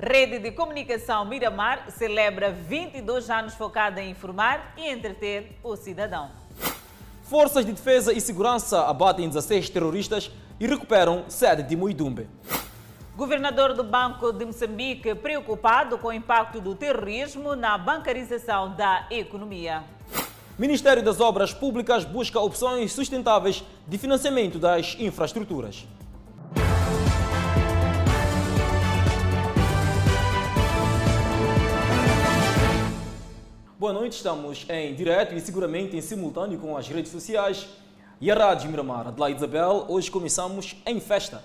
Rede 0.00 0.38
de 0.38 0.52
Comunicação 0.52 1.24
Miramar 1.24 1.90
celebra 1.90 2.52
22 2.52 3.28
anos 3.30 3.54
focada 3.54 4.00
em 4.00 4.12
informar 4.12 4.72
e 4.76 4.88
entreter 4.88 5.58
o 5.60 5.74
cidadão. 5.74 6.30
Forças 7.24 7.66
de 7.66 7.72
Defesa 7.72 8.12
e 8.12 8.20
Segurança 8.20 8.86
abatem 8.86 9.26
16 9.26 9.68
terroristas 9.68 10.30
e 10.60 10.68
recuperam 10.68 11.24
sede 11.28 11.64
de 11.64 11.74
Muidumbe. 11.74 12.28
Governador 13.16 13.74
do 13.74 13.82
Banco 13.82 14.32
de 14.32 14.44
Moçambique 14.44 15.16
preocupado 15.16 15.98
com 15.98 16.08
o 16.08 16.12
impacto 16.12 16.60
do 16.60 16.76
terrorismo 16.76 17.56
na 17.56 17.76
bancarização 17.76 18.76
da 18.76 19.08
economia. 19.10 19.82
Ministério 20.56 21.02
das 21.02 21.20
Obras 21.20 21.52
Públicas 21.52 22.04
busca 22.04 22.38
opções 22.38 22.92
sustentáveis 22.92 23.64
de 23.84 23.98
financiamento 23.98 24.60
das 24.60 24.96
infraestruturas. 25.00 25.84
Boa 33.78 33.92
noite, 33.92 34.14
estamos 34.14 34.66
em 34.68 34.92
direto 34.92 35.36
e 35.36 35.40
seguramente 35.40 35.96
em 35.96 36.00
simultâneo 36.00 36.58
com 36.58 36.76
as 36.76 36.88
redes 36.88 37.12
sociais 37.12 37.68
e 38.20 38.28
a 38.28 38.34
Rádio 38.34 38.68
Miramar. 38.68 39.06
Adelaide 39.06 39.36
Isabel, 39.38 39.84
hoje 39.88 40.10
começamos 40.10 40.74
em 40.84 40.98
festa. 40.98 41.44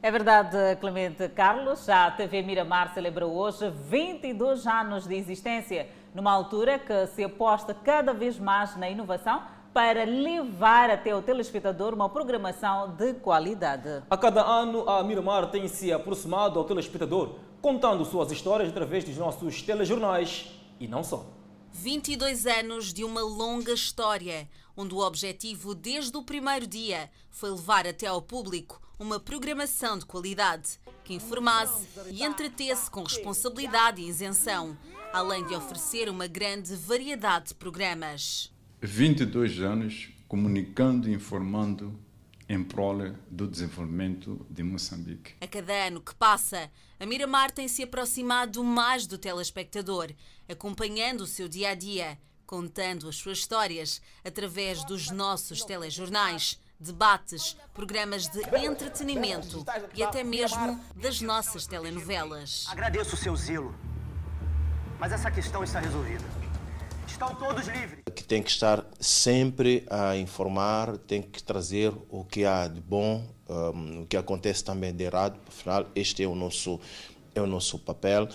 É 0.00 0.08
verdade, 0.08 0.76
Clemente 0.78 1.28
Carlos. 1.30 1.88
A 1.88 2.08
TV 2.12 2.40
Miramar 2.40 2.94
celebrou 2.94 3.32
hoje 3.32 3.68
22 3.68 4.64
anos 4.64 5.08
de 5.08 5.16
existência, 5.16 5.88
numa 6.14 6.30
altura 6.30 6.78
que 6.78 7.08
se 7.08 7.24
aposta 7.24 7.74
cada 7.74 8.14
vez 8.14 8.38
mais 8.38 8.76
na 8.76 8.88
inovação 8.88 9.42
para 9.74 10.04
levar 10.04 10.88
até 10.88 11.12
o 11.12 11.20
telespectador 11.20 11.94
uma 11.94 12.08
programação 12.08 12.94
de 12.94 13.14
qualidade. 13.14 14.04
A 14.08 14.16
cada 14.16 14.44
ano, 14.44 14.88
a 14.88 15.02
Miramar 15.02 15.50
tem 15.50 15.66
se 15.66 15.92
aproximado 15.92 16.60
ao 16.60 16.64
telespectador, 16.64 17.40
contando 17.60 18.04
suas 18.04 18.30
histórias 18.30 18.68
através 18.68 19.02
dos 19.02 19.16
nossos 19.16 19.62
telejornais 19.62 20.48
e 20.78 20.86
não 20.86 21.02
só. 21.02 21.41
22 21.72 22.46
anos 22.46 22.92
de 22.92 23.02
uma 23.02 23.22
longa 23.22 23.72
história, 23.72 24.48
onde 24.76 24.94
o 24.94 24.98
objetivo 24.98 25.74
desde 25.74 26.16
o 26.16 26.22
primeiro 26.22 26.66
dia 26.66 27.10
foi 27.30 27.50
levar 27.50 27.86
até 27.86 28.06
ao 28.06 28.22
público 28.22 28.80
uma 28.98 29.18
programação 29.18 29.98
de 29.98 30.04
qualidade 30.04 30.78
que 31.02 31.14
informasse 31.14 31.88
e 32.10 32.22
entretesse 32.22 32.90
com 32.90 33.02
responsabilidade 33.02 34.00
e 34.00 34.06
isenção, 34.06 34.76
além 35.12 35.44
de 35.46 35.54
oferecer 35.54 36.08
uma 36.08 36.26
grande 36.26 36.76
variedade 36.76 37.48
de 37.48 37.54
programas. 37.54 38.52
22 38.80 39.60
anos 39.60 40.10
comunicando 40.28 41.08
e 41.08 41.14
informando 41.14 41.98
em 42.52 42.62
prol 42.62 43.14
do 43.30 43.48
desenvolvimento 43.48 44.46
de 44.50 44.62
Moçambique. 44.62 45.34
A 45.40 45.46
cada 45.46 45.72
ano 45.86 46.02
que 46.02 46.14
passa, 46.14 46.70
a 47.00 47.06
Miramar 47.06 47.50
tem 47.50 47.66
se 47.66 47.82
aproximado 47.82 48.62
mais 48.62 49.06
do 49.06 49.16
telespectador, 49.16 50.12
acompanhando 50.46 51.22
o 51.22 51.26
seu 51.26 51.48
dia 51.48 51.70
a 51.70 51.74
dia, 51.74 52.18
contando 52.44 53.08
as 53.08 53.16
suas 53.16 53.38
histórias 53.38 54.02
através 54.22 54.84
dos 54.84 55.10
nossos 55.10 55.64
telejornais, 55.64 56.60
debates, 56.78 57.56
programas 57.72 58.28
de 58.28 58.40
entretenimento 58.66 59.64
e 59.94 60.02
até 60.02 60.22
mesmo 60.22 60.78
das 60.94 61.22
nossas 61.22 61.66
telenovelas. 61.66 62.66
Agradeço 62.68 63.14
o 63.14 63.18
seu 63.18 63.34
zelo, 63.34 63.74
mas 64.98 65.10
essa 65.10 65.30
questão 65.30 65.64
está 65.64 65.80
resolvida. 65.80 66.41
Estão 67.12 67.34
todos 67.34 67.68
livres. 67.68 68.02
Que 68.14 68.24
tem 68.24 68.42
que 68.42 68.50
estar 68.50 68.84
sempre 68.98 69.84
a 69.90 70.16
informar, 70.16 70.96
tem 70.96 71.20
que 71.20 71.42
trazer 71.42 71.92
o 72.08 72.24
que 72.24 72.44
há 72.46 72.66
de 72.66 72.80
bom, 72.80 73.22
um, 73.48 74.02
o 74.02 74.06
que 74.06 74.16
acontece 74.16 74.64
também 74.64 74.94
de 74.94 75.04
errado. 75.04 75.38
Afinal, 75.46 75.86
este 75.94 76.22
é 76.22 76.26
o 76.26 76.34
nosso, 76.34 76.80
é 77.34 77.40
o 77.40 77.46
nosso 77.46 77.78
papel. 77.78 78.28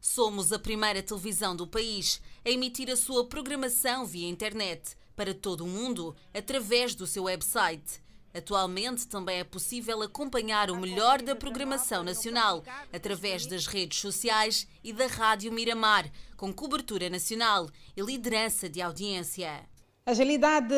Somos 0.00 0.52
a 0.52 0.58
primeira 0.60 1.02
televisão 1.02 1.56
do 1.56 1.66
país 1.66 2.22
a 2.44 2.50
emitir 2.50 2.88
a 2.88 2.96
sua 2.96 3.26
programação 3.26 4.06
via 4.06 4.28
internet 4.28 4.96
para 5.16 5.34
todo 5.34 5.64
o 5.64 5.68
mundo 5.68 6.14
através 6.32 6.94
do 6.94 7.04
seu 7.04 7.24
website. 7.24 8.00
Atualmente 8.34 9.08
também 9.08 9.38
é 9.38 9.44
possível 9.44 10.02
acompanhar 10.02 10.70
o 10.70 10.76
melhor 10.76 11.22
da 11.22 11.34
programação 11.34 12.04
nacional 12.04 12.62
através 12.92 13.46
das 13.46 13.66
redes 13.66 13.98
sociais 13.98 14.66
e 14.84 14.92
da 14.92 15.06
Rádio 15.06 15.52
Miramar, 15.52 16.10
com 16.36 16.52
cobertura 16.52 17.08
nacional 17.08 17.68
e 17.96 18.02
liderança 18.02 18.68
de 18.68 18.82
audiência. 18.82 19.66
Agilidade 20.08 20.74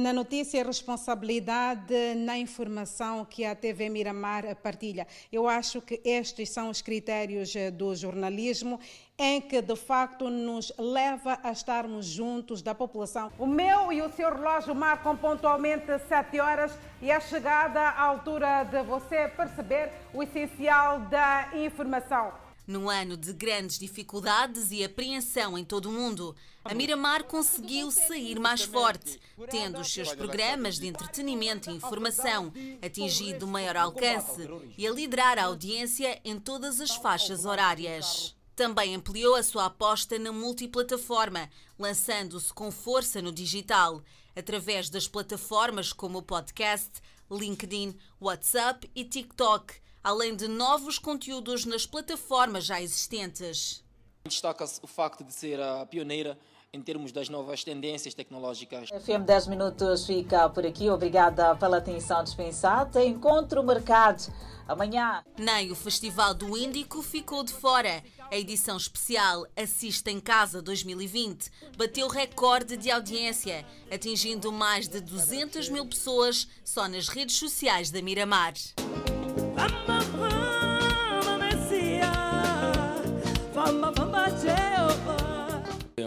na 0.00 0.12
notícia 0.12 0.58
e 0.58 0.62
responsabilidade 0.62 1.94
na 2.16 2.36
informação 2.36 3.24
que 3.24 3.42
a 3.42 3.54
TV 3.54 3.88
Miramar 3.88 4.54
partilha. 4.56 5.06
Eu 5.32 5.48
acho 5.48 5.80
que 5.80 6.02
estes 6.04 6.50
são 6.50 6.68
os 6.68 6.82
critérios 6.82 7.54
do 7.78 7.94
jornalismo 7.94 8.78
em 9.18 9.40
que 9.40 9.62
de 9.62 9.76
facto 9.76 10.28
nos 10.28 10.72
leva 10.76 11.38
a 11.42 11.52
estarmos 11.52 12.06
juntos 12.06 12.62
da 12.62 12.74
população. 12.74 13.30
O 13.38 13.46
meu 13.46 13.92
e 13.92 14.02
o 14.02 14.12
seu 14.12 14.34
relógio 14.34 14.74
marcam 14.74 15.16
pontualmente 15.16 15.86
7 16.08 16.40
horas 16.40 16.72
e 17.00 17.10
é 17.10 17.20
chegada 17.20 17.80
a 17.80 18.02
altura 18.02 18.64
de 18.64 18.82
você 18.82 19.28
perceber 19.28 19.92
o 20.12 20.22
essencial 20.22 21.00
da 21.00 21.50
informação. 21.54 22.32
Num 22.66 22.88
ano 22.88 23.14
de 23.16 23.32
grandes 23.34 23.78
dificuldades 23.78 24.72
e 24.72 24.82
apreensão 24.82 25.56
em 25.58 25.64
todo 25.64 25.90
o 25.90 25.92
mundo, 25.92 26.34
a 26.64 26.72
Miramar 26.72 27.24
conseguiu 27.24 27.90
sair 27.90 28.40
mais 28.40 28.62
forte, 28.62 29.20
tendo 29.50 29.80
os 29.80 29.92
seus 29.92 30.14
programas 30.14 30.78
de 30.78 30.86
entretenimento 30.86 31.70
e 31.70 31.74
informação 31.74 32.50
atingido 32.82 33.46
maior 33.46 33.76
alcance 33.76 34.48
e 34.78 34.86
a 34.86 34.90
liderar 34.90 35.38
a 35.38 35.44
audiência 35.44 36.18
em 36.24 36.40
todas 36.40 36.80
as 36.80 36.96
faixas 36.96 37.44
horárias. 37.44 38.34
Também 38.56 38.94
ampliou 38.94 39.34
a 39.34 39.42
sua 39.42 39.66
aposta 39.66 40.18
na 40.18 40.30
multiplataforma, 40.30 41.50
lançando-se 41.78 42.52
com 42.52 42.70
força 42.70 43.20
no 43.20 43.32
digital, 43.32 44.02
através 44.36 44.88
das 44.88 45.08
plataformas 45.08 45.92
como 45.92 46.18
o 46.18 46.22
podcast, 46.22 46.90
LinkedIn, 47.30 47.96
WhatsApp 48.20 48.88
e 48.94 49.04
TikTok, 49.04 49.74
além 50.02 50.36
de 50.36 50.46
novos 50.46 50.98
conteúdos 50.98 51.64
nas 51.64 51.84
plataformas 51.84 52.64
já 52.64 52.80
existentes. 52.80 53.82
Destaca-se 54.24 54.80
o 54.82 54.86
facto 54.86 55.24
de 55.24 55.34
ser 55.34 55.60
a 55.60 55.84
pioneira 55.84 56.38
em 56.74 56.82
termos 56.82 57.12
das 57.12 57.28
novas 57.28 57.62
tendências 57.62 58.14
tecnológicas. 58.14 58.88
FM 58.88 59.24
10 59.24 59.46
Minutos 59.46 60.04
fica 60.04 60.48
por 60.50 60.66
aqui. 60.66 60.90
Obrigada 60.90 61.54
pela 61.54 61.76
atenção 61.78 62.24
dispensada. 62.24 63.02
Encontro 63.04 63.62
marcado 63.62 64.24
amanhã. 64.66 65.22
Nem 65.38 65.70
o 65.70 65.76
Festival 65.76 66.34
do 66.34 66.58
Índico 66.58 67.00
ficou 67.00 67.44
de 67.44 67.52
fora. 67.52 68.02
A 68.28 68.36
edição 68.36 68.76
especial 68.76 69.46
Assista 69.56 70.10
em 70.10 70.18
Casa 70.18 70.60
2020 70.60 71.48
bateu 71.78 72.08
recorde 72.08 72.76
de 72.76 72.90
audiência, 72.90 73.64
atingindo 73.88 74.50
mais 74.50 74.88
de 74.88 75.00
200 75.00 75.68
mil 75.68 75.86
pessoas 75.86 76.48
só 76.64 76.88
nas 76.88 77.06
redes 77.06 77.36
sociais 77.36 77.92
da 77.92 78.02
Miramar. 78.02 78.54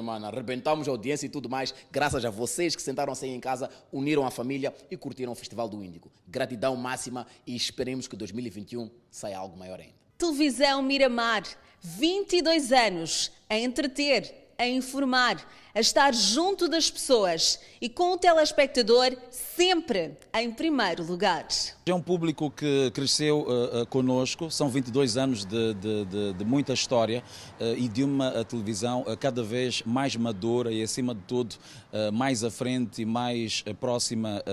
Mano, 0.04 0.26
arrebentamos 0.26 0.88
a 0.88 0.92
audiência 0.92 1.26
e 1.26 1.30
tudo 1.30 1.50
mais, 1.50 1.74
graças 1.90 2.26
a 2.26 2.30
vocês 2.30 2.76
que 2.76 2.82
sentaram-se 2.82 3.24
aí 3.24 3.32
em 3.32 3.40
casa, 3.40 3.70
uniram 3.92 4.26
a 4.26 4.32
família 4.32 4.76
e 4.92 4.98
curtiram 4.98 5.32
o 5.32 5.36
Festival 5.36 5.70
do 5.70 5.82
Índico. 5.82 6.12
Gratidão 6.28 6.76
máxima 6.76 7.26
e 7.46 7.56
esperemos 7.56 8.08
que 8.08 8.16
2021 8.18 8.90
saia 9.10 9.38
algo 9.38 9.58
maior 9.58 9.80
ainda. 9.80 9.96
Televisão 10.18 10.82
Miramar, 10.82 11.44
22 11.82 12.72
anos 12.74 13.32
a 13.50 13.58
entreter, 13.58 14.47
a 14.60 14.68
informar, 14.68 15.38
a 15.74 15.80
estar 15.80 16.12
junto 16.16 16.68
das 16.68 16.90
pessoas 16.90 17.60
e 17.80 17.88
com 17.88 18.14
o 18.14 18.18
telespectador 18.18 19.16
sempre 19.30 20.18
em 20.34 20.52
primeiro 20.52 21.04
lugar. 21.04 21.48
É 21.86 21.94
um 21.94 22.02
público 22.02 22.50
que 22.50 22.90
cresceu 22.92 23.42
uh, 23.42 23.82
uh, 23.82 23.86
conosco, 23.86 24.50
são 24.50 24.68
22 24.68 25.16
anos 25.16 25.46
de, 25.46 25.76
de, 25.76 26.06
de, 26.06 26.34
de 26.34 26.46
muita 26.46 26.74
história 26.74 27.24
uh, 27.60 27.78
e 27.78 27.88
de 27.88 28.04
uma 28.04 28.44
televisão 28.46 29.02
uh, 29.02 29.16
cada 29.16 29.44
vez 29.44 29.84
mais 29.86 30.16
madura 30.16 30.72
e, 30.72 30.82
acima 30.82 31.14
de 31.14 31.22
tudo, 31.22 31.56
uh, 31.94 32.12
mais 32.12 32.44
à 32.44 32.50
frente 32.50 33.04
e 33.04 33.06
mais 33.06 33.64
próxima 33.80 34.44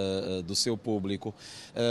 do 0.44 0.54
seu 0.54 0.76
público. 0.76 1.34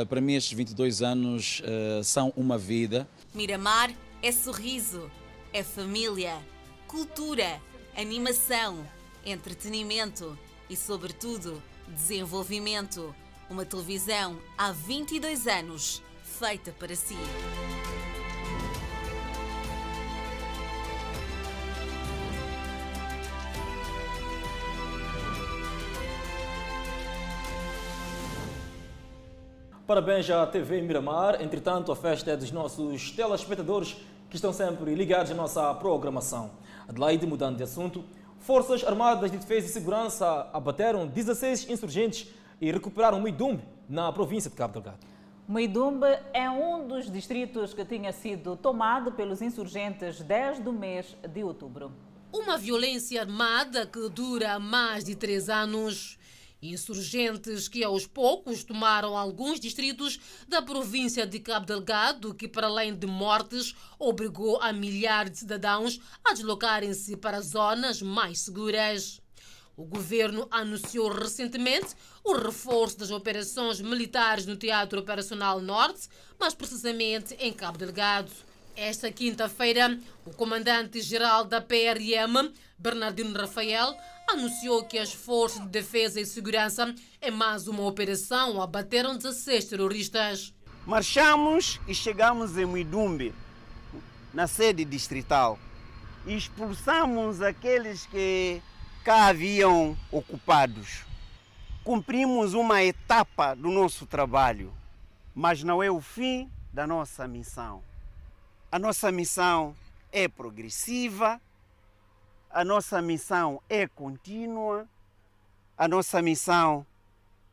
para 0.10 0.22
mim, 0.22 0.34
estes 0.34 0.56
22 0.56 1.02
anos 1.02 1.62
são 2.04 2.34
uma 2.36 2.58
vida. 2.58 3.08
Miramar 3.34 3.92
é 4.22 4.32
sorriso, 4.32 5.10
é 5.52 5.64
família, 5.64 6.38
cultura 6.88 7.60
animação, 7.96 8.86
entretenimento 9.26 10.38
e, 10.70 10.76
sobretudo, 10.76 11.62
desenvolvimento. 11.88 13.14
Uma 13.50 13.66
televisão 13.66 14.40
há 14.58 14.72
22 14.72 15.48
anos, 15.48 16.02
feita 16.24 16.72
para 16.72 16.96
si. 16.96 17.18
Parabéns 29.86 30.30
à 30.30 30.48
TV 30.48 30.82
Miramar. 30.82 31.42
Entretanto, 31.42 31.92
a 31.92 31.96
festa 31.96 32.32
é 32.32 32.38
dos 32.38 32.52
nossos 32.52 33.12
telespectadores 33.12 33.98
que 34.30 34.38
estão 34.38 34.52
sempre 34.52 34.96
ligados 34.96 35.30
à 35.32 35.36
nossa 35.36 35.74
programação. 35.76 36.50
Adelaide, 36.88 37.26
mudando 37.26 37.58
de 37.58 37.64
assunto, 37.64 38.04
Forças 38.40 38.84
Armadas 38.84 39.32
de 39.32 39.38
Defesa 39.38 39.68
e 39.68 39.70
Segurança 39.70 40.50
abateram 40.52 41.08
16 41.08 41.70
insurgentes 41.70 42.28
e 42.60 42.72
recuperaram 42.72 43.20
Muidumbe, 43.20 43.64
na 43.88 44.12
província 44.12 44.50
de 44.50 44.56
Cabo 44.56 44.74
Delgado. 44.74 44.98
Muidumbe 45.48 46.08
é 46.34 46.50
um 46.50 46.88
dos 46.88 47.12
distritos 47.12 47.74
que 47.74 47.84
tinha 47.84 48.12
sido 48.12 48.56
tomado 48.56 49.12
pelos 49.12 49.42
insurgentes 49.42 50.22
desde 50.22 50.68
o 50.68 50.74
mês 50.74 51.16
de 51.28 51.44
outubro. 51.44 51.92
Uma 52.32 52.58
violência 52.58 53.22
armada 53.22 53.86
que 53.86 54.10
dura 54.10 54.58
mais 54.58 55.04
de 55.04 55.16
três 55.16 55.50
anos. 55.50 56.18
Insurgentes 56.72 57.68
que 57.68 57.84
aos 57.84 58.08
poucos 58.08 58.64
tomaram 58.64 59.18
alguns 59.18 59.60
distritos 59.60 60.18
da 60.48 60.62
província 60.62 61.28
de 61.28 61.38
Cabo 61.40 61.66
Delgado, 61.66 62.34
que 62.34 62.48
para 62.48 62.68
além 62.68 62.96
de 62.96 63.06
mortes, 63.06 63.76
obrigou 64.00 64.62
a 64.62 64.72
milhares 64.72 65.32
de 65.32 65.38
cidadãos 65.40 66.00
a 66.24 66.32
deslocarem-se 66.32 67.18
para 67.18 67.42
zonas 67.42 68.02
mais 68.02 68.40
seguras. 68.40 69.22
O 69.76 69.84
governo 69.84 70.48
anunciou 70.50 71.12
recentemente 71.12 71.96
o 72.24 72.34
reforço 72.38 72.98
das 72.98 73.12
operações 73.12 73.82
militares 73.82 74.46
no 74.46 74.56
Teatro 74.56 75.00
Operacional 75.00 75.60
Norte, 75.60 76.08
mais 76.40 76.54
precisamente 76.54 77.34
em 77.40 77.52
Cabo 77.52 77.78
Delgado. 77.78 78.32
Esta 78.76 79.12
quinta-feira, 79.12 80.00
o 80.26 80.32
comandante-geral 80.32 81.46
da 81.46 81.62
PRM, 81.62 82.52
Bernardino 82.78 83.38
Rafael, 83.38 83.96
anunciou 84.28 84.84
que 84.86 84.98
as 84.98 85.14
forças 85.14 85.62
de 85.62 85.68
defesa 85.68 86.20
e 86.20 86.26
segurança, 86.26 86.94
em 87.22 87.30
mais 87.30 87.68
uma 87.68 87.86
operação, 87.86 88.60
abateram 88.60 89.16
16 89.16 89.66
terroristas. 89.66 90.54
Marchamos 90.88 91.80
e 91.88 91.94
chegamos 91.94 92.58
em 92.58 92.66
Muidumbe, 92.66 93.34
na 94.34 94.48
sede 94.48 94.84
distrital, 94.84 95.60
e 96.26 96.36
expulsamos 96.36 97.44
aqueles 97.44 98.08
que 98.08 98.60
cá 99.04 99.28
haviam 99.28 99.96
ocupados. 100.12 101.04
Cumprimos 101.84 102.56
uma 102.56 102.82
etapa 102.84 103.54
do 103.54 103.70
nosso 103.70 104.08
trabalho, 104.08 104.74
mas 105.36 105.62
não 105.62 105.84
é 105.84 105.92
o 105.92 106.02
fim 106.02 106.50
da 106.74 106.88
nossa 106.88 107.28
missão. 107.28 107.84
A 108.74 108.80
nossa 108.80 109.12
missão 109.12 109.76
é 110.12 110.28
progressiva, 110.28 111.40
a 112.50 112.66
nossa 112.66 113.00
missão 113.04 113.62
é 113.70 113.88
contínua, 113.88 114.90
a 115.78 115.88
nossa 115.88 116.24
missão 116.24 116.84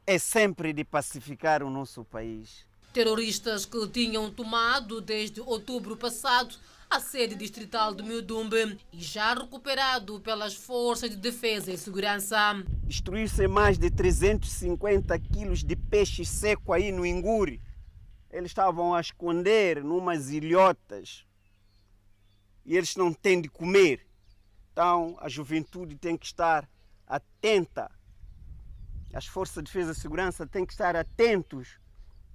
é 0.06 0.18
sempre 0.18 0.72
de 0.72 0.82
pacificar 0.82 1.62
o 1.62 1.68
nosso 1.68 2.04
país. 2.04 2.64
Terroristas 2.94 3.66
que 3.66 3.86
tinham 3.88 4.30
tomado 4.30 5.02
desde 5.02 5.42
outubro 5.42 5.94
passado 5.94 6.56
a 6.88 6.98
sede 6.98 7.34
distrital 7.34 7.94
de 7.94 8.02
Miudumbe 8.02 8.78
e 8.90 9.02
já 9.02 9.34
recuperado 9.34 10.20
pelas 10.20 10.54
forças 10.54 11.10
de 11.10 11.16
defesa 11.16 11.70
e 11.70 11.76
segurança. 11.76 12.64
Destruir-se 12.84 13.46
mais 13.46 13.76
de 13.76 13.90
350 13.90 15.18
quilos 15.18 15.62
de 15.62 15.76
peixe 15.76 16.24
seco 16.24 16.72
aí 16.72 16.90
no 16.90 17.04
Inguri. 17.04 17.60
Eles 18.30 18.50
estavam 18.50 18.94
a 18.94 19.00
esconder 19.00 19.82
numas 19.82 20.30
ilhotas 20.30 21.26
e 22.64 22.76
eles 22.76 22.94
não 22.94 23.12
têm 23.12 23.40
de 23.40 23.48
comer. 23.48 24.06
Então 24.72 25.16
a 25.20 25.28
juventude 25.28 25.96
tem 25.96 26.16
que 26.16 26.26
estar 26.26 26.68
atenta. 27.06 27.90
As 29.12 29.26
forças 29.26 29.56
de 29.56 29.72
defesa 29.72 29.92
e 29.92 29.94
segurança 29.94 30.46
têm 30.46 30.64
que 30.64 30.72
estar 30.72 30.94
atentos. 30.94 31.80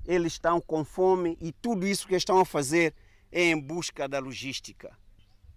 Eles 0.06 0.34
estão 0.34 0.60
com 0.60 0.84
fome 0.84 1.38
e 1.40 1.52
tudo 1.54 1.88
isso 1.88 2.08
que 2.08 2.16
estão 2.16 2.40
a 2.40 2.46
fazer 2.46 2.94
em 3.32 3.60
busca 3.60 4.08
da 4.08 4.20
logística. 4.20 4.98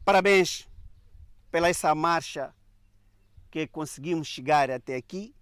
Parabéns 0.04 0.68
pela 1.50 1.68
essa 1.68 1.94
marcha 1.94 2.54
que 3.50 3.66
conseguimos 3.66 4.28
chegar 4.28 4.70
até 4.70 4.96
aqui. 4.96 5.34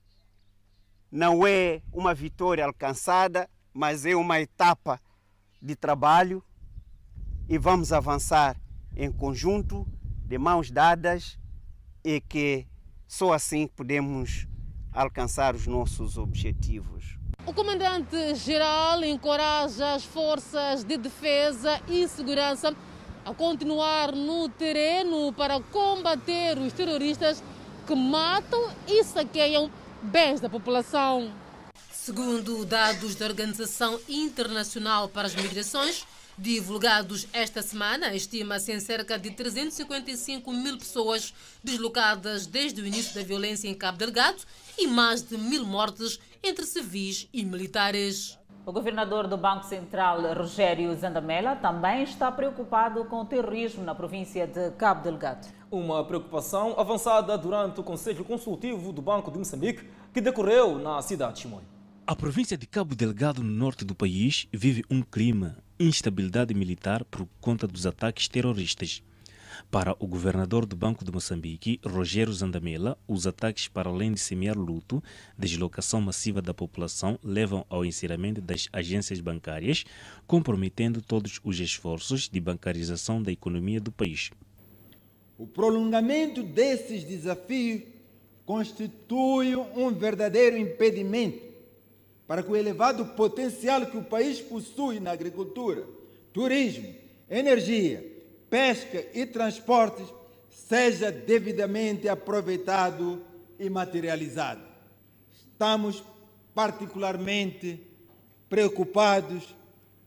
Não 1.10 1.46
é 1.46 1.82
uma 1.92 2.14
vitória 2.14 2.64
alcançada, 2.64 3.48
mas 3.76 4.06
é 4.06 4.16
uma 4.16 4.40
etapa 4.40 4.98
de 5.60 5.76
trabalho 5.76 6.42
e 7.46 7.58
vamos 7.58 7.92
avançar 7.92 8.56
em 8.96 9.12
conjunto, 9.12 9.86
de 10.24 10.38
mãos 10.38 10.70
dadas, 10.70 11.38
e 12.02 12.18
que 12.20 12.66
só 13.06 13.34
assim 13.34 13.68
podemos 13.68 14.48
alcançar 14.90 15.54
os 15.54 15.66
nossos 15.66 16.16
objetivos. 16.16 17.18
O 17.46 17.52
comandante-geral 17.52 19.04
encoraja 19.04 19.92
as 19.92 20.04
forças 20.04 20.82
de 20.82 20.96
defesa 20.96 21.78
e 21.86 22.08
segurança 22.08 22.74
a 23.26 23.34
continuar 23.34 24.10
no 24.12 24.48
terreno 24.48 25.32
para 25.34 25.60
combater 25.60 26.56
os 26.58 26.72
terroristas 26.72 27.44
que 27.86 27.94
matam 27.94 28.70
e 28.88 29.04
saqueiam 29.04 29.70
bens 30.02 30.40
da 30.40 30.48
população. 30.48 31.30
Segundo 32.06 32.64
dados 32.64 33.16
da 33.16 33.26
Organização 33.26 33.98
Internacional 34.08 35.08
para 35.08 35.26
as 35.26 35.34
Migrações, 35.34 36.06
divulgados 36.38 37.26
esta 37.32 37.62
semana, 37.62 38.14
estima-se 38.14 38.70
em 38.70 38.78
cerca 38.78 39.18
de 39.18 39.32
355 39.32 40.52
mil 40.52 40.78
pessoas 40.78 41.34
deslocadas 41.64 42.46
desde 42.46 42.80
o 42.80 42.86
início 42.86 43.12
da 43.12 43.26
violência 43.26 43.66
em 43.66 43.74
Cabo 43.74 43.98
Delgado 43.98 44.40
e 44.78 44.86
mais 44.86 45.20
de 45.20 45.36
mil 45.36 45.66
mortes 45.66 46.20
entre 46.44 46.64
civis 46.64 47.28
e 47.32 47.44
militares. 47.44 48.38
O 48.64 48.70
governador 48.70 49.26
do 49.26 49.36
Banco 49.36 49.64
Central, 49.64 50.32
Rogério 50.32 50.94
Zandamela, 50.94 51.56
também 51.56 52.04
está 52.04 52.30
preocupado 52.30 53.04
com 53.06 53.22
o 53.22 53.24
terrorismo 53.24 53.82
na 53.82 53.96
província 53.96 54.46
de 54.46 54.70
Cabo 54.78 55.02
Delgado. 55.02 55.48
Uma 55.68 56.04
preocupação 56.04 56.78
avançada 56.78 57.36
durante 57.36 57.80
o 57.80 57.82
Conselho 57.82 58.24
Consultivo 58.24 58.92
do 58.92 59.02
Banco 59.02 59.28
de 59.32 59.38
Moçambique, 59.38 59.90
que 60.14 60.20
decorreu 60.20 60.78
na 60.78 61.02
cidade 61.02 61.34
de 61.34 61.40
Chimoio. 61.40 61.75
A 62.08 62.14
província 62.14 62.56
de 62.56 62.68
Cabo 62.68 62.94
Delgado, 62.94 63.42
no 63.42 63.50
norte 63.50 63.84
do 63.84 63.92
país, 63.92 64.46
vive 64.52 64.84
um 64.88 65.02
clima 65.02 65.58
instabilidade 65.76 66.54
militar 66.54 67.04
por 67.04 67.26
conta 67.40 67.66
dos 67.66 67.84
ataques 67.84 68.28
terroristas. 68.28 69.02
Para 69.72 69.96
o 69.98 70.06
governador 70.06 70.66
do 70.66 70.76
Banco 70.76 71.04
de 71.04 71.10
Moçambique, 71.10 71.80
Rogério 71.84 72.32
Zandamela, 72.32 72.96
os 73.08 73.26
ataques, 73.26 73.66
para 73.66 73.90
além 73.90 74.12
de 74.12 74.20
semear 74.20 74.56
luto, 74.56 75.02
deslocação 75.36 76.00
massiva 76.00 76.40
da 76.40 76.54
população, 76.54 77.18
levam 77.24 77.66
ao 77.68 77.84
encerramento 77.84 78.40
das 78.40 78.68
agências 78.72 79.18
bancárias, 79.20 79.84
comprometendo 80.28 81.02
todos 81.02 81.40
os 81.42 81.58
esforços 81.58 82.28
de 82.28 82.38
bancarização 82.38 83.20
da 83.20 83.32
economia 83.32 83.80
do 83.80 83.90
país. 83.90 84.30
O 85.36 85.44
prolongamento 85.44 86.44
desses 86.44 87.02
desafios 87.02 87.82
constitui 88.44 89.56
um 89.56 89.90
verdadeiro 89.92 90.56
impedimento 90.56 91.45
para 92.26 92.42
que 92.42 92.50
o 92.50 92.56
elevado 92.56 93.04
potencial 93.06 93.86
que 93.86 93.96
o 93.96 94.04
país 94.04 94.40
possui 94.40 94.98
na 94.98 95.12
agricultura, 95.12 95.84
turismo, 96.32 96.92
energia, 97.30 98.04
pesca 98.50 99.04
e 99.14 99.24
transportes 99.24 100.06
seja 100.50 101.12
devidamente 101.12 102.08
aproveitado 102.08 103.22
e 103.58 103.70
materializado. 103.70 104.62
Estamos 105.34 106.02
particularmente 106.54 107.80
preocupados 108.48 109.54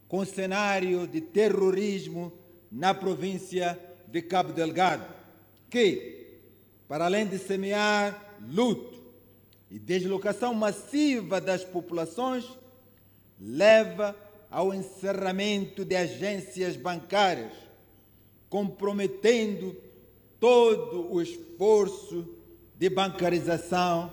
com 0.07 0.19
o 0.19 0.25
cenário 0.25 1.07
de 1.07 1.21
terrorismo 1.21 2.33
na 2.71 2.93
província 2.93 3.79
de 4.07 4.21
Cabo 4.21 4.51
Delgado, 4.51 5.05
que, 5.69 6.39
para 6.87 7.05
além 7.05 7.27
de 7.27 7.37
semear 7.37 8.35
luto, 8.47 8.98
e 9.69 9.77
deslocação 9.77 10.53
massiva 10.53 11.39
das 11.39 11.63
populações 11.63 12.45
leva 13.39 14.15
ao 14.49 14.73
encerramento 14.73 15.85
de 15.85 15.95
agências 15.95 16.75
bancárias, 16.75 17.53
comprometendo 18.49 19.75
todo 20.39 21.11
o 21.13 21.21
esforço 21.21 22.27
de 22.77 22.89
bancarização 22.89 24.11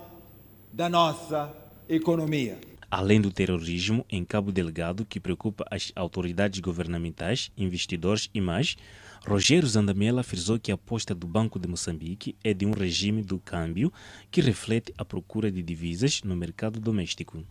da 0.71 0.87
nossa 0.87 1.55
economia. 1.89 2.59
Além 2.89 3.19
do 3.19 3.31
terrorismo 3.31 4.05
em 4.09 4.23
Cabo 4.23 4.51
Delgado, 4.51 5.05
que 5.05 5.19
preocupa 5.19 5.65
as 5.69 5.91
autoridades 5.95 6.59
governamentais, 6.59 7.51
investidores 7.57 8.29
e 8.33 8.39
mais, 8.39 8.77
Rogério 9.25 9.67
Zandamela 9.67 10.23
frisou 10.23 10.59
que 10.59 10.71
a 10.71 10.75
aposta 10.75 11.13
do 11.13 11.27
Banco 11.27 11.59
de 11.59 11.67
Moçambique 11.67 12.35
é 12.43 12.53
de 12.53 12.65
um 12.65 12.71
regime 12.71 13.21
do 13.21 13.39
câmbio 13.39 13.91
que 14.29 14.41
reflete 14.41 14.93
a 14.97 15.05
procura 15.05 15.51
de 15.51 15.61
divisas 15.61 16.21
no 16.23 16.35
mercado 16.35 16.79
doméstico. 16.79 17.43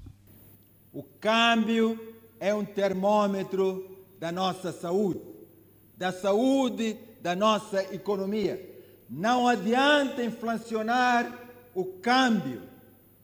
O 0.92 1.02
câmbio 1.02 1.98
é 2.38 2.54
um 2.54 2.64
termômetro 2.64 3.98
da 4.18 4.32
nossa 4.32 4.72
saúde, 4.72 5.20
da 5.96 6.12
saúde 6.12 6.96
da 7.20 7.34
nossa 7.34 7.82
economia. 7.94 8.60
Não 9.08 9.48
adianta 9.48 10.22
inflacionar 10.22 11.46
o 11.74 11.84
câmbio 11.84 12.62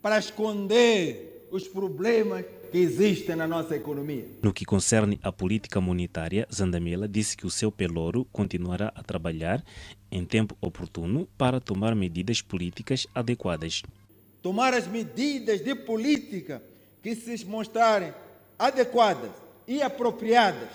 para 0.00 0.18
esconder 0.18 1.49
os 1.50 1.68
problemas 1.68 2.44
que 2.72 2.78
existem 2.78 3.36
na 3.36 3.46
nossa 3.46 3.76
economia. 3.76 4.26
No 4.42 4.50
que 4.50 4.64
concerne 4.64 5.20
à 5.22 5.30
política 5.30 5.78
monetária, 5.78 6.48
Zandamela 6.52 7.06
disse 7.06 7.36
que 7.36 7.46
o 7.46 7.50
seu 7.50 7.70
pelouro 7.70 8.26
continuará 8.32 8.90
a 8.96 9.02
trabalhar 9.02 9.62
em 10.10 10.24
tempo 10.24 10.56
oportuno 10.58 11.28
para 11.36 11.60
tomar 11.60 11.94
medidas 11.94 12.40
políticas 12.40 13.06
adequadas. 13.14 13.82
Tomar 14.42 14.72
as 14.72 14.86
medidas 14.86 15.62
de 15.62 15.74
política 15.74 16.62
que 17.02 17.14
se 17.14 17.44
mostrarem 17.44 18.14
adequadas 18.58 19.30
e 19.68 19.82
apropriadas 19.82 20.70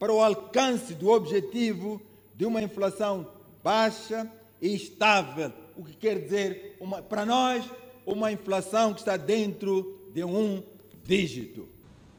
para 0.00 0.12
o 0.12 0.20
alcance 0.20 0.94
do 0.94 1.10
objetivo 1.10 2.02
de 2.34 2.44
uma 2.44 2.60
inflação 2.60 3.24
baixa 3.62 4.28
e 4.60 4.74
estável, 4.74 5.52
o 5.76 5.84
que 5.84 5.94
quer 5.94 6.18
dizer, 6.22 6.76
uma, 6.80 7.00
para 7.02 7.24
nós, 7.24 7.64
uma 8.04 8.32
inflação 8.32 8.92
que 8.92 9.00
está 9.00 9.16
dentro 9.16 10.10
de 10.12 10.24
um 10.24 10.60
dígito. 11.06 11.68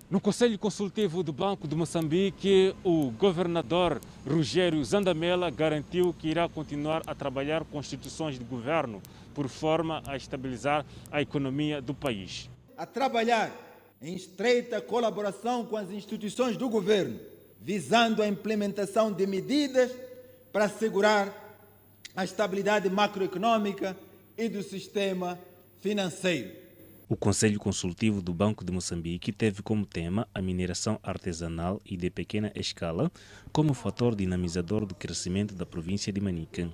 No 0.10 0.22
Conselho 0.22 0.58
Consultivo 0.58 1.22
do 1.22 1.34
Banco 1.34 1.68
de 1.68 1.76
Moçambique, 1.76 2.74
o 2.82 3.12
governador 3.12 4.00
Rogério 4.26 4.84
Zandamela 4.86 5.50
garantiu 5.50 6.16
que 6.18 6.30
irá 6.30 6.48
continuar 6.48 7.02
a 7.06 7.14
trabalhar 7.14 7.66
com 7.66 7.80
instituições 7.80 8.40
de 8.40 8.46
governo 8.46 9.02
por 9.36 9.50
forma 9.50 10.02
a 10.08 10.16
estabilizar 10.16 10.86
a 11.12 11.22
economia 11.22 11.82
do 11.82 11.94
país. 11.94 12.50
A 12.78 12.86
trabalhar 12.86 13.52
em 14.02 14.16
estreita 14.16 14.80
colaboração 14.80 15.66
com 15.66 15.76
as 15.76 15.92
instituições 15.92 16.56
do 16.56 16.70
governo, 16.70 17.20
visando 17.60 18.22
a 18.22 18.28
implementação 18.28 19.12
de 19.12 19.28
medidas 19.28 19.92
para 20.54 20.66
assegurar 20.66 21.34
a 22.16 22.24
estabilidade 22.24 22.90
macroeconômica 22.90 23.98
e 24.38 24.48
do 24.48 24.64
sistema 24.64 25.38
financeiro. 25.82 26.67
O 27.10 27.16
Conselho 27.16 27.58
Consultivo 27.58 28.22
do 28.22 28.34
Banco 28.34 28.66
de 28.66 28.74
Moçambique 28.74 29.32
teve 29.32 29.62
como 29.62 29.86
tema 29.86 30.28
a 30.36 30.42
mineração 30.42 31.00
artesanal 31.02 31.80
e 31.86 31.96
de 31.96 32.10
pequena 32.10 32.52
escala 32.54 33.10
como 33.54 33.74
fator 33.74 34.14
dinamizador 34.14 34.86
do 34.86 34.94
crescimento 34.94 35.56
da 35.56 35.66
província 35.66 36.12
de 36.12 36.20
Manica. 36.20 36.70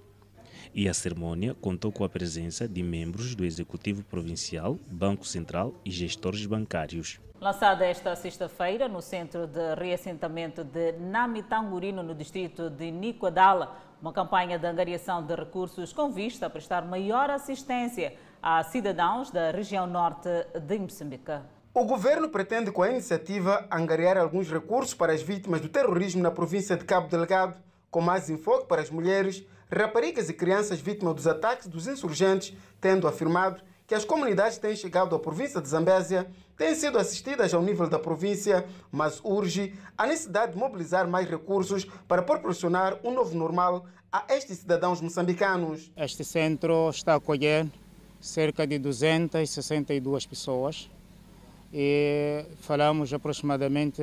E 0.73 0.89
a 0.89 0.93
cerimônia 0.93 1.53
contou 1.61 1.91
com 1.91 2.03
a 2.03 2.09
presença 2.09 2.67
de 2.67 2.81
membros 2.81 3.35
do 3.35 3.45
Executivo 3.45 4.03
Provincial, 4.03 4.79
Banco 4.87 5.23
Central 5.23 5.75
e 5.85 5.91
gestores 5.91 6.47
bancários. 6.47 7.19
Lançada 7.39 7.85
esta 7.85 8.15
sexta-feira 8.15 8.87
no 8.87 9.03
centro 9.03 9.45
de 9.45 9.75
reassentamento 9.75 10.63
de 10.63 10.93
Namitangurino, 10.93 12.01
no 12.01 12.15
distrito 12.15 12.71
de 12.71 12.89
Nicoadala, 12.89 13.77
uma 14.01 14.11
campanha 14.11 14.57
de 14.57 14.65
angariação 14.65 15.23
de 15.23 15.35
recursos 15.35 15.93
com 15.93 16.11
vista 16.11 16.47
a 16.47 16.49
prestar 16.49 16.83
maior 16.83 17.29
assistência 17.29 18.15
a 18.43 18.61
cidadãos 18.61 19.31
da 19.31 19.51
região 19.51 19.87
norte 19.87 20.27
de 20.67 20.77
Moçambique. 20.77 21.31
O 21.73 21.85
governo 21.85 22.27
pretende, 22.27 22.73
com 22.73 22.83
a 22.83 22.91
iniciativa, 22.91 23.65
angariar 23.71 24.17
alguns 24.17 24.51
recursos 24.51 24.93
para 24.93 25.13
as 25.13 25.21
vítimas 25.21 25.61
do 25.61 25.69
terrorismo 25.69 26.21
na 26.21 26.29
província 26.29 26.75
de 26.75 26.83
Cabo 26.83 27.07
Delgado, 27.07 27.55
com 27.89 28.01
mais 28.01 28.29
enfoque 28.29 28.67
para 28.67 28.81
as 28.81 28.89
mulheres, 28.89 29.45
raparigas 29.71 30.27
e 30.27 30.33
crianças 30.33 30.81
vítimas 30.81 31.15
dos 31.15 31.25
ataques 31.25 31.67
dos 31.67 31.87
insurgentes, 31.87 32.53
tendo 32.81 33.07
afirmado 33.07 33.63
que 33.87 33.95
as 33.95 34.03
comunidades 34.03 34.57
têm 34.57 34.75
chegado 34.75 35.15
à 35.15 35.19
província 35.19 35.61
de 35.61 35.69
Zambésia 35.69 36.29
têm 36.57 36.75
sido 36.75 36.97
assistidas 36.97 37.53
ao 37.53 37.61
nível 37.61 37.87
da 37.87 37.97
província, 37.97 38.65
mas 38.91 39.21
urge 39.23 39.73
a 39.97 40.05
necessidade 40.05 40.51
de 40.51 40.57
mobilizar 40.57 41.07
mais 41.07 41.29
recursos 41.29 41.85
para 42.09 42.21
proporcionar 42.21 42.99
um 43.05 43.11
novo 43.13 43.35
normal 43.35 43.85
a 44.11 44.25
estes 44.29 44.59
cidadãos 44.59 44.99
moçambicanos. 44.99 45.91
Este 45.95 46.25
centro 46.25 46.89
está 46.89 47.13
a 47.13 47.15
acolher 47.15 47.67
cerca 48.23 48.65
de 48.65 48.79
262 48.79 50.25
pessoas 50.25 50.89
e 51.73 52.45
falamos 52.61 53.13
aproximadamente 53.13 54.01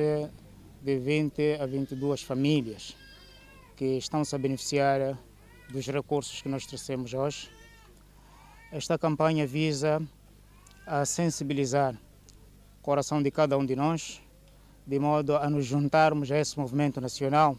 de 0.79 0.99
20 0.99 1.57
a 1.59 1.65
22 1.65 2.21
famílias 2.21 2.95
que 3.75 3.97
estão-se 3.97 4.35
a 4.35 4.37
beneficiar 4.37 5.17
dos 5.71 5.87
recursos 5.87 6.39
que 6.39 6.47
nós 6.47 6.67
trouxemos 6.67 7.15
hoje. 7.15 7.49
Esta 8.71 8.95
campanha 8.95 9.47
visa 9.47 9.99
a 10.85 11.03
sensibilizar 11.03 11.95
o 11.95 12.83
coração 12.83 13.23
de 13.23 13.31
cada 13.31 13.57
um 13.57 13.65
de 13.65 13.75
nós, 13.75 14.21
de 14.85 14.99
modo 14.99 15.35
a 15.35 15.49
nos 15.49 15.65
juntarmos 15.65 16.31
a 16.31 16.37
esse 16.37 16.59
movimento 16.59 17.01
nacional 17.01 17.57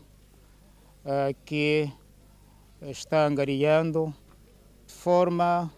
uh, 1.04 1.35
que 1.45 1.90
está 2.81 3.26
angariando 3.26 4.14
de 4.87 4.95
forma 4.95 5.69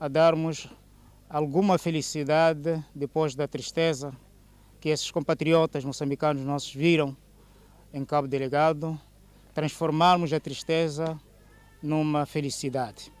a 0.00 0.08
darmos 0.08 0.68
alguma 1.28 1.76
felicidade 1.76 2.82
depois 2.94 3.34
da 3.34 3.48
tristeza 3.48 4.12
que 4.80 4.88
esses 4.88 5.10
compatriotas 5.10 5.84
moçambicanos 5.84 6.44
nossos 6.44 6.72
viram 6.72 7.16
em 7.92 8.04
Cabo 8.04 8.28
Delegado, 8.28 8.98
transformarmos 9.52 10.32
a 10.32 10.38
tristeza 10.38 11.18
numa 11.82 12.26
felicidade. 12.26 13.12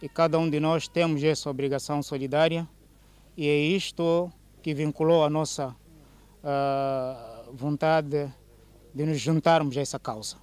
E 0.00 0.08
cada 0.08 0.38
um 0.38 0.48
de 0.48 0.60
nós 0.60 0.86
temos 0.86 1.22
essa 1.22 1.50
obrigação 1.50 2.02
solidária 2.02 2.68
e 3.36 3.48
é 3.48 3.56
isto 3.56 4.30
que 4.62 4.72
vinculou 4.72 5.24
a 5.24 5.30
nossa 5.30 5.68
uh, 5.68 7.52
vontade 7.52 8.32
de 8.94 9.04
nos 9.04 9.20
juntarmos 9.20 9.76
a 9.76 9.80
essa 9.80 9.98
causa. 9.98 10.36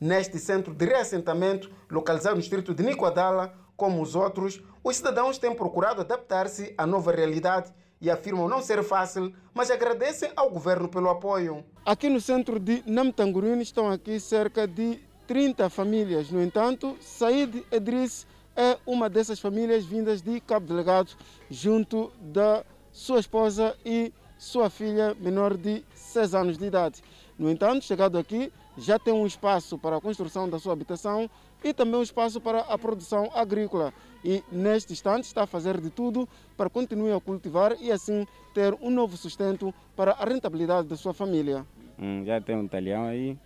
Neste 0.00 0.38
centro 0.38 0.72
de 0.72 0.86
reassentamento, 0.86 1.70
localizado 1.90 2.36
no 2.36 2.40
distrito 2.40 2.72
de 2.72 2.82
Nicoadala, 2.84 3.52
como 3.78 4.02
os 4.02 4.16
outros, 4.16 4.60
os 4.82 4.96
cidadãos 4.96 5.38
têm 5.38 5.54
procurado 5.54 6.00
adaptar-se 6.00 6.74
à 6.76 6.84
nova 6.84 7.12
realidade 7.12 7.72
e 8.00 8.10
afirmam 8.10 8.48
não 8.48 8.60
ser 8.60 8.82
fácil, 8.82 9.32
mas 9.54 9.70
agradecem 9.70 10.32
ao 10.34 10.50
governo 10.50 10.88
pelo 10.88 11.08
apoio. 11.08 11.64
Aqui 11.86 12.08
no 12.08 12.20
centro 12.20 12.58
de 12.58 12.82
Namtangurino 12.84 13.62
estão 13.62 13.88
aqui 13.88 14.18
cerca 14.18 14.66
de 14.66 14.98
30 15.28 15.70
famílias. 15.70 16.28
No 16.28 16.42
entanto, 16.42 16.96
Said 17.00 17.64
Edris 17.70 18.26
é 18.56 18.76
uma 18.84 19.08
dessas 19.08 19.38
famílias 19.38 19.84
vindas 19.84 20.20
de 20.20 20.40
Cabo 20.40 20.66
Delegado, 20.66 21.12
junto 21.48 22.10
da 22.20 22.64
sua 22.90 23.20
esposa 23.20 23.76
e 23.86 24.12
sua 24.36 24.68
filha 24.70 25.16
menor 25.20 25.56
de 25.56 25.84
6 25.94 26.34
anos 26.34 26.58
de 26.58 26.66
idade. 26.66 27.00
No 27.38 27.48
entanto, 27.48 27.84
chegado 27.84 28.18
aqui, 28.18 28.52
já 28.76 28.98
tem 28.98 29.14
um 29.14 29.26
espaço 29.26 29.78
para 29.78 29.96
a 29.96 30.00
construção 30.00 30.48
da 30.48 30.58
sua 30.58 30.72
habitação 30.72 31.30
e 31.62 31.72
também 31.72 31.96
um 31.96 32.02
espaço 32.02 32.40
para 32.40 32.60
a 32.60 32.78
produção 32.78 33.30
agrícola. 33.34 33.92
E 34.24 34.42
neste 34.50 34.92
instante 34.92 35.24
está 35.24 35.44
a 35.44 35.46
fazer 35.46 35.80
de 35.80 35.90
tudo 35.90 36.28
para 36.56 36.68
continuar 36.68 37.16
a 37.16 37.20
cultivar 37.20 37.76
e 37.80 37.90
assim 37.90 38.26
ter 38.52 38.74
um 38.80 38.90
novo 38.90 39.16
sustento 39.16 39.72
para 39.94 40.12
a 40.12 40.24
rentabilidade 40.24 40.88
da 40.88 40.96
sua 40.96 41.14
família. 41.14 41.64
Hum, 41.98 42.24
já 42.24 42.40
tenho 42.40 42.60
um 42.60 42.68
talhão 42.68 43.06
aí, 43.06 43.38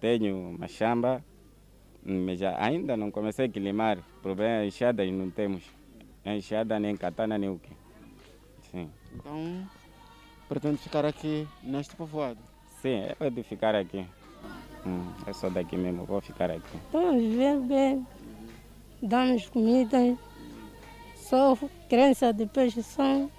tenho 0.00 0.50
uma 0.50 0.68
chamba, 0.68 1.24
hum, 2.04 2.26
mas 2.26 2.38
já 2.38 2.56
ainda 2.62 2.96
não 2.96 3.10
comecei 3.10 3.46
a 3.46 3.58
limar. 3.58 3.98
O 3.98 4.22
problema 4.22 4.62
é 4.62 4.66
enxada 4.66 5.04
e 5.04 5.10
não 5.10 5.30
temos. 5.30 5.62
Enxada 6.24 6.78
nem 6.78 6.96
katana 6.96 7.38
nem 7.38 7.48
o 7.48 7.58
quê. 7.58 7.72
Sim. 8.70 8.90
Então, 9.14 9.68
pretende 10.48 10.76
ficar 10.78 11.04
aqui 11.04 11.46
neste 11.62 11.96
povoado? 11.96 12.38
Sim, 12.80 13.04
é 13.08 13.14
para 13.14 13.30
ficar 13.42 13.74
aqui. 13.74 14.06
Hum, 14.86 15.12
é 15.26 15.32
só 15.32 15.48
daqui 15.50 15.76
mesmo, 15.76 16.04
vou 16.04 16.20
ficar 16.20 16.50
aqui. 16.50 16.76
Estamos 16.86 17.20
vivendo 17.20 17.66
bem, 17.66 18.06
damos 19.02 19.48
comida, 19.48 20.16
só 21.16 21.56
criança 21.88 22.32
de 22.32 22.46
peixe 22.46 22.82
são. 22.82 23.30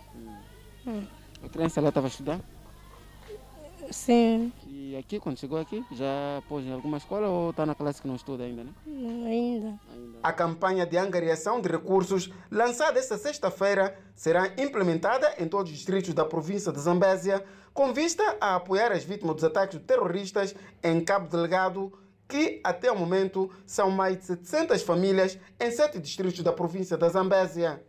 Hum. 0.86 1.04
A 1.44 1.50
criança 1.50 1.82
lá 1.82 1.90
estava 1.90 2.08
a 2.08 2.10
estudar? 2.10 2.40
Sim. 3.90 4.52
E 4.92 4.98
aqui, 4.98 5.22
quando 5.22 5.40
chegou 5.40 5.58
aqui, 5.58 5.86
já 5.94 6.44
pôs 6.50 6.66
em 6.66 6.74
alguma 6.74 6.98
escola 6.98 7.30
ou 7.30 7.52
está 7.52 7.66
na 7.66 7.74
classe 7.74 8.02
que 8.02 8.08
não 8.10 8.16
estuda 8.18 8.44
ainda, 8.44 8.66
né? 8.66 8.74
Não, 8.86 9.26
ainda. 9.26 9.80
A 10.22 10.34
campanha 10.34 10.86
de 10.86 10.98
angariação 10.98 11.62
de 11.62 11.70
recursos, 11.70 12.30
lançada 12.52 13.00
esta 13.00 13.18
sexta-feira, 13.18 13.98
será 14.14 14.52
implementada 14.58 15.34
em 15.40 15.48
todos 15.48 15.72
os 15.72 15.78
distritos 15.78 16.14
da 16.14 16.26
província 16.26 16.74
de 16.74 16.80
Zambésia, 16.82 17.42
com 17.74 17.94
vista 17.94 18.36
a 18.42 18.56
apoiar 18.58 18.92
as 18.92 19.06
vítimas 19.06 19.36
dos 19.36 19.46
ataques 19.46 19.80
terroristas 19.88 20.54
em 20.84 21.02
Cabo 21.02 21.30
Delgado, 21.30 21.98
que 22.28 22.60
até 22.62 22.92
o 22.92 23.00
momento 23.00 23.50
são 23.66 23.90
mais 23.90 24.18
de 24.18 24.26
700 24.26 24.82
famílias 24.82 25.40
em 25.58 25.72
sete 25.72 26.00
distritos 26.00 26.44
da 26.44 26.52
província 26.52 26.98
da 26.98 27.08
Zambésia. 27.08 27.82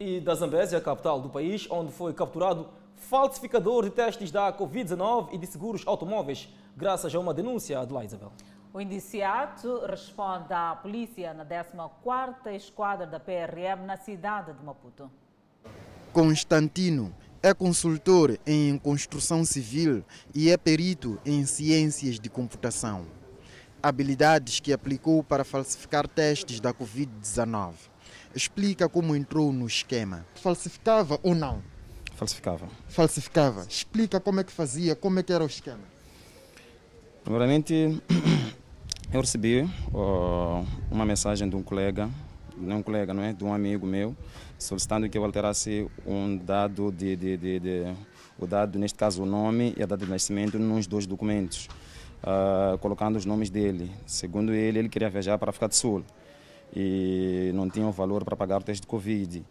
E 0.00 0.18
da 0.18 0.34
Zambésia, 0.34 0.80
capital 0.80 1.20
do 1.20 1.30
país, 1.30 1.68
onde 1.70 1.92
foi 1.92 2.12
capturado 2.12 2.70
falsificador 2.96 3.84
de 3.84 3.90
testes 3.90 4.30
da 4.30 4.52
Covid-19 4.52 5.28
e 5.32 5.38
de 5.38 5.46
seguros 5.46 5.82
automóveis, 5.86 6.48
graças 6.76 7.14
a 7.14 7.18
uma 7.18 7.32
denúncia 7.32 7.84
de 7.86 7.92
lá, 7.92 8.04
Isabel. 8.04 8.32
O 8.72 8.80
indiciado 8.80 9.86
responde 9.86 10.52
à 10.52 10.76
polícia 10.76 11.32
na 11.32 11.46
14ª 11.46 12.54
Esquadra 12.54 13.06
da 13.06 13.18
PRM 13.18 13.86
na 13.86 13.96
cidade 13.96 14.52
de 14.52 14.62
Maputo. 14.62 15.10
Constantino 16.12 17.14
é 17.42 17.54
consultor 17.54 18.38
em 18.46 18.76
construção 18.78 19.44
civil 19.44 20.04
e 20.34 20.50
é 20.50 20.56
perito 20.56 21.18
em 21.24 21.46
ciências 21.46 22.18
de 22.18 22.28
computação. 22.28 23.06
Habilidades 23.82 24.58
que 24.58 24.72
aplicou 24.72 25.22
para 25.22 25.44
falsificar 25.44 26.08
testes 26.08 26.58
da 26.58 26.74
Covid-19. 26.74 27.74
Explica 28.34 28.88
como 28.88 29.14
entrou 29.14 29.52
no 29.52 29.66
esquema. 29.66 30.26
Falsificava 30.34 31.18
ou 31.22 31.34
não? 31.34 31.62
Falsificava. 32.16 32.66
Falsificava. 32.88 33.66
Explica 33.68 34.18
como 34.18 34.40
é 34.40 34.44
que 34.44 34.50
fazia, 34.50 34.96
como 34.96 35.18
é 35.18 35.22
que 35.22 35.32
era 35.32 35.44
o 35.44 35.46
esquema. 35.46 35.84
Primeiramente, 37.22 37.74
eu 39.12 39.20
recebi 39.20 39.60
uh, 39.92 40.66
uma 40.90 41.04
mensagem 41.04 41.46
de 41.46 41.54
um 41.54 41.62
colega, 41.62 42.08
não 42.56 42.78
um 42.78 42.82
colega, 42.82 43.12
não 43.12 43.22
é? 43.22 43.34
De 43.34 43.44
um 43.44 43.52
amigo 43.52 43.86
meu, 43.86 44.16
solicitando 44.58 45.08
que 45.10 45.18
eu 45.18 45.24
alterasse 45.24 45.86
um 46.06 46.38
dado 46.38 46.90
de, 46.90 47.16
de, 47.16 47.36
de, 47.36 47.60
de 47.60 47.94
o 48.38 48.46
dado, 48.46 48.78
neste 48.78 48.98
caso 48.98 49.22
o 49.22 49.26
nome 49.26 49.74
e 49.76 49.82
a 49.82 49.86
data 49.86 50.04
de 50.04 50.10
nascimento, 50.10 50.58
nos 50.58 50.86
dois 50.86 51.06
documentos, 51.06 51.68
uh, 52.22 52.78
colocando 52.78 53.16
os 53.16 53.26
nomes 53.26 53.50
dele. 53.50 53.90
Segundo 54.06 54.54
ele, 54.54 54.78
ele 54.78 54.88
queria 54.88 55.10
viajar 55.10 55.36
para 55.36 55.48
a 55.48 55.50
África 55.50 55.68
do 55.68 55.74
Sul 55.74 56.02
e 56.74 57.50
não 57.54 57.68
tinha 57.68 57.86
o 57.86 57.92
valor 57.92 58.24
para 58.24 58.34
pagar 58.36 58.60
o 58.60 58.64
teste 58.64 58.80
de 58.80 58.86
Covid. 58.86 59.44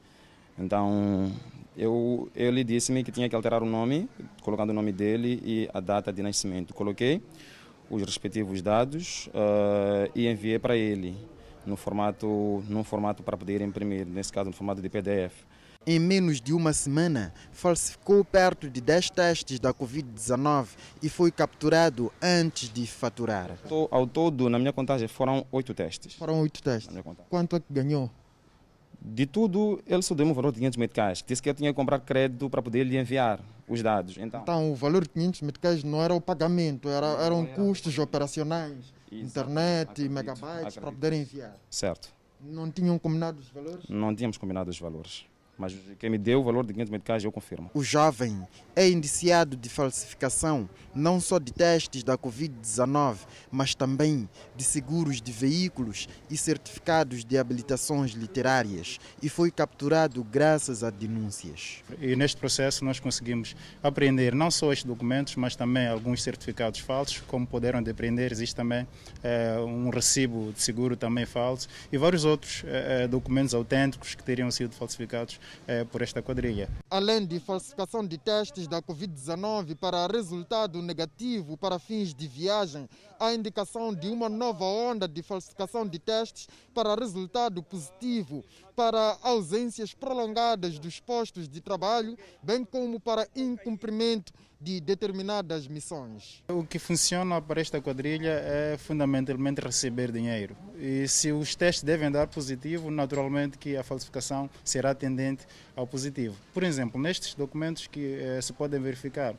Então, 0.57 1.31
eu, 1.77 2.29
ele 2.35 2.63
disse-me 2.63 3.03
que 3.03 3.11
tinha 3.11 3.27
que 3.27 3.35
alterar 3.35 3.61
o 3.61 3.65
nome, 3.65 4.09
colocando 4.41 4.69
o 4.69 4.73
nome 4.73 4.91
dele 4.91 5.41
e 5.43 5.69
a 5.73 5.79
data 5.79 6.11
de 6.11 6.21
nascimento. 6.21 6.73
Coloquei 6.73 7.21
os 7.89 8.01
respectivos 8.01 8.61
dados 8.61 9.27
uh, 9.27 10.09
e 10.15 10.27
enviei 10.27 10.57
para 10.57 10.75
ele 10.75 11.15
no 11.65 11.75
formato, 11.75 12.63
num 12.67 12.83
formato 12.83 13.23
para 13.23 13.35
poder 13.35 13.61
imprimir, 13.61 14.05
nesse 14.05 14.31
caso 14.31 14.49
no 14.49 14.55
formato 14.55 14.81
de 14.81 14.89
PDF. 14.89 15.33
Em 15.87 15.99
menos 15.99 16.41
de 16.41 16.51
uma 16.51 16.73
semana, 16.73 17.31
falsificou 17.51 18.25
perto 18.25 18.67
de 18.69 18.81
10 18.81 19.11
testes 19.11 19.59
da 19.59 19.71
Covid-19 19.71 20.69
e 21.03 21.09
foi 21.09 21.31
capturado 21.31 22.11
antes 22.19 22.73
de 22.73 22.87
faturar. 22.87 23.51
Ao 23.91 24.07
todo, 24.07 24.49
na 24.49 24.57
minha 24.57 24.73
contagem, 24.73 25.07
foram 25.07 25.45
oito 25.51 25.75
testes. 25.75 26.15
Foram 26.15 26.39
oito 26.41 26.63
testes. 26.63 26.95
Quanto 27.29 27.55
é 27.55 27.59
que 27.59 27.71
ganhou? 27.71 28.09
De 29.07 29.25
tudo, 29.27 29.79
ele 29.85 30.01
só 30.01 30.15
deu 30.15 30.25
um 30.25 30.33
valor 30.33 30.51
de 30.51 30.57
500 30.57 30.77
meticais. 30.77 31.23
Disse 31.25 31.41
que 31.41 31.49
eu 31.49 31.53
tinha 31.53 31.71
que 31.71 31.75
comprar 31.75 31.99
crédito 31.99 32.49
para 32.49 32.61
poder 32.61 32.83
lhe 32.83 32.97
enviar 32.97 33.39
os 33.67 33.81
dados. 33.81 34.17
Então, 34.17 34.41
então 34.41 34.71
o 34.71 34.75
valor 34.75 35.03
de 35.03 35.09
500 35.09 35.41
meticais 35.41 35.83
não 35.83 36.01
era 36.01 36.13
o 36.13 36.19
pagamento, 36.19 36.89
era, 36.89 37.07
eram 37.23 37.43
era. 37.43 37.53
custos 37.53 37.97
operacionais, 37.99 38.93
Isso. 39.11 39.25
internet, 39.25 39.89
acredito, 39.89 40.11
megabytes, 40.11 40.49
acredito. 40.49 40.81
para 40.81 40.91
poder 40.91 41.13
enviar. 41.13 41.55
Certo. 41.69 42.09
Não 42.41 42.69
tinham 42.69 42.97
combinado 42.97 43.39
os 43.39 43.49
valores? 43.49 43.85
Não 43.87 44.15
tínhamos 44.15 44.37
combinado 44.37 44.69
os 44.69 44.79
valores. 44.79 45.25
Mas 45.57 45.75
quem 45.99 46.09
me 46.09 46.17
deu 46.17 46.41
o 46.41 46.43
valor 46.43 46.65
de 46.65 46.73
500 46.73 46.91
meticais, 46.91 47.23
eu 47.23 47.31
confirmo. 47.31 47.71
O 47.73 47.83
jovem 47.83 48.45
é 48.75 48.89
indiciado 48.89 49.55
de 49.55 49.69
falsificação 49.69 50.69
não 50.93 51.19
só 51.19 51.39
de 51.39 51.53
testes 51.53 52.03
da 52.03 52.17
Covid-19, 52.17 53.17
mas 53.51 53.73
também 53.73 54.29
de 54.55 54.63
seguros 54.63 55.21
de 55.21 55.31
veículos 55.31 56.07
e 56.29 56.37
certificados 56.37 57.23
de 57.23 57.37
habilitações 57.37 58.11
literárias 58.11 58.99
e 59.21 59.29
foi 59.29 59.51
capturado 59.51 60.23
graças 60.23 60.83
a 60.83 60.89
denúncias. 60.89 61.83
E 61.99 62.15
neste 62.15 62.37
processo 62.37 62.83
nós 62.83 62.99
conseguimos 62.99 63.55
apreender 63.81 64.35
não 64.35 64.51
só 64.51 64.71
estes 64.71 64.85
documentos, 64.85 65.35
mas 65.35 65.55
também 65.55 65.87
alguns 65.87 66.21
certificados 66.21 66.79
falsos, 66.79 67.21
como 67.27 67.45
puderam 67.45 67.81
depreender, 67.81 68.31
existe 68.31 68.55
também 68.55 68.87
é, 69.23 69.57
um 69.59 69.89
recibo 69.89 70.51
de 70.53 70.61
seguro 70.61 70.95
também 70.95 71.25
falso 71.25 71.67
e 71.91 71.97
vários 71.97 72.25
outros 72.25 72.63
é, 72.65 73.07
documentos 73.07 73.53
autênticos 73.53 74.15
que 74.15 74.23
teriam 74.23 74.49
sido 74.51 74.73
falsificados 74.73 75.39
por 75.91 76.01
esta 76.01 76.21
quadrilha. 76.21 76.69
Além 76.89 77.25
de 77.25 77.39
falsificação 77.39 78.05
de 78.05 78.17
testes 78.17 78.67
da 78.67 78.81
Covid-19 78.81 79.75
para 79.75 80.07
resultado 80.07 80.81
negativo 80.81 81.57
para 81.57 81.79
fins 81.79 82.13
de 82.13 82.27
viagem, 82.27 82.87
há 83.19 83.33
indicação 83.33 83.93
de 83.93 84.07
uma 84.07 84.29
nova 84.29 84.65
onda 84.65 85.07
de 85.07 85.21
falsificação 85.21 85.87
de 85.87 85.99
testes 85.99 86.47
para 86.73 86.95
resultado 86.95 87.61
positivo, 87.63 88.43
para 88.75 89.17
ausências 89.21 89.93
prolongadas 89.93 90.77
dos 90.77 90.99
postos 90.99 91.47
de 91.47 91.61
trabalho, 91.61 92.17
bem 92.43 92.65
como 92.65 92.99
para 92.99 93.27
incumprimento 93.35 94.33
de 94.59 94.79
determinadas 94.81 95.67
missões. 95.67 96.43
O 96.49 96.63
que 96.63 96.79
funciona 96.79 97.41
para 97.41 97.61
esta 97.61 97.79
quadrilha 97.81 98.41
é 98.43 98.77
fundamentalmente 98.77 99.61
receber 99.61 100.11
dinheiro. 100.11 100.55
E 100.77 101.07
se 101.07 101.31
os 101.31 101.55
testes 101.55 101.83
devem 101.83 102.11
dar 102.11 102.27
positivo, 102.27 102.89
naturalmente 102.89 103.57
que 103.57 103.77
a 103.77 103.83
falsificação 103.83 104.49
será 104.63 104.95
tendente 104.95 105.45
ao 105.75 105.85
positivo. 105.85 106.35
Por 106.53 106.63
exemplo, 106.63 106.99
nestes 106.99 107.35
documentos 107.35 107.87
que 107.87 108.17
eh, 108.19 108.41
se 108.41 108.53
podem 108.53 108.79
verificar, 108.79 109.35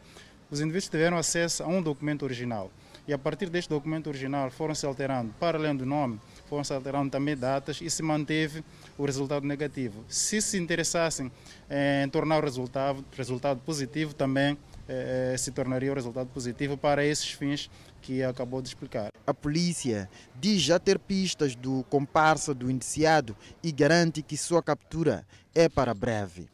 os 0.51 0.61
indivíduos 0.61 0.88
tiveram 0.88 1.16
acesso 1.16 1.62
a 1.64 1.66
um 1.66 1.83
documento 1.83 2.22
original. 2.22 2.70
E 3.09 3.12
a 3.12 3.18
partir 3.18 3.49
deste 3.49 3.68
documento 3.68 4.09
original 4.09 4.51
foram-se 4.51 4.85
alterando, 4.85 5.33
para 5.38 5.59
além 5.59 5.77
do 5.77 5.87
nome, 5.87 6.20
foram-se 6.48 6.72
alterando 6.72 7.11
também 7.11 7.37
datas 7.37 7.80
e 7.80 7.90
se 7.90 8.02
manteve 8.02 8.64
o 8.96 9.04
resultado 9.04 9.46
negativo. 9.46 10.04
Se 10.09 10.40
se 10.40 10.59
interessassem 10.59 11.30
em 11.70 12.09
tornar 12.09 12.38
o 12.38 12.44
resultado, 12.44 13.04
resultado 13.16 13.61
positivo, 13.61 14.14
também 14.14 14.56
eh, 14.88 15.35
se 15.38 15.50
tornaria 15.50 15.90
o 15.90 15.94
resultado 15.94 16.28
positivo 16.28 16.76
para 16.76 17.04
esses 17.04 17.30
fins 17.30 17.68
que 18.00 18.22
acabou 18.22 18.62
de 18.62 18.68
explicar. 18.68 19.11
A 19.26 19.35
polícia 19.35 20.09
diz 20.37 20.62
já 20.62 20.78
ter 20.78 20.98
pistas 20.98 21.56
do 21.56 21.85
comparsa 21.90 22.54
do 22.54 22.70
indiciado 22.70 23.37
e 23.62 23.72
garante 23.72 24.22
que 24.22 24.37
sua 24.37 24.62
captura 24.62 25.26
é 25.54 25.68
para 25.68 25.92
breve. 25.92 26.48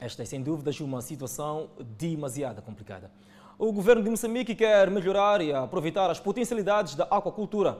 Esta 0.00 0.22
é 0.22 0.26
sem 0.26 0.42
dúvidas 0.42 0.78
uma 0.80 1.00
situação 1.00 1.70
demasiado 1.98 2.62
complicada. 2.62 3.10
O 3.58 3.72
governo 3.72 4.04
de 4.04 4.10
Moçambique 4.10 4.54
quer 4.54 4.88
melhorar 4.88 5.40
e 5.40 5.52
aproveitar 5.52 6.08
as 6.10 6.20
potencialidades 6.20 6.94
da 6.94 7.04
aquacultura 7.04 7.78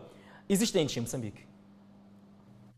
existentes 0.48 0.96
em 0.96 1.00
Moçambique. 1.00 1.46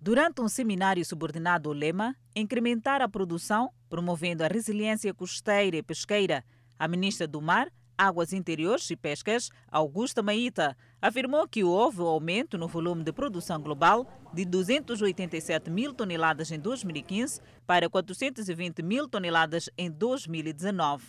Durante 0.00 0.40
um 0.40 0.48
seminário 0.48 1.04
subordinado 1.04 1.68
ao 1.68 1.74
lema 1.74 2.16
Incrementar 2.34 3.02
a 3.02 3.08
produção, 3.08 3.70
promovendo 3.88 4.42
a 4.42 4.48
resiliência 4.48 5.12
costeira 5.12 5.76
e 5.76 5.82
pesqueira, 5.82 6.44
a 6.78 6.88
ministra 6.88 7.26
do 7.26 7.42
Mar, 7.42 7.70
Águas 7.98 8.32
Interiores 8.32 8.88
e 8.90 8.96
Pescas, 8.96 9.50
Augusta 9.70 10.22
Maíta, 10.22 10.74
afirmou 11.02 11.46
que 11.46 11.62
houve 11.62 12.00
um 12.00 12.06
aumento 12.06 12.56
no 12.56 12.66
volume 12.66 13.04
de 13.04 13.12
produção 13.12 13.60
global 13.60 14.06
de 14.32 14.46
287 14.46 15.70
mil 15.70 15.92
toneladas 15.92 16.50
em 16.50 16.58
2015 16.58 17.42
para 17.66 17.90
420 17.90 18.82
mil 18.82 19.06
toneladas 19.06 19.68
em 19.76 19.90
2019. 19.90 21.08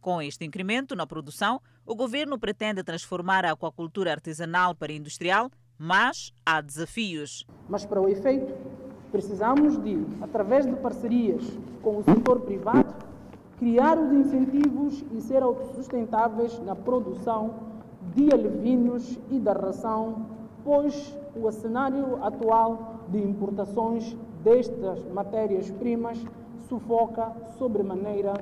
Com 0.00 0.20
este 0.20 0.44
incremento 0.44 0.96
na 0.96 1.06
produção, 1.06 1.60
o 1.84 1.94
governo 1.94 2.38
pretende 2.38 2.82
transformar 2.82 3.44
a 3.44 3.52
aquacultura 3.52 4.10
artesanal 4.10 4.74
para 4.74 4.92
industrial, 4.92 5.48
mas 5.78 6.32
há 6.44 6.60
desafios. 6.60 7.46
Mas 7.68 7.84
para 7.84 8.00
o 8.00 8.08
efeito, 8.08 8.54
precisamos 9.12 9.76
de, 9.82 10.04
através 10.20 10.66
de 10.66 10.74
parcerias 10.76 11.42
com 11.82 11.98
o 11.98 12.02
setor 12.02 12.40
privado, 12.40 12.94
criar 13.58 13.98
os 13.98 14.12
incentivos 14.12 15.04
e 15.12 15.20
ser 15.20 15.42
autossustentáveis 15.42 16.58
na 16.60 16.74
produção 16.74 17.54
de 18.14 18.32
alevinos 18.32 19.18
e 19.30 19.38
da 19.38 19.52
ração, 19.52 20.26
pois 20.64 21.16
o 21.34 21.50
cenário 21.50 22.22
atual 22.22 23.04
de 23.08 23.18
importações 23.18 24.16
destas 24.42 25.04
matérias-primas 25.12 26.22
sufoca 26.68 27.32
sobremaneira 27.58 28.34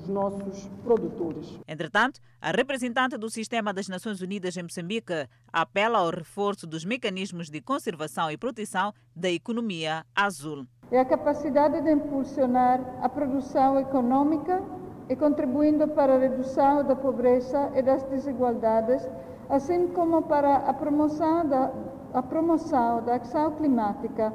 os 0.00 0.08
nossos 0.08 0.68
produtores. 0.82 1.58
Entretanto, 1.68 2.20
a 2.40 2.50
representante 2.50 3.16
do 3.18 3.28
Sistema 3.28 3.72
das 3.72 3.88
Nações 3.88 4.20
Unidas 4.20 4.56
em 4.56 4.62
Moçambique 4.62 5.28
apela 5.52 5.98
ao 5.98 6.10
reforço 6.10 6.66
dos 6.66 6.84
mecanismos 6.84 7.50
de 7.50 7.60
conservação 7.60 8.30
e 8.30 8.36
proteção 8.36 8.92
da 9.14 9.30
economia 9.30 10.04
azul. 10.14 10.66
É 10.90 10.98
a 11.00 11.04
capacidade 11.04 11.80
de 11.82 11.92
impulsionar 11.92 12.80
a 13.02 13.08
produção 13.08 13.78
econômica 13.78 14.62
e 15.08 15.16
contribuindo 15.16 15.86
para 15.88 16.14
a 16.14 16.18
redução 16.18 16.84
da 16.84 16.96
pobreza 16.96 17.70
e 17.76 17.82
das 17.82 18.02
desigualdades, 18.04 19.06
assim 19.48 19.88
como 19.88 20.22
para 20.22 20.56
a 20.56 20.72
promoção 20.72 21.46
da, 21.46 21.72
a 22.14 22.22
promoção 22.22 23.04
da 23.04 23.16
ação 23.16 23.52
climática 23.56 24.32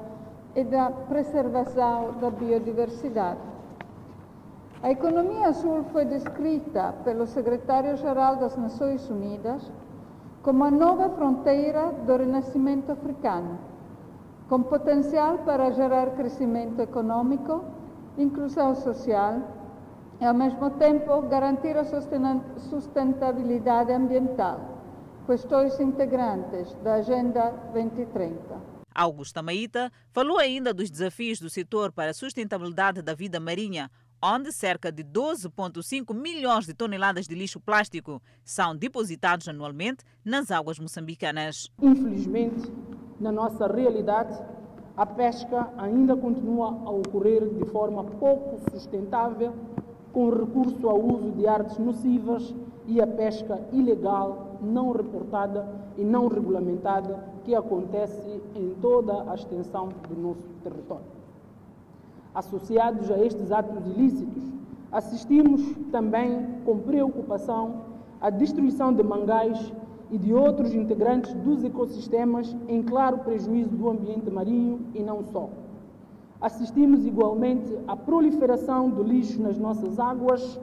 e 0.55 0.63
da 0.63 0.91
preservação 0.91 2.13
da 2.19 2.29
biodiversidade. 2.29 3.54
A 4.85 4.91
economia 4.91 5.47
azul 5.47 5.83
foi 5.91 6.05
descrita 6.05 6.93
pelo 7.03 7.25
secretário-geral 7.25 8.35
das 8.35 8.55
Nações 8.55 9.09
Unidas 9.09 9.71
como 10.43 10.63
a 10.63 10.69
nova 10.69 11.09
fronteira 11.09 11.91
do 12.05 12.15
renascimento 12.15 12.91
africano, 12.91 13.57
com 14.47 14.61
potencial 14.61 15.39
para 15.39 15.71
gerar 15.71 16.11
crescimento 16.11 16.79
econômico, 16.79 17.65
inclusão 18.15 18.75
social 18.75 19.41
e, 20.21 20.23
ao 20.23 20.35
mesmo 20.35 20.69
tempo, 20.69 21.19
garantir 21.23 21.75
a 21.75 21.85
sustentabilidade 22.69 23.91
ambiental, 23.91 24.59
questões 25.25 25.79
integrantes 25.79 26.75
da 26.83 26.93
Agenda 27.01 27.49
2030. 27.73 28.75
Augusta 28.93 29.41
Maíta 29.41 29.91
falou 30.11 30.37
ainda 30.37 30.71
dos 30.71 30.91
desafios 30.91 31.39
do 31.39 31.49
setor 31.49 31.91
para 31.91 32.11
a 32.11 32.13
sustentabilidade 32.13 33.01
da 33.01 33.15
vida 33.15 33.39
marinha, 33.39 33.89
onde 34.21 34.51
cerca 34.51 34.91
de 34.91 35.03
12,5 35.03 36.13
milhões 36.13 36.65
de 36.65 36.73
toneladas 36.73 37.27
de 37.27 37.35
lixo 37.35 37.59
plástico 37.59 38.21
são 38.43 38.75
depositados 38.75 39.47
anualmente 39.47 40.03
nas 40.23 40.51
águas 40.51 40.79
moçambicanas. 40.79 41.71
Infelizmente, 41.81 42.71
na 43.19 43.31
nossa 43.31 43.67
realidade, 43.67 44.37
a 44.97 45.05
pesca 45.05 45.69
ainda 45.77 46.15
continua 46.15 46.69
a 46.69 46.89
ocorrer 46.89 47.47
de 47.49 47.65
forma 47.65 48.03
pouco 48.03 48.59
sustentável 48.71 49.53
com 50.13 50.29
recurso 50.29 50.87
ao 50.87 50.99
uso 50.99 51.31
de 51.31 51.45
artes 51.45 51.77
nocivas 51.77 52.55
e 52.87 53.01
a 53.01 53.07
pesca 53.07 53.59
ilegal, 53.73 54.57
não 54.61 54.91
reportada 54.91 55.67
e 55.97 56.03
não 56.03 56.27
regulamentada, 56.27 57.21
que 57.43 57.53
acontece 57.53 58.41
em 58.55 58.73
toda 58.81 59.29
a 59.29 59.35
extensão 59.35 59.89
do 60.07 60.15
nosso 60.15 60.47
território. 60.63 61.14
Associados 62.35 63.09
a 63.09 63.17
estes 63.17 63.49
atos 63.49 63.85
ilícitos, 63.87 64.43
assistimos 64.91 65.61
também 65.89 66.45
com 66.65 66.79
preocupação 66.79 67.83
à 68.19 68.29
destruição 68.29 68.93
de 68.93 69.01
mangás 69.01 69.73
e 70.11 70.17
de 70.17 70.33
outros 70.33 70.73
integrantes 70.73 71.33
dos 71.33 71.63
ecossistemas 71.63 72.55
em 72.67 72.83
claro 72.83 73.19
prejuízo 73.19 73.69
do 73.69 73.89
ambiente 73.89 74.29
marinho 74.29 74.81
e 74.93 75.01
não 75.01 75.23
só. 75.23 75.49
Assistimos 76.41 77.05
igualmente 77.05 77.73
à 77.87 77.95
proliferação 77.95 78.89
do 78.89 79.01
lixo 79.01 79.41
nas 79.41 79.57
nossas 79.57 79.97
águas, 79.97 80.59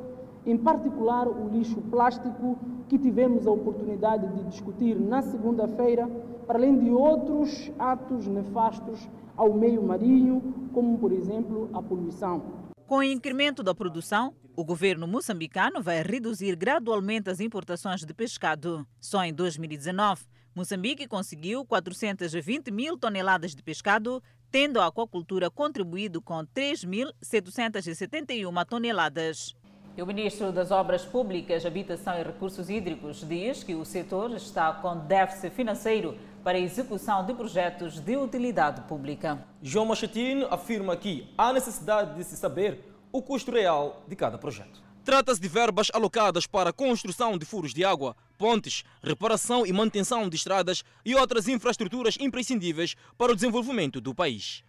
em 0.47 0.57
particular 0.57 1.29
o 1.29 1.49
lixo 1.49 1.81
plástico, 1.83 2.59
que 2.89 2.99
tivemos 2.99 3.47
a 3.47 3.51
oportunidade 3.51 4.27
de 4.35 4.45
discutir 4.45 4.99
na 4.99 5.23
segunda-feira, 5.23 6.09
para 6.47 6.59
além 6.59 6.79
de 6.79 6.91
outros 6.91 7.71
atos 7.79 8.27
nefastos 8.27 9.09
ao 9.37 9.53
meio 9.55 9.83
marinho, 9.83 10.43
como, 10.73 10.99
por 10.99 11.13
exemplo, 11.13 11.71
a 11.73 11.83
poluição. 11.83 12.43
Com 12.87 12.99
o 12.99 13.03
incremento 13.03 13.63
da 13.63 13.75
produção, 13.75 14.35
o 14.55 14.65
governo 14.65 15.07
moçambicano 15.07 15.83
vai 15.83 16.03
reduzir 16.03 16.57
gradualmente 16.57 17.31
as 17.31 17.41
importações 17.41 18.05
de 18.05 18.13
pescado. 18.13 18.87
Só 19.01 19.25
em 19.25 19.33
2019, 19.33 20.25
Moçambique 20.55 21.09
conseguiu 21.09 21.65
420 21.65 22.71
mil 22.71 22.99
toneladas 22.99 23.55
de 23.55 23.63
pescado, 23.63 24.23
tendo 24.51 24.79
a 24.79 24.89
aquacultura 24.89 25.51
contribuído 25.51 26.21
com 26.21 26.45
3.771 26.45 28.67
toneladas. 28.67 29.57
E 29.95 30.01
o 30.01 30.07
ministro 30.07 30.51
das 30.51 30.71
Obras 30.71 31.05
Públicas, 31.05 31.67
Habitação 31.67 32.19
e 32.19 32.23
Recursos 32.23 32.71
Hídricos 32.71 33.29
diz 33.29 33.63
que 33.63 33.75
o 33.75 33.85
setor 33.85 34.31
está 34.31 34.73
com 34.73 34.97
déficit 34.97 35.51
financeiro 35.51 36.17
para 36.43 36.57
a 36.57 36.61
execução 36.61 37.27
de 37.27 37.35
projetos 37.35 38.01
de 38.01 38.17
utilidade 38.17 38.81
pública. 38.89 39.45
João 39.61 39.85
Machetino 39.85 40.47
afirma 40.51 40.97
que 40.97 41.31
há 41.37 41.53
necessidade 41.53 42.15
de 42.15 42.25
se 42.25 42.39
saber 42.39 42.91
o 43.13 43.21
custo 43.21 43.51
real 43.51 44.03
de 44.09 44.17
cada 44.17 44.39
projeto. 44.39 44.83
Trata-se 45.05 45.39
de 45.39 45.49
verbas 45.49 45.91
alocadas 45.93 46.47
para 46.47 46.71
a 46.71 46.73
construção 46.73 47.37
de 47.37 47.45
furos 47.45 47.75
de 47.75 47.85
água, 47.85 48.17
pontes, 48.39 48.85
reparação 49.03 49.67
e 49.67 49.75
manutenção 49.75 50.27
de 50.27 50.37
estradas 50.37 50.83
e 51.05 51.15
outras 51.15 51.49
infraestruturas 51.49 52.17
imprescindíveis 52.19 52.97
para 53.19 53.33
o 53.33 53.35
desenvolvimento 53.35 54.01
do 54.01 54.15
país. 54.15 54.65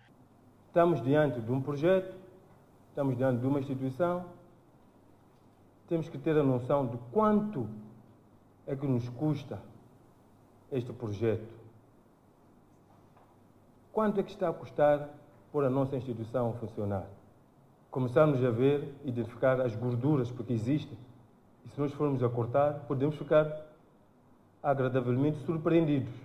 Estamos 0.67 1.01
diante 1.01 1.39
de 1.39 1.51
um 1.51 1.61
projeto, 1.61 2.13
estamos 2.89 3.15
diante 3.15 3.39
de 3.39 3.47
uma 3.47 3.59
instituição, 3.61 4.25
temos 5.93 6.09
que 6.09 6.17
ter 6.17 6.35
a 6.35 6.41
noção 6.41 6.87
de 6.87 6.97
quanto 7.11 7.69
é 8.65 8.75
que 8.75 8.87
nos 8.87 9.07
custa 9.09 9.61
este 10.71 10.91
projeto. 10.91 11.53
Quanto 13.91 14.19
é 14.19 14.23
que 14.23 14.31
está 14.31 14.49
a 14.49 14.53
custar 14.53 15.07
por 15.51 15.63
a 15.63 15.69
nossa 15.69 15.95
instituição 15.95 16.51
funcionar? 16.53 17.05
Começarmos 17.91 18.43
a 18.43 18.49
ver, 18.49 18.91
identificar 19.05 19.61
as 19.61 19.75
gorduras 19.75 20.31
porque 20.31 20.53
existem. 20.53 20.97
E 21.63 21.69
se 21.69 21.79
nós 21.79 21.93
formos 21.93 22.23
a 22.23 22.29
cortar, 22.29 22.85
podemos 22.87 23.15
ficar 23.15 23.55
agradavelmente 24.63 25.45
surpreendidos. 25.45 26.15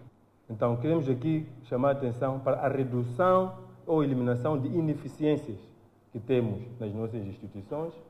Então, 0.48 0.78
queremos 0.78 1.11
aqui 1.11 1.46
chamar 1.64 1.90
a 1.90 1.92
atenção 1.92 2.40
para 2.40 2.57
a 2.61 2.68
redução 2.68 3.59
ou 3.87 4.02
eliminação 4.02 4.59
de 4.59 4.68
ineficiências 4.68 5.59
que 6.11 6.18
temos 6.18 6.59
nas 6.81 6.90
nossas 6.94 7.22
instituições 7.26 8.07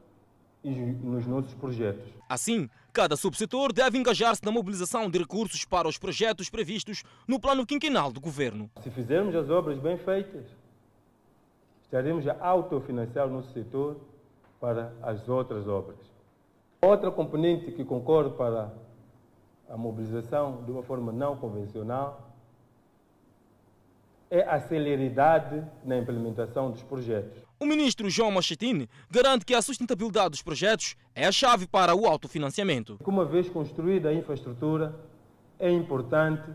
e 0.63 0.71
nos 0.71 1.27
nossos 1.27 1.55
projetos. 1.55 2.05
Assim, 2.29 2.69
cada 2.93 3.17
subsetor 3.17 3.73
deve 3.73 3.99
engajar-se 3.99 4.45
na 4.45 4.51
mobilização 4.51 5.09
de 5.09 5.19
recursos 5.19 5.65
para 5.65 5.89
os 5.89 5.99
projetos 5.99 6.51
previstos 6.51 7.03
no 7.27 7.41
plano 7.41 7.65
quinquenal 7.65 8.13
do 8.13 8.21
governo. 8.21 8.71
Se 8.83 8.91
fizermos 8.91 9.35
as 9.35 9.49
obras 9.49 9.79
bem 9.79 9.97
feitas, 9.99 10.45
estaremos 11.83 12.27
a 12.27 12.37
autofinanciar 12.41 13.27
o 13.27 13.31
nosso 13.31 13.53
setor 13.53 13.97
para 14.61 14.93
as 15.03 15.29
outras 15.29 15.67
obras. 15.69 15.99
Outra 16.83 17.11
componente 17.11 17.73
que 17.73 17.85
concorre 17.85 18.31
para 18.31 18.73
a 19.69 19.77
mobilização 19.77 20.65
de 20.65 20.71
uma 20.71 20.83
forma 20.83 21.13
não 21.13 21.37
convencional 21.37 22.29
é 24.31 24.43
a 24.43 24.61
celeridade 24.61 25.65
na 25.85 25.97
implementação 25.97 26.71
dos 26.71 26.83
projetos. 26.83 27.48
O 27.61 27.67
ministro 27.67 28.09
João 28.09 28.31
Machetini 28.31 28.89
garante 29.11 29.45
que 29.45 29.53
a 29.53 29.61
sustentabilidade 29.61 30.31
dos 30.31 30.43
projetos 30.43 30.95
é 31.13 31.27
a 31.27 31.33
chave 31.33 31.67
para 31.67 31.93
o 31.93 32.07
autofinanciamento. 32.07 32.97
Uma 33.05 33.25
vez 33.25 33.49
construída 33.49 34.11
a 34.11 34.15
infraestrutura, 34.15 34.95
é 35.59 35.69
importante 35.69 36.49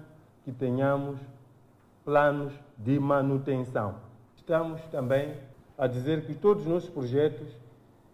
que 0.45 0.51
tenhamos 0.53 1.19
planos 2.05 2.53
de 2.77 2.97
manutenção. 3.01 3.95
Estamos 4.37 4.81
também 4.83 5.35
a 5.77 5.87
dizer 5.87 6.25
que 6.25 6.33
todos 6.35 6.63
os 6.63 6.69
nossos 6.69 6.89
projetos 6.89 7.49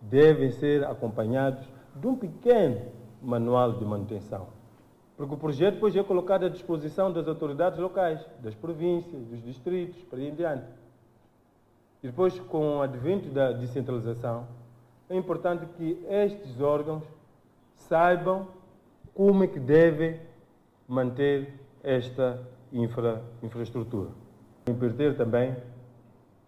devem 0.01 0.49
ser 0.49 0.83
acompanhados 0.83 1.63
de 1.95 2.07
um 2.07 2.15
pequeno 2.15 2.81
manual 3.21 3.73
de 3.73 3.85
manutenção. 3.85 4.47
Porque 5.15 5.35
o 5.35 5.37
projeto 5.37 5.75
depois 5.75 5.95
é 5.95 6.01
colocado 6.01 6.47
à 6.47 6.49
disposição 6.49 7.13
das 7.13 7.27
autoridades 7.27 7.77
locais, 7.77 8.19
das 8.39 8.55
províncias, 8.55 9.23
dos 9.25 9.43
distritos, 9.43 10.01
para 10.05 10.17
ir 10.17 10.29
em 10.29 10.35
diante. 10.35 10.65
E 12.01 12.07
depois, 12.07 12.39
com 12.39 12.77
o 12.77 12.81
advento 12.81 13.29
da 13.29 13.51
descentralização, 13.51 14.47
é 15.09 15.15
importante 15.17 15.65
que 15.73 16.03
estes 16.07 16.61
órgãos 16.61 17.03
saibam 17.75 18.47
como 19.13 19.43
é 19.43 19.47
que 19.47 19.59
devem 19.59 20.19
manter 20.87 21.53
esta 21.83 22.41
infra, 22.71 23.21
infraestrutura. 23.43 24.11
O 24.67 24.71
empreiteiro 24.71 25.15
também 25.15 25.55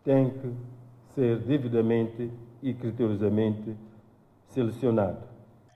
tem 0.04 0.30
que 0.30 0.54
ser 1.14 1.40
devidamente 1.40 2.32
e 2.62 2.74
criteriosamente 2.74 3.76
selecionado. 4.48 5.24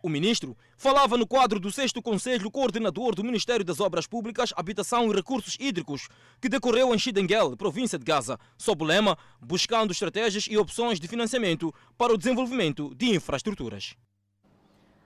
O 0.02 0.10
ministro 0.10 0.56
falava 0.78 1.18
no 1.18 1.28
quadro 1.28 1.60
do 1.60 1.72
6 1.72 1.94
Conselho 2.04 2.52
Coordenador 2.52 3.16
do 3.16 3.24
Ministério 3.24 3.66
das 3.66 3.80
Obras 3.80 4.08
Públicas, 4.08 4.54
Habitação 4.56 5.10
e 5.10 5.16
Recursos 5.16 5.58
Hídricos, 5.60 6.08
que 6.42 6.50
decorreu 6.50 6.94
em 6.94 7.00
Chidenguel, 7.00 7.56
província 7.56 7.98
de 7.98 8.06
Gaza, 8.06 8.38
sob 8.58 8.84
o 8.84 8.88
lema 8.88 9.18
Buscando 9.42 9.92
estratégias 9.92 10.48
e 10.50 10.58
opções 10.58 11.00
de 11.00 11.08
financiamento 11.08 11.74
para 11.98 12.14
o 12.14 12.18
desenvolvimento 12.18 12.94
de 12.96 13.16
infraestruturas. 13.16 13.96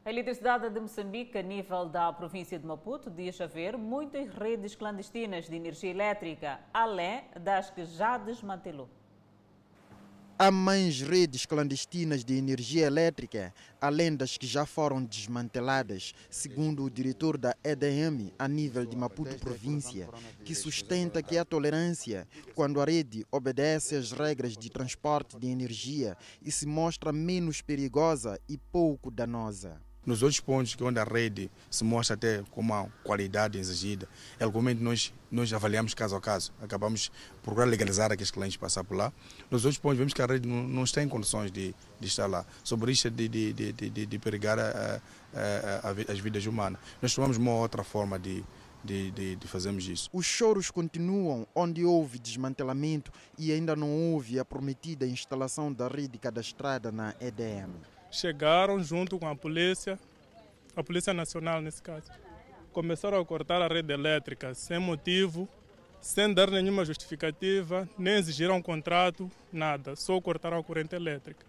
A 0.06 0.10
Eletricidade 0.10 0.70
de 0.70 0.80
Moçambique, 0.80 1.38
a 1.38 1.42
nível 1.42 1.86
da 1.86 2.12
província 2.12 2.58
de 2.58 2.66
Maputo, 2.66 3.12
diz 3.12 3.40
haver 3.40 3.78
muitas 3.78 4.28
redes 4.34 4.74
clandestinas 4.76 5.48
de 5.48 5.56
energia 5.56 5.92
elétrica, 5.92 6.60
além 6.74 7.26
das 7.40 7.70
que 7.70 7.86
já 7.86 8.18
desmantelou. 8.18 8.90
Há 10.42 10.52
mais 10.52 11.02
redes 11.02 11.46
clandestinas 11.46 12.24
de 12.24 12.34
energia 12.38 12.88
elétrica, 12.88 13.54
além 13.82 14.16
das 14.16 14.38
que 14.38 14.48
já 14.48 14.66
foram 14.66 15.04
desmanteladas, 15.04 16.14
segundo 16.30 16.86
o 16.86 16.90
diretor 16.90 17.38
da 17.38 17.54
EDM 17.62 18.32
a 18.40 18.48
nível 18.48 18.86
de 18.86 18.96
Maputo 18.96 19.38
Província, 19.38 20.08
que 20.46 20.56
sustenta 20.56 21.22
que 21.22 21.38
há 21.38 21.44
tolerância 21.44 22.26
quando 22.56 22.80
a 22.80 22.86
rede 22.86 23.26
obedece 23.30 23.98
às 23.98 24.14
regras 24.14 24.56
de 24.56 24.70
transporte 24.70 25.38
de 25.38 25.48
energia 25.48 26.16
e 26.42 26.50
se 26.50 26.66
mostra 26.66 27.12
menos 27.12 27.62
perigosa 27.62 28.40
e 28.48 28.58
pouco 28.58 29.12
danosa. 29.12 29.89
Nos 30.10 30.24
outros 30.24 30.40
pontos 30.40 30.76
onde 30.82 31.00
a 31.00 31.04
rede 31.04 31.52
se 31.70 31.84
mostra 31.84 32.16
até 32.16 32.42
com 32.50 32.62
uma 32.62 32.92
qualidade 33.04 33.60
exigida, 33.60 34.10
realmente 34.40 34.82
nós, 34.82 35.14
nós 35.30 35.54
avaliamos 35.54 35.94
caso 35.94 36.16
a 36.16 36.20
caso. 36.20 36.52
Acabamos 36.60 37.12
por 37.44 37.56
legalizar 37.60 38.12
aqueles 38.12 38.32
clientes 38.32 38.58
passar 38.58 38.84
por 38.84 38.98
lá. 38.98 39.14
Nos 39.52 39.66
outros 39.66 39.78
pontos 39.78 40.00
vemos 40.00 40.12
que 40.12 40.22
a 40.24 40.26
rede 40.26 40.50
não, 40.50 40.68
não 40.68 40.84
está 40.84 41.04
em 41.04 41.08
condições 41.08 41.52
de, 41.52 41.76
de 42.00 42.08
estar 42.08 42.26
lá, 42.26 42.44
sobre 42.64 42.92
isso 42.92 43.08
de, 43.12 43.28
de, 43.28 43.54
de, 43.54 43.72
de, 43.72 44.06
de 44.08 44.18
perigar 44.18 44.58
a, 44.58 45.00
a, 45.32 45.90
a, 45.90 46.12
as 46.12 46.20
vidas 46.20 46.44
humanas. 46.48 46.82
Nós 47.00 47.14
tomamos 47.14 47.38
uma 47.38 47.54
outra 47.54 47.84
forma 47.84 48.18
de, 48.18 48.44
de, 48.84 49.12
de, 49.12 49.36
de, 49.36 49.48
fazermos 49.48 49.88
isso. 49.88 50.10
Os 50.12 50.26
choros 50.26 50.72
continuam 50.72 51.46
onde 51.54 51.86
houve 51.86 52.18
desmantelamento 52.18 53.12
e 53.38 53.52
ainda 53.52 53.76
não 53.76 53.92
houve 53.96 54.40
a 54.40 54.44
prometida 54.44 55.06
instalação 55.06 55.72
da 55.72 55.88
rede 55.88 56.18
cadastrada 56.18 56.92
na 56.92 57.14
EDM 57.22 57.99
chegaram 58.12 58.82
junto 58.82 59.20
com 59.20 59.28
a 59.28 59.36
polícia, 59.36 60.00
a 60.76 60.84
Polícia 60.84 61.14
Nacional 61.14 61.62
nesse 61.62 61.82
caso. 61.82 62.10
Começaram 62.72 63.20
a 63.20 63.26
cortar 63.26 63.62
a 63.62 63.68
rede 63.68 63.94
elétrica 63.94 64.54
sem 64.54 64.80
motivo, 64.80 65.48
sem 66.02 66.34
dar 66.34 66.50
nenhuma 66.50 66.86
justificativa, 66.86 67.88
nem 67.98 68.16
exigiram 68.16 68.56
um 68.58 68.62
contrato, 68.62 69.30
nada, 69.52 69.96
só 69.96 70.20
cortaram 70.22 70.58
a 70.58 70.64
corrente 70.64 70.96
elétrica. 70.96 71.46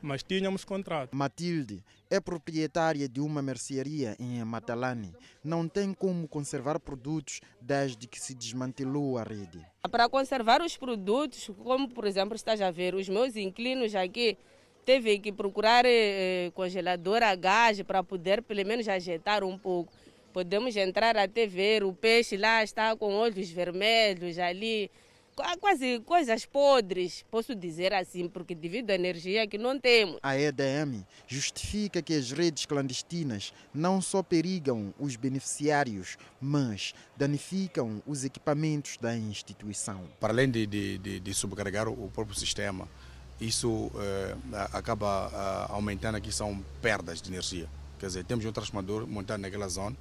Mas 0.00 0.22
tínhamos 0.22 0.64
contrato. 0.64 1.14
Matilde 1.14 1.84
é 2.10 2.18
proprietária 2.18 3.08
de 3.08 3.20
uma 3.20 3.40
mercearia 3.40 4.16
em 4.18 4.42
Matalani. 4.44 5.14
Não 5.44 5.68
tem 5.68 5.94
como 5.94 6.26
conservar 6.26 6.80
produtos 6.80 7.40
desde 7.60 8.08
que 8.08 8.20
se 8.20 8.34
desmantelou 8.34 9.16
a 9.16 9.22
rede. 9.22 9.64
Para 9.90 10.08
conservar 10.08 10.60
os 10.60 10.76
produtos, 10.76 11.48
como 11.62 11.88
por 11.88 12.04
exemplo 12.04 12.34
estás 12.34 12.60
a 12.60 12.70
ver, 12.70 12.96
os 12.96 13.08
meus 13.08 13.36
inquilinos 13.36 13.94
aqui 13.94 14.36
teve 14.84 15.18
que 15.18 15.32
procurar 15.32 15.84
eh, 15.86 16.50
congelador 16.54 17.22
a 17.22 17.34
gás 17.34 17.80
para 17.82 18.02
poder 18.02 18.42
pelo 18.42 18.64
menos 18.66 18.88
agitar 18.88 19.44
um 19.44 19.58
pouco. 19.58 19.92
Podemos 20.32 20.76
entrar 20.76 21.16
até 21.16 21.46
ver 21.46 21.84
o 21.84 21.92
peixe 21.92 22.36
lá 22.36 22.64
está 22.64 22.96
com 22.96 23.14
olhos 23.14 23.50
vermelhos 23.50 24.38
ali, 24.38 24.90
quase 25.60 26.00
coisas 26.00 26.44
podres, 26.44 27.24
posso 27.30 27.54
dizer 27.54 27.92
assim, 27.92 28.28
porque 28.28 28.54
devido 28.54 28.90
à 28.90 28.94
energia 28.94 29.46
que 29.46 29.58
não 29.58 29.78
temos. 29.78 30.18
A 30.22 30.38
EDM 30.38 31.04
justifica 31.26 32.02
que 32.02 32.14
as 32.14 32.32
redes 32.32 32.66
clandestinas 32.66 33.52
não 33.74 34.00
só 34.00 34.22
perigam 34.22 34.92
os 34.98 35.16
beneficiários, 35.16 36.16
mas 36.40 36.94
danificam 37.16 38.02
os 38.06 38.24
equipamentos 38.24 38.96
da 38.98 39.16
instituição. 39.16 40.08
Para 40.20 40.32
além 40.32 40.50
de, 40.50 40.66
de, 40.66 40.98
de, 40.98 41.20
de 41.20 41.34
sobrecarregar 41.34 41.88
o 41.88 42.10
próprio 42.10 42.38
sistema, 42.38 42.88
isso 43.42 43.90
eh, 43.96 44.36
acaba 44.72 45.30
eh, 45.32 45.72
aumentando 45.72 46.16
aqui 46.16 46.32
são 46.32 46.62
perdas 46.80 47.20
de 47.20 47.30
energia. 47.30 47.68
Quer 47.98 48.06
dizer, 48.06 48.24
temos 48.24 48.44
um 48.44 48.52
transformador 48.52 49.06
montado 49.06 49.40
naquela 49.40 49.68
zona, 49.68 49.96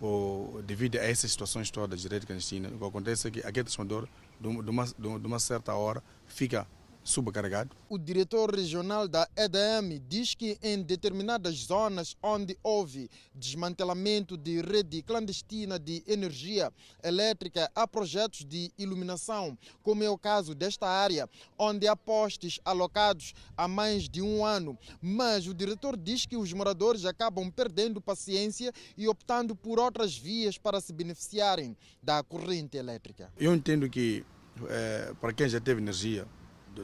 ou, 0.00 0.62
devido 0.62 0.96
a 0.96 1.02
essas 1.02 1.30
situações 1.30 1.70
todas 1.70 2.00
de 2.00 2.08
rede 2.08 2.26
clandestina, 2.26 2.68
o 2.68 2.78
que 2.78 2.84
acontece 2.84 3.28
é 3.28 3.30
que 3.30 3.40
aquele 3.40 3.64
transformador, 3.64 4.08
de 4.40 4.48
uma, 4.48 4.86
de 4.86 5.26
uma 5.26 5.38
certa 5.38 5.74
hora, 5.74 6.02
fica 6.26 6.66
subcarregado. 7.06 7.74
O 7.88 7.96
diretor 7.96 8.54
regional 8.54 9.06
da 9.06 9.28
EDM 9.36 10.02
diz 10.08 10.34
que 10.34 10.58
em 10.60 10.82
determinadas 10.82 11.54
zonas 11.66 12.16
onde 12.22 12.58
houve 12.62 13.08
desmantelamento 13.34 14.36
de 14.36 14.60
rede 14.60 15.02
clandestina 15.02 15.78
de 15.78 16.02
energia 16.06 16.72
elétrica, 17.02 17.70
há 17.74 17.86
projetos 17.86 18.44
de 18.44 18.72
iluminação, 18.76 19.56
como 19.82 20.02
é 20.02 20.10
o 20.10 20.18
caso 20.18 20.54
desta 20.54 20.88
área, 20.88 21.30
onde 21.56 21.86
há 21.86 21.94
postes 21.94 22.58
alocados 22.64 23.32
há 23.56 23.68
mais 23.68 24.08
de 24.08 24.20
um 24.20 24.44
ano. 24.44 24.76
Mas 25.00 25.46
o 25.46 25.54
diretor 25.54 25.96
diz 25.96 26.26
que 26.26 26.36
os 26.36 26.52
moradores 26.52 27.04
acabam 27.04 27.50
perdendo 27.50 28.00
paciência 28.00 28.72
e 28.96 29.06
optando 29.06 29.54
por 29.54 29.78
outras 29.78 30.18
vias 30.18 30.58
para 30.58 30.80
se 30.80 30.92
beneficiarem 30.92 31.76
da 32.02 32.22
corrente 32.22 32.76
elétrica. 32.76 33.32
Eu 33.38 33.54
entendo 33.54 33.88
que 33.88 34.24
é, 34.68 35.12
para 35.20 35.32
quem 35.32 35.48
já 35.48 35.60
teve 35.60 35.80
energia, 35.80 36.26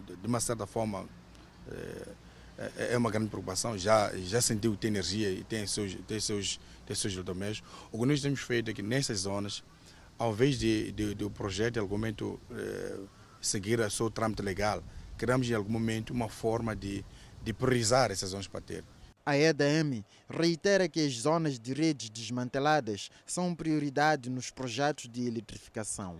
de, 0.00 0.26
uma 0.26 0.40
certa 0.40 0.66
forma, 0.66 1.06
é, 1.70 2.92
é, 2.92 2.98
uma 2.98 3.10
grande 3.10 3.28
preocupação. 3.28 3.76
Já, 3.76 4.12
já 4.16 4.40
sentiu 4.40 4.72
que 4.72 4.78
tem 4.78 4.88
energia 4.88 5.30
e 5.30 5.44
tem 5.44 5.66
seus, 5.66 5.94
tem 6.06 6.20
seus, 6.20 6.60
tem 6.86 6.96
seus 6.96 7.12
eletrodomésticos. 7.12 7.70
O 7.90 8.00
que 8.00 8.06
nós 8.06 8.20
temos 8.20 8.40
feito 8.40 8.70
é 8.70 8.74
que 8.74 8.82
nessas 8.82 9.20
zonas, 9.20 9.62
ao 10.18 10.32
invés 10.32 10.58
de, 10.58 10.92
de, 10.92 11.14
de 11.14 11.24
o 11.24 11.30
projeto, 11.30 11.76
em 11.76 11.80
algum 11.80 11.96
momento, 11.96 12.40
é, 12.52 12.98
seguir 13.40 13.80
o 13.80 13.90
seu 13.90 14.10
trâmite 14.10 14.42
legal, 14.42 14.82
criamos 15.16 15.48
em 15.48 15.54
algum 15.54 15.72
momento 15.72 16.10
uma 16.10 16.28
forma 16.28 16.74
de, 16.74 17.04
de 17.42 17.52
priorizar 17.52 18.10
essas 18.10 18.30
zonas 18.30 18.46
para 18.46 18.60
ter. 18.60 18.84
A 19.24 19.36
EDM 19.36 20.04
reitera 20.28 20.88
que 20.88 20.98
as 20.98 21.12
zonas 21.14 21.58
de 21.58 21.72
redes 21.72 22.10
desmanteladas 22.10 23.08
são 23.24 23.54
prioridade 23.54 24.28
nos 24.28 24.50
projetos 24.50 25.08
de 25.08 25.26
eletrificação. 25.26 26.18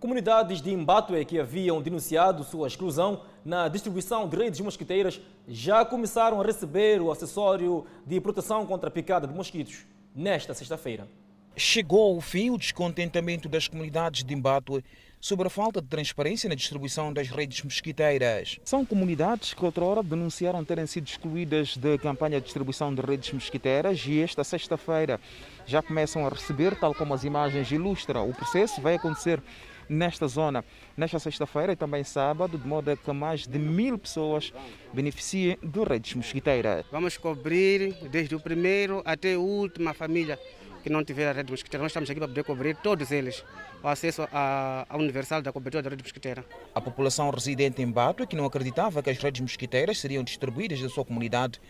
Comunidades 0.00 0.62
de 0.62 0.72
Imbatue 0.72 1.26
que 1.26 1.38
haviam 1.38 1.82
denunciado 1.82 2.42
sua 2.42 2.66
exclusão 2.66 3.20
na 3.44 3.68
distribuição 3.68 4.26
de 4.26 4.34
redes 4.34 4.58
mosquiteiras 4.60 5.20
já 5.46 5.84
começaram 5.84 6.40
a 6.40 6.44
receber 6.44 7.02
o 7.02 7.12
acessório 7.12 7.84
de 8.06 8.18
proteção 8.18 8.64
contra 8.64 8.88
a 8.88 8.90
picada 8.90 9.26
de 9.26 9.34
mosquitos 9.34 9.84
nesta 10.16 10.54
sexta-feira. 10.54 11.06
Chegou 11.54 12.14
ao 12.14 12.20
fim 12.22 12.48
o 12.48 12.56
descontentamento 12.56 13.46
das 13.46 13.68
comunidades 13.68 14.24
de 14.24 14.32
Imbatue 14.32 14.82
sobre 15.20 15.48
a 15.48 15.50
falta 15.50 15.82
de 15.82 15.88
transparência 15.88 16.48
na 16.48 16.54
distribuição 16.54 17.12
das 17.12 17.28
redes 17.28 17.62
mosquiteiras. 17.62 18.58
São 18.64 18.86
comunidades 18.86 19.52
que 19.52 19.62
outrora 19.62 20.02
denunciaram 20.02 20.64
terem 20.64 20.86
sido 20.86 21.08
excluídas 21.08 21.76
da 21.76 21.98
campanha 21.98 22.38
de 22.38 22.46
distribuição 22.46 22.94
de 22.94 23.02
redes 23.02 23.30
mosquiteiras 23.34 24.02
e 24.06 24.22
esta 24.22 24.42
sexta-feira 24.44 25.20
já 25.66 25.82
começam 25.82 26.26
a 26.26 26.30
receber, 26.30 26.74
tal 26.80 26.94
como 26.94 27.12
as 27.12 27.22
imagens 27.22 27.70
ilustram. 27.70 28.30
O 28.30 28.34
processo 28.34 28.80
vai 28.80 28.94
acontecer 28.94 29.42
nesta 29.90 30.28
zona 30.28 30.64
nesta 30.96 31.18
sexta-feira 31.18 31.72
e 31.72 31.76
também 31.76 32.04
sábado, 32.04 32.56
de 32.56 32.66
modo 32.66 32.90
a 32.90 32.96
que 32.96 33.12
mais 33.12 33.46
de 33.46 33.58
mil 33.58 33.98
pessoas 33.98 34.52
beneficiem 34.92 35.58
de 35.62 35.84
redes 35.84 36.14
mosquiteiras. 36.14 36.86
Vamos 36.92 37.16
cobrir 37.18 37.94
desde 38.08 38.34
o 38.34 38.40
primeiro 38.40 39.02
até 39.04 39.34
a 39.34 39.38
última 39.38 39.92
família 39.92 40.38
que 40.82 40.88
não 40.88 41.04
tiver 41.04 41.28
a 41.28 41.32
rede 41.32 41.50
mosquiteira. 41.50 41.82
Nós 41.82 41.90
estamos 41.90 42.08
aqui 42.08 42.18
para 42.18 42.28
poder 42.28 42.44
cobrir 42.44 42.76
todos 42.76 43.10
eles 43.10 43.44
o 43.82 43.88
acesso 43.88 44.26
à, 44.32 44.86
à 44.88 44.96
universal 44.96 45.42
da 45.42 45.52
cobertura 45.52 45.82
da 45.82 45.90
rede 45.90 46.02
mosquiteira. 46.02 46.44
A 46.74 46.80
população 46.80 47.28
residente 47.30 47.82
em 47.82 47.90
Bato, 47.90 48.26
que 48.26 48.36
não 48.36 48.44
acreditava 48.44 49.02
que 49.02 49.10
as 49.10 49.18
redes 49.18 49.40
mosquiteiras 49.40 49.98
seriam 49.98 50.22
distribuídas 50.22 50.80
da 50.80 50.88
sua 50.88 51.04
comunidade, 51.04 51.60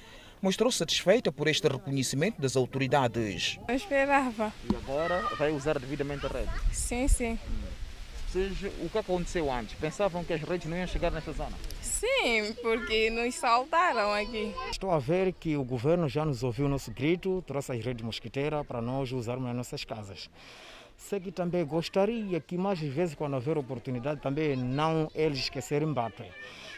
mostrou 0.41 0.71
satisfeita 0.71 1.31
por 1.31 1.49
este 1.49 1.69
reconhecimento 1.69 2.41
das 2.41 2.57
autoridades. 2.57 3.59
Eu 3.69 3.75
esperava. 3.75 4.53
E 4.71 4.77
agora 4.77 5.23
vai 5.37 5.51
usar 5.53 5.79
devidamente 5.79 6.27
a 6.27 6.29
rede? 6.29 6.51
Sim, 6.73 7.09
sim. 7.09 7.39
Vocês, 8.31 8.62
o 8.81 8.88
que 8.88 8.97
aconteceu 8.97 9.51
antes? 9.51 9.75
Pensavam 9.75 10.23
que 10.23 10.33
as 10.33 10.40
redes 10.40 10.69
não 10.71 10.77
iam 10.77 10.87
chegar 10.87 11.11
nesta 11.11 11.33
zona? 11.33 11.51
Sim, 11.83 12.55
porque 12.62 13.11
nos 13.11 13.35
saltaram 13.35 14.12
aqui. 14.12 14.55
Estou 14.71 14.93
a 14.93 15.01
ver 15.01 15.33
que 15.33 15.57
o 15.57 15.64
governo 15.64 16.09
já 16.09 16.25
nos 16.25 16.45
ouviu 16.45 16.66
o 16.66 16.69
nosso 16.69 16.93
grito, 16.93 17.43
trouxe 17.45 17.73
as 17.73 17.85
redes 17.85 18.05
mosquiteiras 18.05 18.64
para 18.64 18.81
nós 18.81 19.11
usarmos 19.11 19.47
nas 19.49 19.57
nossas 19.57 19.85
casas. 19.85 20.31
Sei 20.97 21.19
que 21.19 21.33
também 21.33 21.64
gostaria 21.64 22.38
que 22.38 22.57
mais 22.57 22.79
vezes, 22.79 23.16
quando 23.16 23.35
houver 23.35 23.59
oportunidade, 23.59 24.21
também 24.21 24.55
não 24.55 25.11
eles 25.12 25.40
esquecerem 25.40 25.93
Bato 25.93 26.23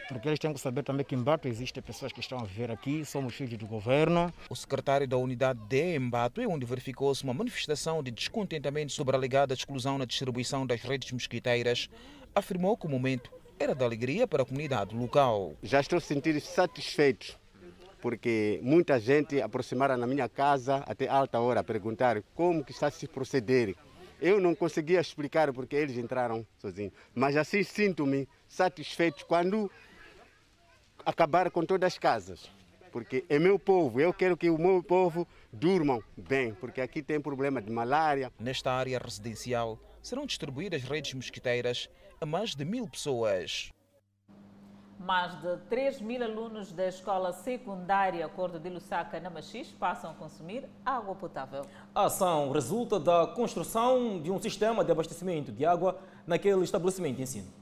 porque 0.09 0.29
eles 0.29 0.39
têm 0.39 0.53
que 0.53 0.61
saber 0.61 0.83
também 0.83 1.05
que 1.05 1.15
em 1.15 1.23
Bato 1.23 1.49
existem 1.49 1.83
pessoas 1.83 2.13
que 2.13 2.21
estão 2.21 2.39
a 2.39 2.45
viver 2.45 2.71
aqui, 2.71 3.05
somos 3.05 3.35
filhos 3.35 3.59
do 3.59 3.67
governo. 3.67 4.33
O 4.49 4.57
secretário 4.57 5.07
da 5.07 5.17
unidade 5.17 5.59
de 5.69 5.97
Embato 5.97 6.41
é 6.41 6.47
onde 6.47 6.67
verificou-se 6.67 7.25
uma 7.25 7.35
manifestação 7.35 8.03
de 8.03 8.11
descontentamento 8.11 8.93
sobre 8.93 9.15
a 9.15 9.19
alegada 9.19 9.55
exclusão 9.55 9.99
na 9.99 10.05
distribuição 10.05 10.67
das 10.67 10.83
redes 10.83 11.13
mosquiteiras, 11.13 11.89
afirmou 12.35 12.77
que 12.77 12.87
o 12.87 12.91
momento 12.91 13.31
era 13.59 13.75
de 13.75 13.85
alegria 13.85 14.27
para 14.27 14.43
a 14.43 14.47
comunidade 14.47 14.95
local. 14.95 15.55
Já 15.63 15.81
estou 15.81 16.01
sentindo 16.01 16.41
satisfeito 16.41 17.41
porque 18.03 18.59
muita 18.65 18.99
gente 18.99 19.41
aproximaram 19.41 19.97
na 19.97 20.09
minha 20.09 20.29
casa 20.29 20.79
até 20.89 21.07
alta 21.09 21.39
hora 21.39 21.61
a 21.61 21.65
perguntar 21.65 22.21
como 22.35 22.65
que 22.65 22.73
está 22.73 22.91
se 22.91 23.07
proceder. 23.07 23.77
Eu 24.21 24.41
não 24.41 24.57
conseguia 24.57 25.01
explicar 25.01 25.53
porque 25.53 25.77
eles 25.77 25.97
entraram 25.97 26.45
sozinhos, 26.59 26.93
mas 27.15 27.37
assim 27.37 27.63
sinto-me 27.63 28.29
satisfeito 28.49 29.25
quando 29.27 29.71
acabar 31.05 31.51
com 31.51 31.65
todas 31.65 31.87
as 31.87 31.99
casas, 31.99 32.51
porque 32.91 33.25
é 33.29 33.39
meu 33.39 33.59
povo, 33.59 34.01
eu 34.01 34.13
quero 34.13 34.37
que 34.37 34.51
o 34.51 34.59
meu 34.59 34.83
povo 34.83 35.27
durmam 35.53 36.03
bem, 36.17 36.55
porque 36.55 36.81
aqui 36.81 37.03
tem 37.03 37.21
problema 37.21 37.61
de 37.61 37.71
malária. 37.71 38.31
Nesta 38.39 38.73
área 38.73 38.99
residencial 38.99 39.79
serão 40.03 40.27
distribuídas 40.27 40.83
redes 40.83 41.15
mosquiteiras 41.15 41.89
a 42.21 42.27
mais 42.27 42.55
de 42.55 42.65
mil 42.65 42.87
pessoas. 42.89 43.71
Mais 44.99 45.35
de 45.41 45.57
3 45.69 46.01
mil 46.01 46.23
alunos 46.23 46.73
da 46.73 46.87
escola 46.87 47.33
secundária 47.33 48.25
Acordo 48.25 48.61
de 48.61 48.71
Lusaka, 48.71 49.19
na 49.19 49.29
Machis, 49.29 49.73
passam 49.73 50.13
a 50.13 50.15
consumir 50.15 50.69
água 50.85 51.17
potável. 51.17 51.63
A 51.93 52.05
ação 52.05 52.53
resulta 52.53 53.01
da 53.01 53.27
construção 53.27 54.23
de 54.23 54.31
um 54.31 54.41
sistema 54.41 54.85
de 54.85 54.93
abastecimento 54.93 55.51
de 55.51 55.67
água 55.67 55.99
naquele 56.25 56.63
estabelecimento 56.63 57.17
de 57.17 57.23
ensino. 57.23 57.62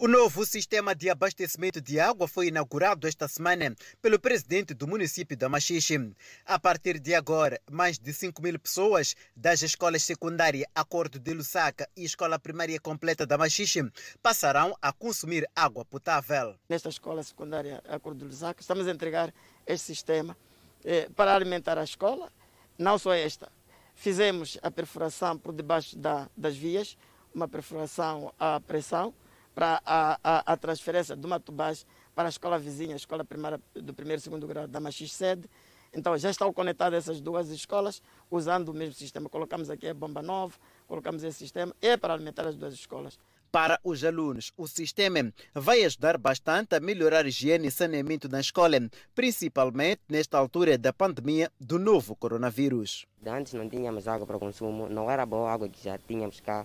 O 0.00 0.06
novo 0.06 0.46
sistema 0.46 0.94
de 0.94 1.10
abastecimento 1.10 1.80
de 1.80 1.98
água 1.98 2.28
foi 2.28 2.46
inaugurado 2.46 3.08
esta 3.08 3.26
semana 3.26 3.74
pelo 4.00 4.16
presidente 4.16 4.72
do 4.72 4.86
município 4.86 5.36
da 5.36 5.48
Machixe. 5.48 6.14
A 6.46 6.56
partir 6.56 7.00
de 7.00 7.16
agora, 7.16 7.60
mais 7.68 7.98
de 7.98 8.12
5 8.12 8.40
mil 8.40 8.60
pessoas 8.60 9.16
das 9.34 9.60
escolas 9.60 10.04
secundárias 10.04 10.70
Acordo 10.72 11.18
de 11.18 11.34
Lusaka 11.34 11.88
e 11.96 12.04
Escola 12.04 12.38
Primária 12.38 12.78
Completa 12.78 13.26
da 13.26 13.36
Machixe 13.36 13.90
passarão 14.22 14.72
a 14.80 14.92
consumir 14.92 15.50
água 15.56 15.84
potável. 15.84 16.54
Nesta 16.68 16.90
escola 16.90 17.24
secundária 17.24 17.82
Acordo 17.88 18.20
de 18.20 18.26
Lusaka, 18.26 18.60
estamos 18.60 18.86
a 18.86 18.92
entregar 18.92 19.34
este 19.66 19.86
sistema 19.86 20.36
eh, 20.84 21.08
para 21.16 21.34
alimentar 21.34 21.76
a 21.76 21.82
escola. 21.82 22.30
Não 22.78 23.00
só 23.00 23.12
esta, 23.14 23.50
fizemos 23.96 24.58
a 24.62 24.70
perfuração 24.70 25.36
por 25.36 25.52
debaixo 25.52 25.98
da, 25.98 26.30
das 26.36 26.56
vias, 26.56 26.96
uma 27.34 27.48
perfuração 27.48 28.32
à 28.38 28.60
pressão 28.60 29.12
para 29.58 29.82
a, 29.84 30.20
a, 30.22 30.52
a, 30.52 30.56
transferência 30.56 31.16
de 31.16 31.26
uma 31.26 31.40
tubagem 31.40 31.84
para 32.14 32.28
a 32.28 32.30
escola 32.30 32.56
vizinha, 32.60 32.94
a 32.94 32.96
escola 32.96 33.24
primária 33.24 33.60
do 33.74 33.92
primeiro 33.92 34.20
e 34.20 34.22
segundo 34.22 34.46
grau 34.46 34.68
da 34.68 34.78
Machis 34.78 35.12
Sede. 35.12 35.50
Então 35.92 36.16
já 36.16 36.30
estão 36.30 36.52
conectadas 36.52 37.02
essas 37.08 37.20
duas 37.20 37.48
escolas 37.48 38.00
usando 38.30 38.68
o 38.68 38.72
mesmo 38.72 38.94
sistema. 38.94 39.28
Colocamos 39.28 39.68
aqui 39.68 39.88
a 39.88 39.94
bomba 39.94 40.22
nova, 40.22 40.54
colocamos 40.86 41.24
esse 41.24 41.38
sistema, 41.38 41.74
é 41.82 41.96
para 41.96 42.14
alimentar 42.14 42.46
as 42.46 42.54
duas 42.54 42.72
escolas. 42.72 43.18
Para 43.50 43.80
os 43.82 44.04
alunos, 44.04 44.52
o 44.56 44.68
sistema 44.68 45.32
vai 45.52 45.82
ajudar 45.82 46.18
bastante 46.18 46.76
a 46.76 46.80
melhorar 46.80 47.24
a 47.24 47.28
higiene 47.28 47.66
e 47.66 47.70
saneamento 47.72 48.28
na 48.28 48.38
escola, 48.38 48.78
principalmente 49.12 50.02
nesta 50.08 50.38
altura 50.38 50.78
da 50.78 50.92
pandemia 50.92 51.50
do 51.58 51.80
novo 51.80 52.14
coronavírus. 52.14 53.06
Antes 53.26 53.54
não 53.54 53.68
tínhamos 53.68 54.06
água 54.06 54.24
para 54.24 54.38
consumo, 54.38 54.88
não 54.88 55.10
era 55.10 55.26
boa 55.26 55.50
a 55.50 55.54
água 55.54 55.68
que 55.68 55.82
já 55.82 55.98
tínhamos 55.98 56.38
cá. 56.38 56.64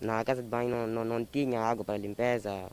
Na 0.00 0.24
casa 0.24 0.42
de 0.42 0.48
banho 0.48 0.70
não, 0.70 0.86
não, 0.86 1.04
não 1.04 1.24
tinha 1.24 1.60
água 1.60 1.84
para 1.84 1.98
limpeza, 1.98 2.70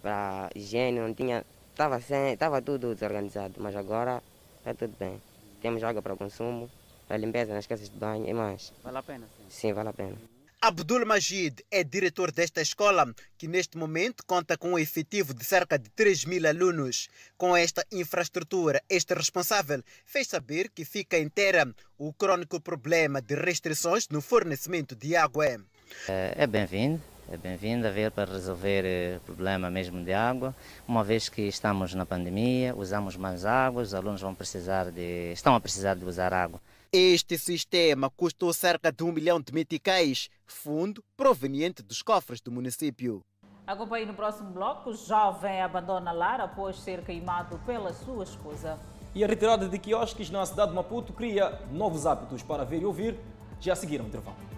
para 0.00 0.50
higiene, 0.54 0.98
não 0.98 1.12
tinha 1.12 1.44
estava 1.74 2.00
sem, 2.00 2.32
estava 2.32 2.62
tudo 2.62 2.94
desorganizado, 2.94 3.54
mas 3.58 3.74
agora 3.76 4.22
está 4.58 4.72
tudo 4.72 4.96
bem. 4.98 5.20
Temos 5.60 5.82
água 5.82 6.00
para 6.00 6.16
consumo, 6.16 6.70
para 7.06 7.16
limpeza 7.16 7.52
nas 7.52 7.66
casas 7.66 7.90
de 7.90 7.96
banho 7.96 8.28
e 8.28 8.32
mais. 8.32 8.72
Vale 8.82 8.98
a 8.98 9.02
pena? 9.02 9.26
Sim, 9.48 9.72
vale 9.72 9.88
a 9.88 9.92
pena. 9.92 10.16
Abdul 10.60 11.04
Majid 11.04 11.62
é 11.70 11.84
diretor 11.84 12.32
desta 12.32 12.62
escola, 12.62 13.14
que 13.36 13.46
neste 13.46 13.76
momento 13.76 14.24
conta 14.24 14.56
com 14.56 14.72
um 14.72 14.78
efetivo 14.78 15.34
de 15.34 15.44
cerca 15.44 15.78
de 15.78 15.90
3 15.90 16.24
mil 16.24 16.46
alunos. 16.46 17.10
Com 17.36 17.54
esta 17.54 17.84
infraestrutura, 17.92 18.82
este 18.88 19.12
responsável 19.12 19.82
fez 20.06 20.28
saber 20.28 20.70
que 20.70 20.86
fica 20.86 21.18
inteira 21.18 21.70
o 21.98 22.14
crônico 22.14 22.58
problema 22.62 23.20
de 23.20 23.34
restrições 23.34 24.08
no 24.08 24.22
fornecimento 24.22 24.96
de 24.96 25.14
água. 25.14 25.60
É, 26.08 26.34
é 26.38 26.46
bem-vindo, 26.46 27.00
é 27.30 27.36
bem-vindo 27.36 27.86
a 27.86 27.90
ver 27.90 28.10
para 28.10 28.32
resolver 28.32 29.18
o 29.18 29.20
problema 29.20 29.70
mesmo 29.70 30.04
de 30.04 30.12
água. 30.12 30.54
Uma 30.86 31.02
vez 31.02 31.28
que 31.28 31.42
estamos 31.42 31.94
na 31.94 32.04
pandemia, 32.04 32.74
usamos 32.76 33.16
mais 33.16 33.44
água, 33.44 33.82
os 33.82 33.94
alunos 33.94 34.20
vão 34.20 34.34
precisar 34.34 34.90
de, 34.90 35.32
estão 35.32 35.54
a 35.54 35.60
precisar 35.60 35.94
de 35.94 36.04
usar 36.04 36.32
água. 36.32 36.60
Este 36.92 37.36
sistema 37.36 38.08
custou 38.08 38.52
cerca 38.52 38.92
de 38.92 39.02
um 39.02 39.10
milhão 39.10 39.40
de 39.40 39.52
meticais, 39.52 40.28
fundo 40.46 41.02
proveniente 41.16 41.82
dos 41.82 42.02
cofres 42.02 42.40
do 42.40 42.52
município. 42.52 43.20
Acompanhe 43.66 44.04
no 44.04 44.14
próximo 44.14 44.50
bloco. 44.50 44.90
O 44.90 44.94
jovem 44.94 45.62
abandona 45.62 46.12
lar 46.12 46.40
após 46.40 46.78
ser 46.80 47.02
queimado 47.02 47.58
pela 47.66 47.92
sua 47.94 48.22
esposa. 48.22 48.78
E 49.14 49.24
a 49.24 49.26
retirada 49.26 49.68
de 49.68 49.78
quiosques 49.78 50.28
na 50.28 50.44
cidade 50.44 50.70
de 50.70 50.76
Maputo 50.76 51.12
cria 51.12 51.60
novos 51.72 52.06
hábitos 52.06 52.42
para 52.42 52.64
ver 52.64 52.82
e 52.82 52.84
ouvir. 52.84 53.18
Já 53.60 53.74
seguiram 53.74 54.04
o 54.04 54.08
intervalo. 54.08 54.53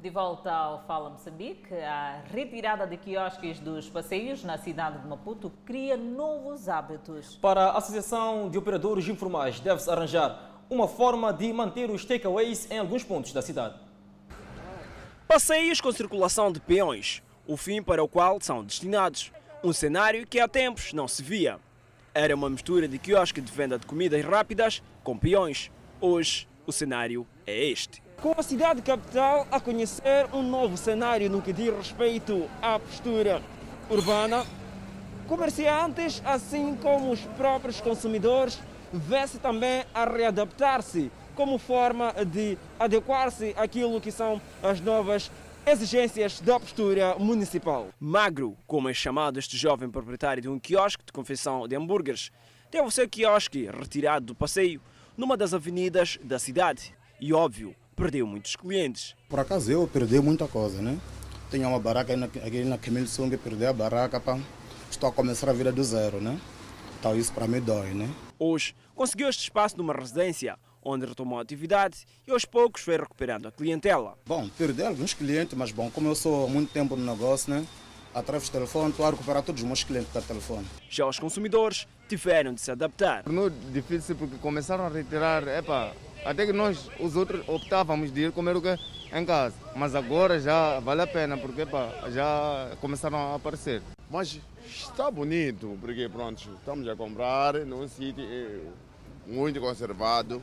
De 0.00 0.10
volta 0.10 0.52
ao 0.52 0.84
Fala 0.86 1.08
Moçambique, 1.08 1.72
a 1.74 2.22
retirada 2.30 2.86
de 2.86 2.98
quiosques 2.98 3.58
dos 3.58 3.88
passeios 3.88 4.44
na 4.44 4.58
cidade 4.58 4.98
de 4.98 5.06
Maputo 5.06 5.50
cria 5.64 5.96
novos 5.96 6.68
hábitos. 6.68 7.36
Para 7.36 7.68
a 7.68 7.78
Associação 7.78 8.50
de 8.50 8.58
Operadores 8.58 9.08
Informais, 9.08 9.60
deve-se 9.60 9.90
arranjar 9.90 10.60
uma 10.68 10.86
forma 10.86 11.32
de 11.32 11.50
manter 11.54 11.90
os 11.90 12.04
takeaways 12.04 12.70
em 12.70 12.78
alguns 12.78 13.02
pontos 13.02 13.32
da 13.32 13.40
cidade. 13.40 13.76
Passeios 15.26 15.80
com 15.80 15.90
circulação 15.90 16.52
de 16.52 16.60
peões, 16.60 17.22
o 17.46 17.56
fim 17.56 17.82
para 17.82 18.04
o 18.04 18.08
qual 18.08 18.38
são 18.42 18.62
destinados. 18.62 19.32
Um 19.62 19.72
cenário 19.72 20.26
que 20.26 20.38
há 20.38 20.46
tempos 20.46 20.92
não 20.92 21.08
se 21.08 21.22
via. 21.22 21.58
Era 22.12 22.34
uma 22.34 22.50
mistura 22.50 22.86
de 22.86 22.98
quiosque 22.98 23.40
de 23.40 23.50
venda 23.50 23.78
de 23.78 23.86
comidas 23.86 24.22
rápidas 24.22 24.82
com 25.02 25.16
peões. 25.16 25.72
Hoje, 26.00 26.46
o 26.66 26.72
cenário 26.72 27.26
é 27.46 27.64
este 27.66 28.04
com 28.24 28.34
a 28.38 28.42
cidade 28.42 28.80
capital 28.80 29.46
a 29.52 29.60
conhecer 29.60 30.26
um 30.32 30.42
novo 30.42 30.78
cenário 30.78 31.28
no 31.28 31.42
que 31.42 31.52
diz 31.52 31.74
respeito 31.76 32.48
à 32.62 32.78
postura 32.78 33.42
urbana. 33.90 34.46
Comerciantes, 35.28 36.22
assim 36.24 36.74
como 36.76 37.12
os 37.12 37.20
próprios 37.36 37.82
consumidores, 37.82 38.58
vê-se 38.90 39.38
também 39.38 39.84
a 39.92 40.06
readaptar-se 40.06 41.12
como 41.34 41.58
forma 41.58 42.14
de 42.24 42.56
adequar-se 42.80 43.54
àquilo 43.58 44.00
que 44.00 44.10
são 44.10 44.40
as 44.62 44.80
novas 44.80 45.30
exigências 45.66 46.40
da 46.40 46.58
postura 46.58 47.16
municipal. 47.18 47.88
Magro, 48.00 48.56
como 48.66 48.88
é 48.88 48.94
chamado 48.94 49.38
este 49.38 49.54
jovem 49.58 49.90
proprietário 49.90 50.42
de 50.42 50.48
um 50.48 50.58
quiosque 50.58 51.04
de 51.04 51.12
confecção 51.12 51.68
de 51.68 51.76
hambúrgueres, 51.76 52.30
teve 52.70 52.86
o 52.86 52.90
seu 52.90 53.06
quiosque 53.06 53.68
retirado 53.70 54.24
do 54.24 54.34
passeio 54.34 54.80
numa 55.16 55.36
das 55.36 55.54
avenidas 55.54 56.18
da 56.22 56.38
cidade. 56.38 56.94
E 57.20 57.32
óbvio, 57.32 57.74
perdeu 57.94 58.26
muitos 58.26 58.56
clientes. 58.56 59.14
Por 59.28 59.38
acaso 59.38 59.70
eu 59.70 59.86
perdi 59.86 60.20
muita 60.20 60.46
coisa, 60.46 60.82
né? 60.82 60.98
Tinha 61.50 61.68
uma 61.68 61.78
barraca 61.78 62.12
aqui 62.44 62.64
na 62.64 62.78
Camille 62.78 63.06
Sung, 63.06 63.36
perdi 63.36 63.64
a 63.66 63.72
barraca, 63.72 64.18
pá. 64.18 64.38
estou 64.90 65.08
a 65.08 65.12
começar 65.12 65.48
a 65.48 65.52
vida 65.52 65.70
do 65.70 65.82
zero, 65.84 66.20
né? 66.20 66.38
Então 66.98 67.16
isso 67.16 67.32
para 67.32 67.46
mim 67.46 67.60
dói, 67.60 67.94
né? 67.94 68.08
Hoje 68.38 68.74
conseguiu 68.94 69.28
este 69.28 69.42
espaço 69.42 69.76
numa 69.76 69.92
residência, 69.92 70.58
onde 70.82 71.06
retomou 71.06 71.38
a 71.38 71.42
atividade 71.42 72.04
e 72.26 72.30
aos 72.30 72.44
poucos 72.44 72.82
foi 72.82 72.96
recuperando 72.96 73.46
a 73.46 73.52
clientela. 73.52 74.18
Bom, 74.26 74.48
perdi 74.58 74.82
alguns 74.82 75.14
clientes, 75.14 75.56
mas 75.56 75.70
bom, 75.70 75.90
como 75.90 76.08
eu 76.08 76.14
sou 76.14 76.46
há 76.46 76.48
muito 76.48 76.72
tempo 76.72 76.96
no 76.96 77.04
negócio, 77.04 77.52
né? 77.52 77.66
através 78.14 78.48
do 78.48 78.52
telefone, 78.52 78.90
estou 78.90 79.04
a 79.04 79.10
recuperar 79.10 79.42
todos 79.42 79.60
os 79.60 79.66
meus 79.66 79.82
clientes 79.82 80.08
pelo 80.10 80.24
telefone. 80.24 80.66
Já 80.88 81.06
os 81.06 81.18
consumidores 81.18 81.86
tiveram 82.08 82.54
de 82.54 82.60
se 82.60 82.70
adaptar. 82.70 83.22
Tornou 83.24 83.50
difícil 83.50 84.16
porque 84.16 84.36
começaram 84.38 84.86
a 84.86 84.88
retirar, 84.88 85.46
epa, 85.48 85.92
até 86.24 86.46
que 86.46 86.52
nós, 86.52 86.88
os 86.98 87.16
outros, 87.16 87.46
optávamos 87.48 88.12
de 88.12 88.22
ir 88.22 88.32
comer 88.32 88.56
o 88.56 88.62
que 88.62 88.78
em 89.12 89.24
casa. 89.24 89.54
Mas 89.76 89.94
agora 89.94 90.40
já 90.40 90.80
vale 90.80 91.02
a 91.02 91.06
pena, 91.06 91.36
porque 91.36 91.62
epa, 91.62 91.92
já 92.10 92.76
começaram 92.80 93.32
a 93.32 93.34
aparecer. 93.36 93.82
Mas 94.10 94.40
está 94.66 95.10
bonito, 95.10 95.78
porque 95.80 96.08
pronto, 96.08 96.48
estamos 96.58 96.88
a 96.88 96.96
comprar 96.96 97.54
num 97.66 97.86
sítio 97.88 98.24
eh, 98.24 98.60
muito 99.26 99.60
conservado 99.60 100.42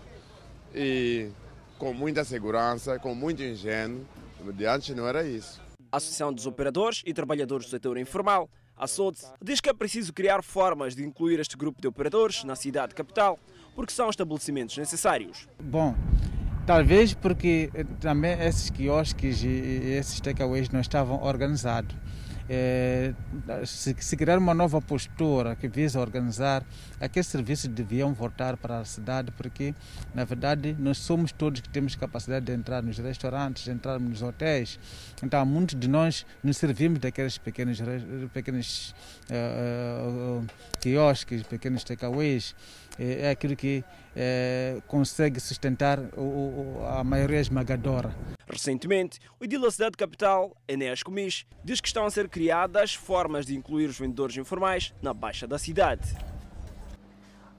e 0.74 1.30
com 1.78 1.94
muita 1.94 2.24
segurança, 2.24 3.00
com 3.00 3.16
muito 3.16 3.42
engenho. 3.42 4.06
De 4.54 4.66
antes 4.66 4.96
não 4.96 5.08
era 5.08 5.24
isso. 5.24 5.62
A 5.92 5.98
Associação 5.98 6.34
dos 6.34 6.48
Operadores 6.48 7.04
e 7.06 7.14
Trabalhadores 7.14 7.68
do 7.68 7.70
Setor 7.70 7.98
Informal, 7.98 8.50
a 8.82 8.88
SODES, 8.88 9.32
diz 9.40 9.62
que 9.62 9.70
é 9.70 9.74
preciso 9.74 10.12
criar 10.12 10.42
formas 10.42 10.96
de 10.96 11.06
incluir 11.06 11.40
este 11.40 11.56
grupo 11.56 11.80
de 11.80 11.88
operadores 11.88 12.44
na 12.44 12.56
cidade 12.56 12.96
capital, 12.96 13.38
porque 13.76 13.94
são 13.94 14.10
estabelecimentos 14.10 14.76
necessários. 14.76 15.48
Bom, 15.62 15.96
talvez 16.66 17.14
porque 17.14 17.70
eh, 17.76 17.84
também 18.00 18.34
esses 18.42 18.72
quiosques 18.72 19.44
e 19.44 19.48
esses 19.48 20.20
takeaways 20.20 20.70
não 20.72 20.82
estavam 20.82 21.22
organizados 21.22 21.96
é, 22.54 23.14
se, 23.66 23.96
se, 23.98 24.18
criar 24.18 24.38
uma 24.38 24.54
nova 24.54 24.82
postura 24.82 25.56
que 25.56 25.70
visa 25.70 26.02
organizar, 26.02 26.66
aqueles 27.00 27.28
serviços 27.28 27.70
deviam 27.70 28.14
voltar 28.14 28.58
para 28.58 28.80
a 28.80 28.84
cidade, 28.84 29.32
porque, 29.38 29.74
na 30.14 30.26
verdade, 30.26 30.76
nós 30.78 30.98
somos 30.98 31.32
todos 31.32 31.62
que 31.62 31.70
temos 31.70 31.96
capacidade 31.96 32.46
de 32.46 32.52
entrar 32.52 32.84
nos 32.84 32.98
restaurantes, 32.98 33.64
de 33.64 33.72
entrar 33.72 33.98
nos 34.02 34.22
hotéis. 34.22 34.78
Então, 35.24 35.46
muitos 35.46 35.80
de 35.80 35.88
nós 35.88 36.26
nos 36.44 36.58
servimos 36.58 37.00
daqueles 37.00 37.38
pequenos, 37.38 37.80
pequenos 38.34 38.94
uh, 39.30 40.42
uh, 40.42 40.48
quiosques, 40.82 41.44
pequenos 41.44 41.86
takeaways. 41.86 42.54
É, 43.00 43.28
é 43.28 43.30
aquilo 43.30 43.56
que 43.56 43.82
é, 44.16 44.82
consegue 44.88 45.40
sustentar 45.40 46.00
o, 46.18 46.78
a 46.88 47.04
maioria 47.04 47.40
esmagadora. 47.40 48.16
Recentemente, 48.48 49.20
o 49.40 49.46
edil 49.46 49.62
da 49.62 49.72
cidade 49.72 49.96
capital, 49.96 50.56
Enéas 50.68 51.02
Comis, 51.04 51.46
diz 51.64 51.80
que 51.80 51.88
estão 51.88 52.06
a 52.06 52.12
ser 52.12 52.28
criadas 52.28 52.94
formas 52.94 53.46
de 53.46 53.56
incluir 53.56 53.88
os 53.88 53.98
vendedores 53.98 54.36
informais 54.38 54.94
na 55.02 55.14
baixa 55.14 55.48
da 55.48 55.58
cidade. 55.58 56.16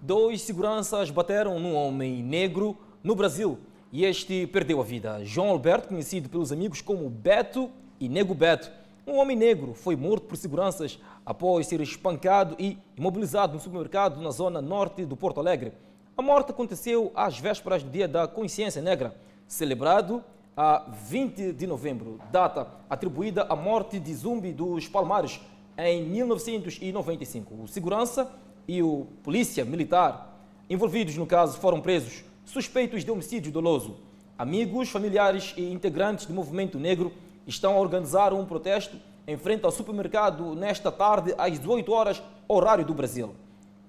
Dois 0.00 0.42
seguranças 0.42 1.10
bateram 1.10 1.58
num 1.58 1.74
homem 1.74 2.22
negro 2.22 2.76
no 3.02 3.14
Brasil 3.14 3.58
e 3.92 4.04
este 4.04 4.46
perdeu 4.46 4.80
a 4.80 4.84
vida. 4.84 5.24
João 5.24 5.50
Alberto, 5.50 5.88
conhecido 5.88 6.28
pelos 6.28 6.50
amigos 6.50 6.80
como 6.80 7.08
Beto 7.08 7.70
e 8.00 8.08
Nego 8.08 8.34
Beto, 8.34 8.70
um 9.06 9.18
homem 9.18 9.36
negro 9.36 9.74
foi 9.74 9.96
morto 9.96 10.26
por 10.26 10.36
seguranças 10.36 10.98
após 11.24 11.66
ser 11.66 11.80
espancado 11.80 12.54
e 12.58 12.78
imobilizado 12.96 13.54
no 13.54 13.60
supermercado 13.60 14.20
na 14.20 14.30
zona 14.30 14.60
norte 14.60 15.04
do 15.04 15.16
Porto 15.16 15.40
Alegre. 15.40 15.72
A 16.14 16.20
morte 16.20 16.50
aconteceu 16.50 17.10
às 17.14 17.38
vésperas 17.38 17.82
do 17.82 17.88
Dia 17.88 18.06
da 18.06 18.28
Consciência 18.28 18.82
Negra, 18.82 19.16
celebrado 19.46 20.22
a 20.54 20.84
20 21.08 21.54
de 21.54 21.66
novembro, 21.66 22.20
data 22.30 22.68
atribuída 22.90 23.46
à 23.48 23.56
morte 23.56 23.98
de 23.98 24.14
Zumbi 24.14 24.52
dos 24.52 24.86
Palmares 24.86 25.40
em 25.78 26.02
1995. 26.02 27.62
O 27.62 27.66
segurança 27.66 28.30
e 28.68 28.82
o 28.82 29.06
polícia 29.22 29.64
militar 29.64 30.38
envolvidos 30.68 31.16
no 31.16 31.26
caso 31.26 31.58
foram 31.58 31.80
presos, 31.80 32.24
suspeitos 32.44 33.06
de 33.06 33.10
homicídio 33.10 33.50
doloso. 33.50 33.96
Amigos, 34.36 34.90
familiares 34.90 35.54
e 35.56 35.72
integrantes 35.72 36.26
do 36.26 36.34
movimento 36.34 36.78
negro 36.78 37.10
estão 37.46 37.72
a 37.72 37.80
organizar 37.80 38.34
um 38.34 38.44
protesto 38.44 38.98
em 39.26 39.38
frente 39.38 39.64
ao 39.64 39.72
supermercado 39.72 40.54
nesta 40.54 40.92
tarde 40.92 41.34
às 41.38 41.58
18 41.58 41.90
horas, 41.90 42.22
horário 42.46 42.84
do 42.84 42.92
Brasil. 42.92 43.34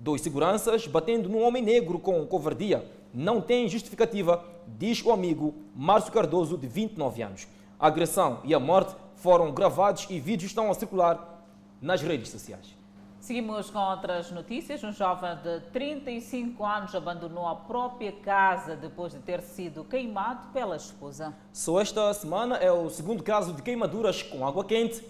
Dois 0.04 0.20
seguranças 0.20 0.86
batendo 0.86 1.30
num 1.30 1.42
homem 1.42 1.64
negro 1.64 1.98
com 1.98 2.28
covardia 2.28 2.86
não 3.14 3.40
tem 3.40 3.70
justificativa, 3.70 4.44
diz 4.68 5.02
o 5.02 5.14
amigo 5.14 5.56
Márcio 5.74 6.12
Cardoso, 6.12 6.58
de 6.58 6.68
29 6.68 7.22
anos. 7.24 7.48
A 7.80 7.88
agressão 7.88 8.42
e 8.44 8.54
a 8.54 8.60
morte 8.60 8.94
foram 9.16 9.54
gravados 9.54 10.06
e 10.10 10.20
vídeos 10.20 10.52
estão 10.52 10.70
a 10.70 10.74
circular 10.74 11.46
nas 11.82 12.02
redes 12.02 12.32
sociais. 12.32 12.76
Seguimos 13.22 13.70
com 13.70 13.80
outras 13.80 14.30
notícias. 14.30 14.84
Um 14.84 14.92
jovem 14.92 15.38
de 15.38 15.62
35 15.72 16.66
anos 16.66 16.94
abandonou 16.94 17.48
a 17.48 17.56
própria 17.56 18.12
casa 18.12 18.76
depois 18.76 19.14
de 19.14 19.20
ter 19.20 19.42
sido 19.42 19.86
queimado 19.86 20.50
pela 20.52 20.76
esposa. 20.76 21.34
Só 21.54 21.80
esta 21.80 22.14
semana 22.14 22.58
é 22.58 22.70
o 22.70 22.90
segundo 22.90 23.24
caso 23.24 23.54
de 23.54 23.62
queimaduras 23.62 24.22
com 24.22 24.46
água 24.46 24.66
quente 24.66 25.02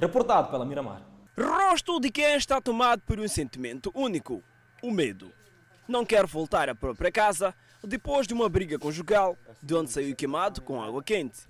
reportado 0.00 0.50
pela 0.50 0.64
Miramar. 0.64 1.09
Rosto 1.38 2.00
de 2.00 2.10
quem 2.10 2.34
está 2.34 2.60
tomado 2.60 3.02
por 3.02 3.20
um 3.20 3.28
sentimento 3.28 3.90
único: 3.94 4.42
o 4.82 4.90
medo. 4.90 5.32
Não 5.86 6.04
quer 6.04 6.26
voltar 6.26 6.68
à 6.68 6.74
própria 6.74 7.10
casa 7.10 7.54
depois 7.82 8.26
de 8.26 8.34
uma 8.34 8.48
briga 8.48 8.78
conjugal, 8.78 9.36
de 9.62 9.74
onde 9.74 9.90
saiu 9.90 10.14
queimado 10.14 10.60
com 10.60 10.82
água 10.82 11.02
quente. 11.02 11.40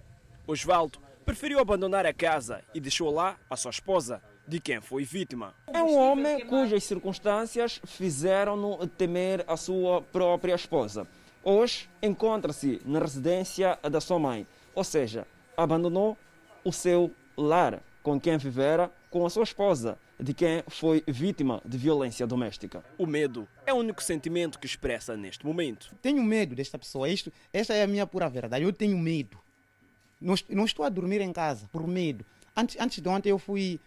Osvaldo 0.46 0.98
preferiu 1.24 1.58
abandonar 1.60 2.06
a 2.06 2.12
casa 2.12 2.62
e 2.74 2.80
deixou 2.80 3.10
lá 3.10 3.36
a 3.48 3.56
sua 3.56 3.70
esposa, 3.70 4.22
de 4.46 4.60
quem 4.60 4.80
foi 4.80 5.04
vítima. 5.04 5.54
É 5.72 5.82
um 5.82 5.96
homem 5.96 6.46
cujas 6.46 6.84
circunstâncias 6.84 7.80
fizeram-no 7.84 8.86
temer 8.86 9.44
a 9.46 9.56
sua 9.56 10.02
própria 10.02 10.54
esposa. 10.54 11.06
Hoje 11.42 11.88
encontra-se 12.02 12.80
na 12.84 12.98
residência 12.98 13.78
da 13.82 14.00
sua 14.00 14.18
mãe, 14.18 14.46
ou 14.74 14.84
seja, 14.84 15.26
abandonou 15.56 16.16
o 16.64 16.72
seu 16.72 17.10
lar 17.36 17.80
com 18.03 18.20
quem 18.20 18.36
vivera 18.38 18.90
com 19.11 19.26
a 19.26 19.30
sua 19.30 19.42
esposa, 19.42 19.98
de 20.18 20.32
quem 20.34 20.62
foi 20.68 21.03
vítima 21.07 21.61
de 21.64 21.76
violência 21.76 22.26
doméstica. 22.26 22.84
O 22.96 23.07
medo 23.07 23.48
é 23.66 23.72
o 23.72 23.76
único 23.76 24.03
sentimento 24.03 24.59
que 24.59 24.66
expressa 24.66 25.16
neste 25.16 25.44
momento. 25.44 25.94
Tenho 26.01 26.22
medo 26.22 26.55
desta 26.55 26.78
pessoa. 26.78 27.09
Isto, 27.09 27.32
esta 27.53 27.74
é 27.74 27.82
a 27.82 27.86
minha 27.86 28.07
pura 28.07 28.28
verdade. 28.28 28.64
Eu 28.64 28.72
tenho 28.72 28.98
medo. 28.98 29.38
Não, 30.20 30.34
não 30.48 30.64
estou 30.64 30.84
a 30.84 30.88
dormir 30.88 31.20
em 31.20 31.32
casa 31.32 31.68
por 31.72 31.86
medo. 31.86 32.24
Antes, 32.57 32.76
antes 32.78 33.01
de 33.01 33.09
ontem 33.09 33.30
eu 33.30 33.38
fui, 33.38 33.80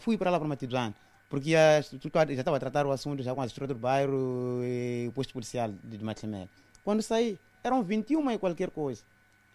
fui 0.00 0.16
para 0.16 0.30
lá 0.30 0.38
para 0.38 0.48
Matidlã, 0.48 0.94
porque 1.28 1.54
a, 1.56 1.80
já 1.80 2.32
estava 2.32 2.56
a 2.56 2.60
tratar 2.60 2.86
o 2.86 2.92
assunto 2.92 3.22
já 3.22 3.34
com 3.34 3.42
a 3.42 3.46
estrutura 3.46 3.74
do 3.74 3.80
bairro 3.80 4.60
e 4.62 5.06
o 5.08 5.12
posto 5.12 5.32
policial 5.32 5.72
de 5.82 6.04
Matlamel. 6.04 6.48
Quando 6.84 7.02
saí, 7.02 7.38
eram 7.64 7.82
21 7.82 8.30
e 8.30 8.38
qualquer 8.38 8.70
coisa. 8.70 9.02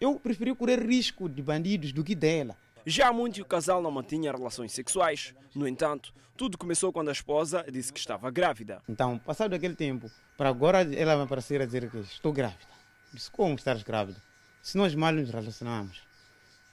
Eu 0.00 0.18
preferi 0.18 0.54
correr 0.54 0.80
risco 0.80 1.28
de 1.28 1.42
bandidos 1.42 1.92
do 1.92 2.04
que 2.04 2.14
dela. 2.14 2.56
Já 2.88 3.08
há 3.08 3.12
muito 3.12 3.42
o 3.42 3.44
casal 3.44 3.82
não 3.82 3.90
mantinha 3.90 4.32
relações 4.32 4.72
sexuais. 4.72 5.34
No 5.54 5.68
entanto, 5.68 6.10
tudo 6.38 6.56
começou 6.56 6.90
quando 6.90 7.10
a 7.10 7.12
esposa 7.12 7.62
disse 7.70 7.92
que 7.92 7.98
estava 7.98 8.30
grávida. 8.30 8.80
Então, 8.88 9.18
passado 9.18 9.52
aquele 9.54 9.74
tempo, 9.74 10.10
para 10.38 10.48
agora 10.48 10.80
ela 10.94 11.14
me 11.18 11.24
aparecer 11.24 11.60
a 11.60 11.66
dizer 11.66 11.90
que 11.90 11.98
estou 11.98 12.32
grávida. 12.32 12.72
Disse, 13.12 13.30
como 13.30 13.54
estás 13.56 13.82
grávida? 13.82 14.18
Se 14.62 14.78
nós 14.78 14.94
mal 14.94 15.12
nos 15.12 15.28
relacionamos. 15.28 16.02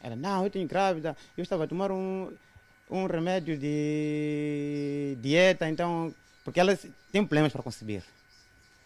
Ela, 0.02 0.16
não, 0.16 0.46
eu 0.46 0.50
tenho 0.50 0.66
grávida, 0.66 1.18
eu 1.38 1.44
estava 1.44 1.66
a 1.66 1.68
tomar 1.68 1.92
um, 1.92 2.32
um 2.90 3.08
remédio 3.08 3.58
de 3.58 5.18
dieta, 5.20 5.68
então, 5.68 6.16
porque 6.46 6.62
ela 6.62 6.80
tem 7.12 7.26
problemas 7.26 7.52
para 7.52 7.62
conceber. 7.62 8.04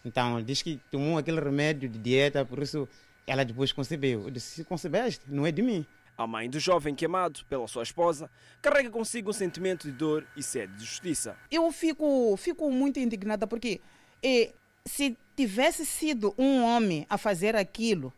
Então, 0.04 0.42
diz 0.42 0.62
que 0.62 0.80
tomou 0.90 1.16
aquele 1.16 1.38
remédio 1.38 1.88
de 1.88 1.98
dieta, 2.00 2.44
por 2.44 2.60
isso 2.60 2.88
ela 3.24 3.44
depois 3.44 3.70
concebeu. 3.70 4.24
Eu 4.24 4.30
disse, 4.32 4.56
se 4.56 4.64
concebeste, 4.64 5.22
não 5.28 5.46
é 5.46 5.52
de 5.52 5.62
mim. 5.62 5.86
A 6.20 6.26
mãe 6.26 6.50
do 6.50 6.60
jovem 6.60 6.94
queimado 6.94 7.40
pela 7.46 7.66
sua 7.66 7.82
esposa 7.82 8.30
carrega 8.60 8.90
consigo 8.90 9.30
um 9.30 9.32
sentimento 9.32 9.86
de 9.86 9.92
dor 9.92 10.26
e 10.36 10.42
sede 10.42 10.74
de 10.74 10.84
justiça. 10.84 11.34
Eu 11.50 11.72
fico, 11.72 12.36
fico 12.36 12.70
muito 12.70 13.00
indignada 13.00 13.46
porque 13.46 13.80
eh, 14.22 14.52
se 14.84 15.16
tivesse 15.34 15.86
sido 15.86 16.34
um 16.36 16.62
homem 16.62 17.06
a 17.08 17.16
fazer 17.16 17.56
aquilo, 17.56 18.12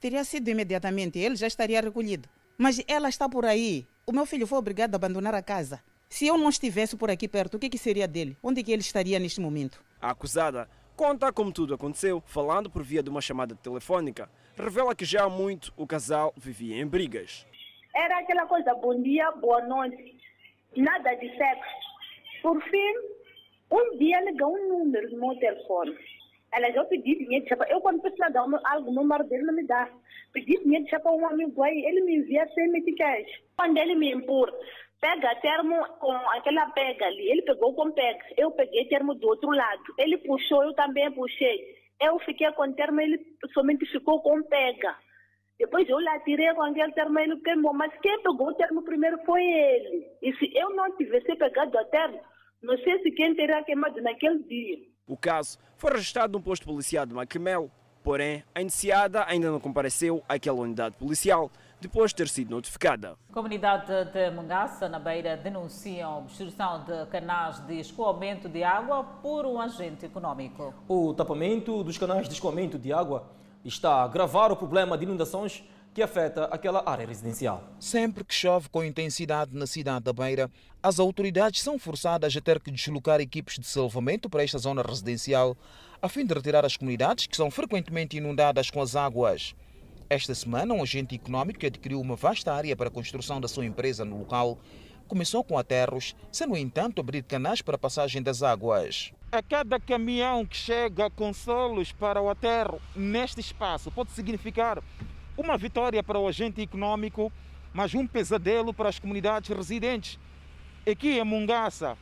teria 0.00 0.24
sido 0.24 0.48
imediatamente, 0.48 1.20
ele 1.20 1.36
já 1.36 1.46
estaria 1.46 1.80
recolhido. 1.80 2.28
Mas 2.58 2.82
ela 2.88 3.08
está 3.08 3.28
por 3.28 3.46
aí. 3.46 3.86
O 4.04 4.10
meu 4.10 4.26
filho 4.26 4.44
foi 4.44 4.58
obrigado 4.58 4.94
a 4.94 4.96
abandonar 4.96 5.32
a 5.32 5.40
casa. 5.40 5.80
Se 6.08 6.26
eu 6.26 6.36
não 6.36 6.48
estivesse 6.48 6.96
por 6.96 7.12
aqui 7.12 7.28
perto, 7.28 7.54
o 7.54 7.60
que, 7.60 7.70
que 7.70 7.78
seria 7.78 8.08
dele? 8.08 8.36
Onde 8.42 8.60
que 8.64 8.72
ele 8.72 8.82
estaria 8.82 9.20
neste 9.20 9.40
momento? 9.40 9.80
A 10.02 10.10
acusada 10.10 10.68
conta 10.96 11.32
como 11.32 11.52
tudo 11.52 11.74
aconteceu, 11.74 12.22
falando 12.26 12.68
por 12.68 12.82
via 12.82 13.04
de 13.04 13.08
uma 13.08 13.20
chamada 13.20 13.54
telefônica 13.54 14.28
revela 14.60 14.94
que 14.94 15.04
já 15.04 15.24
há 15.24 15.28
muito 15.28 15.72
o 15.76 15.86
casal 15.86 16.32
vivia 16.36 16.80
em 16.80 16.86
brigas. 16.86 17.46
Era 17.94 18.18
aquela 18.18 18.46
coisa, 18.46 18.74
bom 18.74 19.00
dia, 19.02 19.30
boa 19.32 19.62
noite, 19.62 20.16
nada 20.76 21.14
de 21.14 21.36
sexo. 21.36 21.74
Por 22.42 22.62
fim, 22.62 22.94
um 23.70 23.98
dia 23.98 24.20
ligou 24.20 24.54
um 24.54 24.68
número 24.68 25.10
no 25.10 25.28
meu 25.28 25.38
telefone. 25.38 25.96
Ela 26.52 26.70
já 26.72 26.84
pedi 26.84 27.16
dinheiro 27.16 27.44
de 27.44 27.48
chapa. 27.48 27.66
Eu, 27.68 27.80
quando 27.80 28.00
precisar 28.00 28.28
dar 28.30 28.44
algo, 28.64 28.90
o 28.90 28.94
número 28.94 29.24
dele 29.24 29.44
não 29.44 29.54
me 29.54 29.64
dá. 29.64 29.88
Pedi 30.32 30.58
dinheiro 30.62 30.84
de 30.84 30.90
chapa 30.90 31.08
a 31.08 31.14
um 31.14 31.26
amigo 31.26 31.62
aí, 31.62 31.84
ele 31.84 32.00
me 32.02 32.16
envia 32.16 32.46
sem 32.54 32.68
meticais. 32.68 33.26
Quando 33.56 33.76
ele 33.76 33.94
me 33.94 34.12
impor, 34.12 34.52
pega 35.00 35.34
termo 35.36 35.84
com 35.98 36.12
aquela 36.12 36.66
pega 36.70 37.06
ali. 37.06 37.30
Ele 37.30 37.42
pegou 37.42 37.74
com 37.74 37.90
pega. 37.92 38.24
Eu 38.36 38.50
peguei 38.50 38.84
termo 38.86 39.14
do 39.14 39.28
outro 39.28 39.50
lado. 39.50 39.82
Ele 39.98 40.18
puxou, 40.18 40.64
eu 40.64 40.74
também 40.74 41.10
puxei. 41.12 41.79
Eu 42.00 42.18
fiquei 42.20 42.50
com 42.52 42.62
o 42.62 42.72
termo, 42.72 43.00
ele 43.00 43.18
somente 43.52 43.84
ficou 43.86 44.20
com 44.22 44.42
pega. 44.44 44.96
Depois 45.58 45.86
eu 45.88 45.98
lá 46.00 46.18
tirei 46.20 46.52
com 46.54 46.62
aquele 46.62 46.92
termo, 46.92 47.18
ele 47.18 47.38
queimou. 47.40 47.74
Mas 47.74 47.92
quem 48.00 48.22
pegou 48.22 48.48
o 48.48 48.54
termo 48.54 48.82
primeiro 48.82 49.18
foi 49.26 49.42
ele. 49.42 50.06
E 50.22 50.32
se 50.36 50.50
eu 50.56 50.70
não 50.70 50.96
tivesse 50.96 51.36
pegado 51.36 51.76
o 51.76 51.84
termo, 51.86 52.18
não 52.62 52.78
sei 52.78 53.02
se 53.02 53.10
quem 53.10 53.34
teria 53.34 53.62
queimado 53.62 54.00
naquele 54.00 54.42
dia. 54.44 54.78
O 55.06 55.16
caso 55.16 55.58
foi 55.76 55.92
registrado 55.92 56.32
no 56.32 56.42
posto 56.42 56.64
policial 56.64 57.04
de 57.04 57.14
Maquimel. 57.14 57.70
Porém, 58.02 58.42
a 58.54 58.62
iniciada 58.62 59.26
ainda 59.28 59.50
não 59.50 59.60
compareceu 59.60 60.22
àquela 60.26 60.60
unidade 60.60 60.96
policial 60.96 61.50
depois 61.80 62.10
de 62.10 62.16
ter 62.16 62.28
sido 62.28 62.50
notificada. 62.50 63.16
A 63.30 63.32
comunidade 63.32 63.86
de 64.12 64.30
Mangaça, 64.30 64.88
na 64.88 64.98
Beira, 64.98 65.36
denunciam 65.36 66.18
obstrução 66.18 66.84
de 66.84 67.06
canais 67.10 67.58
de 67.66 67.80
escoamento 67.80 68.48
de 68.48 68.62
água 68.62 69.02
por 69.02 69.46
um 69.46 69.60
agente 69.60 70.06
econômico. 70.06 70.74
O 70.86 71.14
tapamento 71.14 71.82
dos 71.82 71.96
canais 71.96 72.28
de 72.28 72.34
escoamento 72.34 72.78
de 72.78 72.92
água 72.92 73.30
está 73.64 73.94
a 73.94 74.04
agravar 74.04 74.52
o 74.52 74.56
problema 74.56 74.96
de 74.96 75.04
inundações 75.04 75.64
que 75.92 76.02
afeta 76.02 76.44
aquela 76.44 76.88
área 76.88 77.06
residencial. 77.06 77.64
Sempre 77.78 78.22
que 78.22 78.34
chove 78.34 78.68
com 78.68 78.84
intensidade 78.84 79.56
na 79.56 79.66
cidade 79.66 80.04
da 80.04 80.12
Beira, 80.12 80.50
as 80.82 81.00
autoridades 81.00 81.60
são 81.60 81.78
forçadas 81.78 82.36
a 82.36 82.40
ter 82.40 82.60
que 82.60 82.70
deslocar 82.70 83.20
equipes 83.20 83.58
de 83.58 83.66
salvamento 83.66 84.30
para 84.30 84.44
esta 84.44 84.58
zona 84.58 84.82
residencial, 84.82 85.56
a 86.00 86.08
fim 86.08 86.24
de 86.24 86.32
retirar 86.32 86.64
as 86.64 86.76
comunidades 86.76 87.26
que 87.26 87.36
são 87.36 87.50
frequentemente 87.50 88.16
inundadas 88.16 88.70
com 88.70 88.80
as 88.80 88.94
águas. 88.94 89.54
Esta 90.12 90.34
semana, 90.34 90.74
um 90.74 90.82
agente 90.82 91.14
econômico 91.14 91.60
que 91.60 91.66
adquiriu 91.66 92.00
uma 92.00 92.16
vasta 92.16 92.52
área 92.52 92.74
para 92.74 92.88
a 92.88 92.90
construção 92.90 93.40
da 93.40 93.46
sua 93.46 93.64
empresa 93.64 94.04
no 94.04 94.18
local 94.18 94.58
começou 95.06 95.44
com 95.44 95.56
aterros, 95.56 96.16
sem, 96.32 96.48
no 96.48 96.56
entanto, 96.56 97.00
abrir 97.00 97.22
canais 97.22 97.62
para 97.62 97.76
a 97.76 97.78
passagem 97.78 98.20
das 98.20 98.42
águas. 98.42 99.12
A 99.30 99.40
cada 99.40 99.78
caminhão 99.78 100.44
que 100.44 100.56
chega 100.56 101.08
com 101.10 101.32
solos 101.32 101.92
para 101.92 102.20
o 102.20 102.28
aterro 102.28 102.82
neste 102.96 103.40
espaço 103.40 103.88
pode 103.92 104.10
significar 104.10 104.82
uma 105.38 105.56
vitória 105.56 106.02
para 106.02 106.18
o 106.18 106.26
agente 106.26 106.60
econômico, 106.60 107.32
mas 107.72 107.94
um 107.94 108.04
pesadelo 108.04 108.74
para 108.74 108.88
as 108.88 108.98
comunidades 108.98 109.56
residentes. 109.56 110.18
Aqui 110.90 111.20
em 111.20 111.24
Mungaça, 111.24 111.96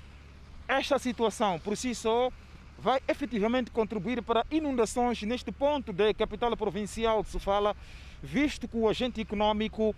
esta 0.67 0.99
situação 0.99 1.59
por 1.59 1.77
si 1.77 1.95
só 1.95 2.31
vai 2.79 3.01
efetivamente 3.09 3.71
contribuir 3.71 4.23
para 4.23 4.47
inundações 4.51 5.21
neste 5.23 5.51
ponto 5.51 5.93
da 5.93 6.15
capital 6.15 6.57
provincial 6.57 7.23
de 7.23 7.29
Sofala, 7.29 7.77
visto 8.23 8.69
que 8.69 8.77
o 8.77 8.89
agente 8.89 9.21
econômico 9.21 9.95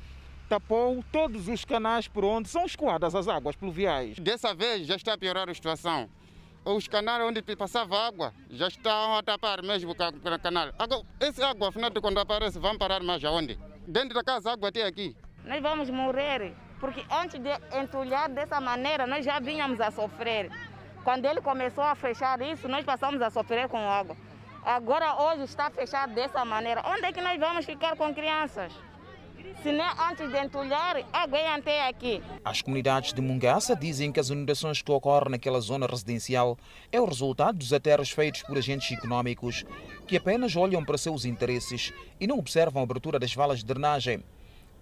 tapou 0.48 1.04
todos 1.12 1.46
os 1.46 1.64
canais 1.64 2.08
por 2.08 2.24
onde 2.24 2.48
são 2.48 2.64
escoadas 2.64 3.14
as 3.14 3.28
águas 3.28 3.54
pluviais. 3.54 4.18
Dessa 4.18 4.54
vez 4.54 4.86
já 4.86 4.96
está 4.96 5.12
a 5.12 5.18
piorar 5.18 5.48
a 5.48 5.54
situação. 5.54 6.08
Os 6.64 6.88
canais 6.88 7.22
onde 7.22 7.42
passava 7.56 8.06
água 8.06 8.34
já 8.50 8.68
estão 8.68 9.14
a 9.14 9.22
tapar 9.22 9.62
mesmo 9.62 9.92
o 9.92 9.94
canal. 9.94 10.68
Agora, 10.78 11.02
essa 11.18 11.46
água, 11.46 11.68
afinal 11.68 11.90
de 11.90 12.00
quando 12.00 12.18
aparece, 12.18 12.58
vão 12.58 12.76
parar 12.76 13.02
mais 13.02 13.24
aonde? 13.24 13.58
Dentro 13.86 14.14
da 14.14 14.24
casa, 14.24 14.50
a 14.50 14.52
água 14.54 14.68
até 14.68 14.84
aqui. 14.84 15.16
Nós 15.44 15.62
vamos 15.62 15.88
morrer, 15.88 16.54
porque 16.78 17.02
antes 17.10 17.40
de 17.40 17.50
entulhar 17.78 18.28
dessa 18.28 18.60
maneira, 18.60 19.06
nós 19.06 19.24
já 19.24 19.38
vínhamos 19.40 19.80
a 19.80 19.90
sofrer. 19.90 20.50
Quando 21.04 21.24
ele 21.24 21.40
começou 21.40 21.82
a 21.84 21.94
fechar 21.94 22.40
isso, 22.42 22.68
nós 22.68 22.84
passamos 22.84 23.20
a 23.22 23.30
sofrer 23.30 23.68
com 23.68 23.78
água. 23.78 24.16
Agora, 24.64 25.22
hoje, 25.22 25.44
está 25.44 25.70
fechado 25.70 26.14
dessa 26.14 26.44
maneira. 26.44 26.82
Onde 26.86 27.06
é 27.06 27.12
que 27.12 27.20
nós 27.20 27.38
vamos 27.40 27.64
ficar 27.64 27.96
com 27.96 28.14
crianças? 28.14 28.72
Se 29.62 29.72
nem 29.72 29.86
antes 30.10 30.30
de 30.30 30.36
entulhar, 30.36 30.96
até 31.12 31.88
aqui. 31.88 32.22
As 32.44 32.60
comunidades 32.60 33.12
de 33.12 33.20
Mungaça 33.20 33.74
dizem 33.74 34.12
que 34.12 34.20
as 34.20 34.28
inundações 34.28 34.82
que 34.82 34.92
ocorrem 34.92 35.32
naquela 35.32 35.60
zona 35.60 35.86
residencial 35.86 36.58
é 36.92 37.00
o 37.00 37.04
resultado 37.06 37.56
dos 37.56 37.72
aterros 37.72 38.10
feitos 38.10 38.42
por 38.42 38.58
agentes 38.58 38.90
econômicos 38.90 39.64
que 40.06 40.16
apenas 40.16 40.56
olham 40.56 40.84
para 40.84 40.98
seus 40.98 41.24
interesses 41.24 41.92
e 42.18 42.26
não 42.26 42.38
observam 42.38 42.82
a 42.82 42.84
abertura 42.84 43.18
das 43.18 43.34
valas 43.34 43.60
de 43.60 43.66
drenagem. 43.66 44.22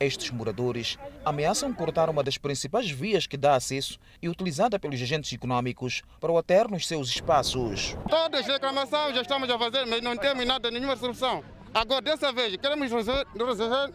Estes 0.00 0.30
moradores 0.30 0.96
ameaçam 1.24 1.72
cortar 1.72 2.08
uma 2.08 2.22
das 2.22 2.38
principais 2.38 2.88
vias 2.88 3.26
que 3.26 3.36
dá 3.36 3.56
acesso 3.56 3.98
e 4.22 4.28
utilizada 4.28 4.78
pelos 4.78 5.00
agentes 5.02 5.32
econômicos 5.32 6.02
para 6.20 6.30
o 6.30 6.38
aterro 6.38 6.70
nos 6.70 6.86
seus 6.86 7.08
espaços. 7.08 7.96
Todas 8.08 8.40
as 8.42 8.46
reclamações 8.46 9.16
já 9.16 9.22
estamos 9.22 9.50
a 9.50 9.58
fazer, 9.58 9.86
mas 9.86 10.00
não 10.00 10.16
temos 10.16 10.46
nada, 10.46 10.70
nenhuma 10.70 10.96
solução. 10.96 11.42
Agora, 11.74 12.00
dessa 12.00 12.32
vez, 12.32 12.56
queremos 12.56 12.90
resolver, 12.90 13.26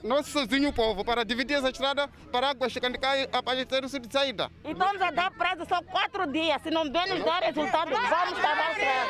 nosso 0.04 0.30
sozinho 0.30 0.70
o 0.70 0.74
povo 0.74 1.04
para 1.04 1.24
dividir 1.24 1.56
essa 1.58 1.70
estrada 1.70 2.08
para 2.32 2.48
a 2.48 2.50
água 2.52 2.70
chegando 2.70 3.00
cá 3.00 3.18
e 3.18 3.28
aparecer 3.32 3.84
o 3.84 3.88
de 3.88 4.12
saída. 4.12 4.52
E 4.64 4.72
estamos 4.72 5.02
a 5.02 5.10
dar 5.10 5.32
prazo 5.32 5.66
só 5.68 5.82
quatro 5.82 6.32
dias. 6.32 6.62
Se 6.62 6.70
não 6.70 6.88
bem 6.90 7.08
nos 7.08 7.24
dar 7.24 7.42
resultado, 7.42 7.90
vamos 7.92 8.06
acabar 8.10 8.68
a 8.68 8.72
estrada. 8.72 9.10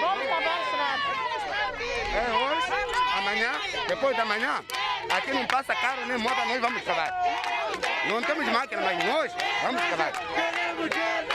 Vamos 0.00 0.26
acabar 0.26 0.56
a 0.56 0.62
estrada. 0.62 1.35
É 2.16 2.32
hoje, 2.32 2.66
amanhã, 3.18 3.52
depois 3.86 4.16
da 4.16 4.24
manhã. 4.24 4.64
Aqui 5.10 5.34
não 5.34 5.46
passa 5.46 5.74
carro 5.74 6.06
nem 6.06 6.16
moto, 6.16 6.34
nós 6.48 6.60
vamos 6.62 6.80
cavar. 6.80 7.12
Não 8.08 8.22
temos 8.22 8.48
máquina, 8.48 8.80
mas 8.80 9.04
nós 9.04 9.32
vamos 9.62 9.82
cavar. 9.82 10.12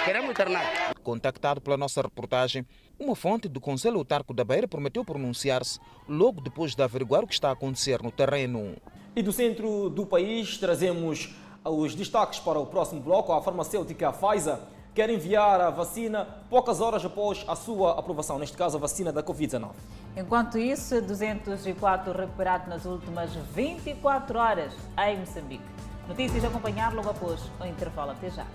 Queremos 0.04 0.34
tornar. 0.34 0.96
Contactado 1.04 1.62
pela 1.62 1.78
nossa 1.78 2.02
reportagem, 2.02 2.66
uma 3.00 3.16
fonte 3.16 3.48
do 3.48 3.62
Conselho 3.62 3.98
Autarco 3.98 4.34
da 4.34 4.44
Beira 4.44 4.68
prometeu 4.68 5.06
pronunciar-se 5.06 5.80
logo 6.10 6.42
depois 6.42 6.74
de 6.74 6.82
averiguar 6.82 7.24
o 7.24 7.28
que 7.28 7.36
está 7.36 7.50
a 7.50 7.54
acontecer 7.54 8.02
no 8.02 8.12
terreno. 8.12 8.76
E 9.16 9.22
do 9.22 9.32
centro 9.32 9.88
do 9.88 10.04
país 10.08 10.58
trazemos 10.58 11.30
Os 11.64 11.94
destaques 11.94 12.40
para 12.40 12.58
o 12.58 12.66
próximo 12.66 13.02
bloco, 13.02 13.32
a 13.32 13.40
farmacêutica 13.40 14.12
Pfizer 14.12 14.58
quer 14.94 15.10
enviar 15.10 15.62
a 15.62 15.70
vacina 15.70 16.28
poucas 16.50 16.82
horas 16.82 17.04
após 17.06 17.46
a 17.48 17.56
sua 17.56 17.98
aprovação, 17.98 18.38
neste 18.38 18.58
caso 18.58 18.78
a 18.78 18.80
vacina 18.80 19.12
da 19.12 19.24
Covid-19. 19.24 19.70
Enquanto 20.18 20.58
isso, 20.58 21.02
204 21.02 22.12
recuperados 22.12 22.68
nas 22.68 22.86
últimas 22.86 23.34
24 23.54 24.38
horas 24.38 24.74
em 25.08 25.20
Moçambique. 25.20 25.64
Notícias 26.08 26.44
a 26.44 26.48
acompanhar 26.48 26.94
logo 26.94 27.10
após 27.10 27.40
o 27.60 27.66
intervalo. 27.66 28.12
Até 28.12 28.30
já. 28.30 28.46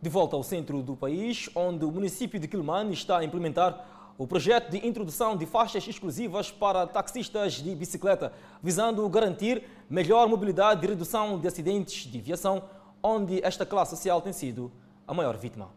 De 0.00 0.10
volta 0.10 0.36
ao 0.36 0.42
centro 0.42 0.82
do 0.82 0.94
país, 0.94 1.48
onde 1.54 1.84
o 1.84 1.90
município 1.90 2.38
de 2.38 2.46
Quilmane 2.46 2.92
está 2.92 3.18
a 3.18 3.24
implementar 3.24 3.93
o 4.16 4.26
projeto 4.26 4.70
de 4.70 4.86
introdução 4.86 5.36
de 5.36 5.44
faixas 5.44 5.86
exclusivas 5.86 6.50
para 6.50 6.86
taxistas 6.86 7.54
de 7.54 7.74
bicicleta, 7.74 8.32
visando 8.62 9.08
garantir 9.08 9.64
melhor 9.90 10.28
mobilidade 10.28 10.84
e 10.84 10.88
redução 10.88 11.38
de 11.38 11.48
acidentes 11.48 12.06
de 12.10 12.20
viação, 12.20 12.62
onde 13.02 13.44
esta 13.44 13.66
classe 13.66 13.96
social 13.96 14.22
tem 14.22 14.32
sido 14.32 14.70
a 15.06 15.12
maior 15.12 15.36
vítima. 15.36 15.68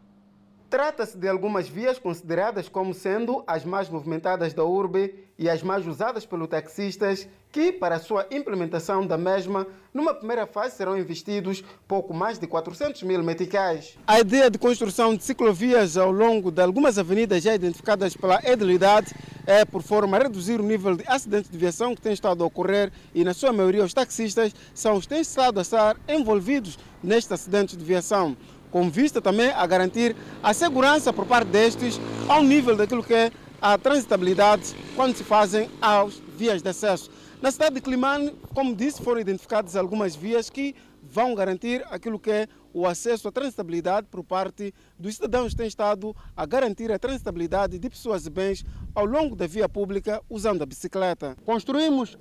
Trata-se 0.69 1.17
de 1.17 1.29
algumas 1.29 1.69
vias 1.69 1.97
consideradas 1.97 2.67
como 2.67 2.93
sendo 2.93 3.41
as 3.47 3.63
mais 3.63 3.87
movimentadas 3.89 4.53
da 4.53 4.65
urbe 4.65 5.15
e 5.39 5.49
as 5.49 5.63
mais 5.63 5.87
usadas 5.87 6.25
pelos 6.25 6.49
taxistas, 6.49 7.25
que, 7.53 7.71
para 7.71 7.95
a 7.95 7.99
sua 7.99 8.27
implementação 8.29 9.07
da 9.07 9.17
mesma, 9.17 9.65
numa 9.93 10.13
primeira 10.13 10.45
fase 10.45 10.75
serão 10.75 10.97
investidos 10.97 11.63
pouco 11.87 12.13
mais 12.13 12.37
de 12.37 12.47
400 12.47 13.03
mil 13.03 13.23
meticais. 13.23 13.97
A 14.05 14.19
ideia 14.19 14.49
de 14.49 14.57
construção 14.57 15.15
de 15.15 15.23
ciclovias 15.23 15.95
ao 15.95 16.11
longo 16.11 16.51
de 16.51 16.61
algumas 16.61 16.97
avenidas 16.97 17.43
já 17.43 17.55
identificadas 17.55 18.17
pela 18.17 18.41
edilidade 18.43 19.15
é 19.45 19.63
por 19.63 19.81
forma 19.81 20.17
a 20.17 20.23
reduzir 20.23 20.59
o 20.59 20.63
nível 20.63 20.97
de 20.97 21.05
acidentes 21.07 21.49
de 21.49 21.57
viação 21.57 21.95
que 21.95 22.01
tem 22.01 22.11
estado 22.11 22.43
a 22.43 22.47
ocorrer 22.47 22.91
e, 23.15 23.23
na 23.23 23.33
sua 23.33 23.53
maioria, 23.53 23.85
os 23.85 23.93
taxistas 23.93 24.53
são 24.73 24.95
os 24.97 25.05
que 25.05 25.13
têm 25.13 25.21
estado 25.21 25.59
a 25.59 25.61
estar 25.61 25.95
envolvidos 26.09 26.77
nestes 27.01 27.31
acidentes 27.31 27.77
de 27.77 27.85
viação 27.85 28.35
com 28.71 28.89
vista 28.89 29.21
também 29.21 29.51
a 29.51 29.65
garantir 29.65 30.15
a 30.41 30.53
segurança 30.53 31.13
por 31.13 31.25
parte 31.25 31.49
destes 31.49 31.99
ao 32.27 32.43
nível 32.43 32.75
daquilo 32.75 33.03
que 33.03 33.13
é 33.13 33.31
a 33.61 33.77
transitabilidade 33.77 34.75
quando 34.95 35.15
se 35.15 35.23
fazem 35.23 35.69
as 35.81 36.21
vias 36.37 36.61
de 36.61 36.69
acesso. 36.69 37.09
Na 37.41 37.51
cidade 37.51 37.75
de 37.75 37.81
Climane, 37.81 38.33
como 38.53 38.75
disse, 38.75 39.01
foram 39.01 39.21
identificadas 39.21 39.75
algumas 39.75 40.15
vias 40.15 40.49
que 40.49 40.75
vão 41.03 41.33
garantir 41.35 41.85
aquilo 41.89 42.19
que 42.19 42.31
é 42.31 42.47
o 42.73 42.85
acesso 42.85 43.27
à 43.27 43.31
transitabilidade 43.31 44.07
por 44.09 44.23
parte 44.23 44.73
dos 44.99 45.15
cidadãos 45.15 45.51
que 45.51 45.57
têm 45.57 45.67
estado 45.67 46.15
a 46.35 46.45
garantir 46.45 46.91
a 46.91 46.99
transitabilidade 46.99 47.79
de 47.79 47.89
pessoas 47.89 48.25
e 48.25 48.29
bens 48.29 48.65
ao 48.93 49.05
longo 49.05 49.35
da 49.35 49.47
via 49.47 49.69
pública 49.69 50.21
usando 50.29 50.61
a 50.61 50.65
bicicleta. 50.65 51.35
Construímos 51.45 52.17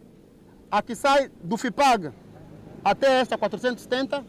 a 0.70 0.82
que 0.82 0.94
sai 0.94 1.30
do 1.42 1.57
FIPAG 1.57 2.12
até 2.84 3.20
esta 3.20 3.36
470 3.36 4.24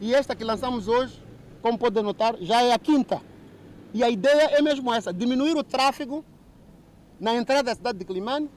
e 0.00 0.14
esta 0.14 0.34
que 0.34 0.44
lançamos 0.44 0.88
hoje 0.88 1.23
como 1.64 1.78
pode 1.78 2.02
notar, 2.02 2.36
já 2.42 2.62
é 2.62 2.74
a 2.74 2.78
quinta. 2.78 3.22
E 3.94 4.04
a 4.04 4.10
ideia 4.10 4.50
é 4.50 4.60
mesmo 4.60 4.92
essa, 4.92 5.14
diminuir 5.14 5.56
o 5.56 5.64
tráfego 5.64 6.22
na 7.18 7.34
entrada 7.34 7.62
da 7.62 7.74
cidade 7.74 7.98
de 7.98 8.04
Climane, 8.04 8.50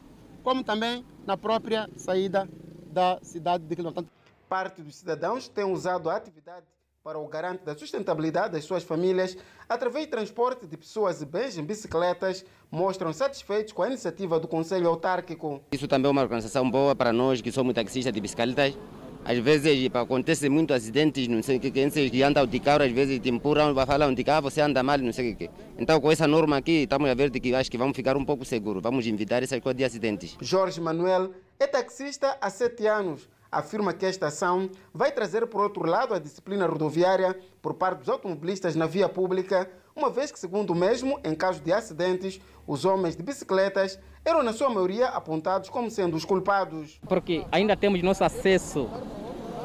como 0.43 0.61
também 0.61 1.05
na 1.25 1.37
própria 1.37 1.89
saída 1.95 2.49
da 2.91 3.17
cidade 3.21 3.63
de 3.63 3.73
Climane. 3.73 4.09
Parte 4.49 4.81
dos 4.81 4.97
cidadãos 4.97 5.47
tem 5.47 5.63
usado 5.63 6.09
a 6.09 6.17
atividade 6.17 6.65
para 7.01 7.17
o 7.17 7.25
garante 7.29 7.63
da 7.63 7.77
sustentabilidade 7.77 8.51
das 8.51 8.65
suas 8.65 8.83
famílias 8.83 9.37
através 9.69 10.03
de 10.03 10.11
transporte 10.11 10.67
de 10.67 10.75
pessoas 10.75 11.21
e 11.21 11.25
bens 11.25 11.57
em 11.57 11.63
bicicletas, 11.63 12.43
mostram 12.69 13.13
satisfeitos 13.13 13.71
com 13.71 13.83
a 13.83 13.87
iniciativa 13.87 14.37
do 14.37 14.49
Conselho 14.49 14.89
Autárquico. 14.89 15.61
Isso 15.71 15.87
também 15.87 16.09
é 16.09 16.11
uma 16.11 16.23
organização 16.23 16.69
boa 16.69 16.93
para 16.93 17.13
nós 17.13 17.39
que 17.39 17.53
somos 17.53 17.73
taxistas 17.73 18.13
de 18.13 18.19
bicicletas 18.19 18.77
às 19.25 19.37
vezes 19.39 19.89
acontece 19.93 20.49
muito 20.49 20.73
acidentes, 20.73 21.27
não 21.27 21.41
sei 21.43 21.57
o 21.57 21.59
que, 21.59 21.71
que, 21.71 22.09
que 22.09 22.23
andam 22.23 22.45
de 22.45 22.59
carro, 22.59 22.83
às 22.83 22.91
vezes 22.91 23.19
te 23.19 23.29
empurram, 23.29 23.73
vai 23.73 23.85
falar 23.85 24.13
de 24.13 24.23
carro, 24.23 24.43
você 24.43 24.61
anda 24.61 24.81
mal, 24.83 24.97
não 24.97 25.13
sei 25.13 25.33
o 25.33 25.35
que. 25.35 25.49
Então 25.77 25.99
com 25.99 26.11
essa 26.11 26.27
norma 26.27 26.57
aqui, 26.57 26.83
estamos 26.83 27.09
a 27.09 27.13
ver 27.13 27.29
que 27.31 27.53
acho 27.53 27.69
que 27.69 27.77
vamos 27.77 27.95
ficar 27.95 28.15
um 28.15 28.25
pouco 28.25 28.45
seguros, 28.45 28.81
vamos 28.81 29.05
evitar 29.05 29.43
essas 29.43 29.59
coisas 29.59 29.77
de 29.77 29.83
acidentes. 29.83 30.37
Jorge 30.41 30.79
Manuel 30.79 31.31
é 31.59 31.67
taxista 31.67 32.37
há 32.39 32.49
sete 32.49 32.87
anos. 32.87 33.27
Afirma 33.49 33.93
que 33.93 34.05
esta 34.05 34.27
ação 34.27 34.69
vai 34.93 35.11
trazer, 35.11 35.47
por 35.47 35.63
outro 35.63 35.85
lado, 35.85 36.13
a 36.13 36.19
disciplina 36.19 36.67
rodoviária 36.67 37.37
por 37.61 37.75
parte 37.75 37.99
dos 37.99 38.09
automobilistas 38.09 38.75
na 38.75 38.85
via 38.85 39.07
pública, 39.07 39.69
uma 39.97 40.11
vez 40.11 40.31
que, 40.31 40.39
segundo 40.39 40.71
o 40.71 40.75
mesmo, 40.75 41.19
em 41.23 41.33
caso 41.33 41.59
de 41.59 41.73
acidentes, 41.73 42.39
os 42.67 42.85
homens 42.85 43.15
de 43.15 43.23
bicicletas 43.23 43.99
eram, 44.23 44.43
na 44.43 44.53
sua 44.53 44.69
maioria, 44.69 45.07
apontados 45.07 45.69
como 45.69 45.89
sendo 45.89 46.15
os 46.15 46.23
culpados. 46.23 46.99
Porque 47.09 47.43
ainda 47.51 47.75
temos 47.75 48.01
nosso 48.03 48.23
acesso 48.23 48.87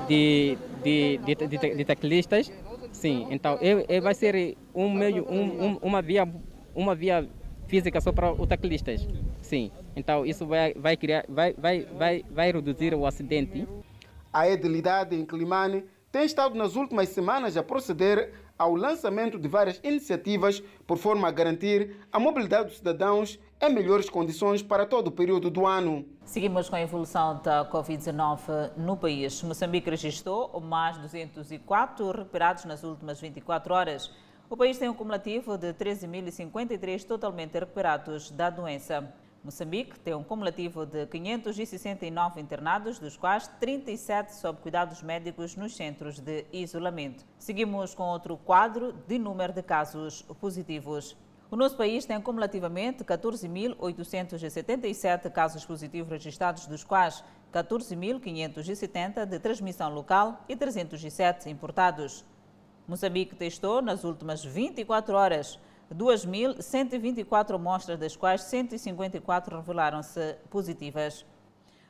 de, 0.08 0.56
de, 0.82 1.18
de, 1.18 1.34
de, 1.34 1.74
de 1.76 1.84
teclistas, 1.84 2.50
sim. 2.92 3.26
Então, 3.30 3.58
é, 3.60 3.96
é, 3.96 4.00
vai 4.00 4.14
ser 4.14 4.56
um 4.74 4.90
meio, 4.90 5.26
um, 5.28 5.66
um, 5.66 5.78
uma, 5.82 6.00
via, 6.00 6.26
uma 6.74 6.94
via 6.94 7.28
física 7.66 8.00
só 8.00 8.10
para 8.10 8.32
os 8.32 8.48
teclistas, 8.48 9.06
sim. 9.42 9.70
Então, 9.94 10.24
isso 10.24 10.46
vai, 10.46 10.72
vai, 10.72 10.96
criar, 10.96 11.26
vai, 11.28 11.52
vai, 11.52 11.86
vai, 11.98 12.24
vai 12.30 12.52
reduzir 12.52 12.94
o 12.94 13.04
acidente. 13.04 13.68
A 14.32 14.48
edilidade 14.48 15.14
em 15.14 15.26
Climane 15.26 15.84
tem 16.10 16.24
estado 16.24 16.54
nas 16.54 16.74
últimas 16.74 17.10
semanas 17.10 17.56
a 17.56 17.62
proceder 17.62 18.32
ao 18.58 18.74
lançamento 18.74 19.38
de 19.38 19.48
várias 19.48 19.80
iniciativas 19.82 20.62
por 20.86 20.98
forma 20.98 21.28
a 21.28 21.30
garantir 21.30 21.96
a 22.12 22.18
mobilidade 22.18 22.68
dos 22.68 22.78
cidadãos 22.78 23.38
em 23.60 23.72
melhores 23.72 24.10
condições 24.10 24.62
para 24.62 24.84
todo 24.86 25.08
o 25.08 25.12
período 25.12 25.50
do 25.50 25.66
ano. 25.66 26.04
Seguimos 26.24 26.68
com 26.68 26.76
a 26.76 26.80
evolução 26.80 27.40
da 27.42 27.68
Covid-19 27.70 28.72
no 28.76 28.96
país. 28.96 29.42
Moçambique 29.42 29.90
registrou 29.90 30.60
mais 30.60 30.98
204 30.98 32.10
recuperados 32.10 32.64
nas 32.64 32.82
últimas 32.82 33.20
24 33.20 33.74
horas. 33.74 34.10
O 34.50 34.56
país 34.56 34.78
tem 34.78 34.88
um 34.88 34.94
cumulativo 34.94 35.56
de 35.56 35.72
13.053 35.72 37.04
totalmente 37.04 37.58
recuperados 37.58 38.30
da 38.30 38.50
doença. 38.50 39.12
Moçambique 39.44 39.98
tem 39.98 40.14
um 40.14 40.22
cumulativo 40.22 40.86
de 40.86 41.04
569 41.04 42.40
internados, 42.40 43.00
dos 43.00 43.16
quais 43.16 43.48
37 43.58 44.36
sob 44.36 44.60
cuidados 44.60 45.02
médicos 45.02 45.56
nos 45.56 45.74
centros 45.74 46.20
de 46.20 46.46
isolamento. 46.52 47.24
Seguimos 47.40 47.92
com 47.92 48.04
outro 48.04 48.36
quadro 48.36 48.92
de 48.92 49.18
número 49.18 49.52
de 49.52 49.60
casos 49.60 50.22
positivos. 50.40 51.16
O 51.50 51.56
nosso 51.56 51.76
país 51.76 52.04
tem 52.04 52.20
cumulativamente 52.20 53.02
14.877 53.02 55.28
casos 55.32 55.64
positivos 55.64 56.08
registrados, 56.08 56.68
dos 56.68 56.84
quais 56.84 57.24
14.570 57.52 59.26
de 59.26 59.40
transmissão 59.40 59.92
local 59.92 60.44
e 60.48 60.54
307 60.54 61.50
importados. 61.50 62.24
Moçambique 62.86 63.34
testou 63.34 63.82
nas 63.82 64.04
últimas 64.04 64.44
24 64.44 65.16
horas 65.16 65.58
2.124 65.94 67.54
amostras, 67.54 67.98
das 67.98 68.16
quais 68.16 68.42
154 68.42 69.56
revelaram-se 69.56 70.36
positivas. 70.50 71.24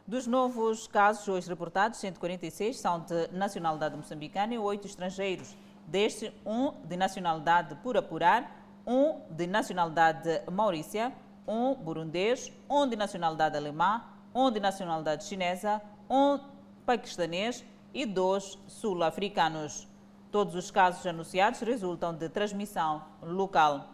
Dos 0.07 0.27
novos 0.27 0.89
casos 0.89 1.29
hoje 1.29 1.49
reportados, 1.49 2.01
146 2.01 2.81
são 2.81 3.01
de 3.01 3.29
nacionalidade 3.29 3.97
moçambicana 3.97 4.55
e 4.55 4.59
8 4.59 4.87
estrangeiros. 4.87 5.57
Destes, 5.87 6.33
um 6.45 6.73
de 6.85 6.97
nacionalidade 6.97 7.77
por 7.77 7.97
apurar 7.97 8.63
um 8.87 9.21
de 9.31 9.47
nacionalidade 9.47 10.43
maurícia, 10.51 11.13
um 11.47 11.75
burundês, 11.75 12.53
um 12.69 12.89
de 12.89 12.97
nacionalidade 12.97 13.57
alemã, 13.57 14.03
um 14.35 14.51
de 14.51 14.59
nacionalidade 14.59 15.25
chinesa, 15.25 15.81
um 16.11 16.41
paquistanês 16.85 17.65
e 17.95 18.05
dois 18.05 18.59
sul-africanos. 18.67 19.92
Todos 20.33 20.55
os 20.55 20.71
casos 20.71 21.07
anunciados 21.07 21.61
resultam 21.61 22.15
de 22.15 22.27
transmissão 22.27 23.03
local. 23.23 23.91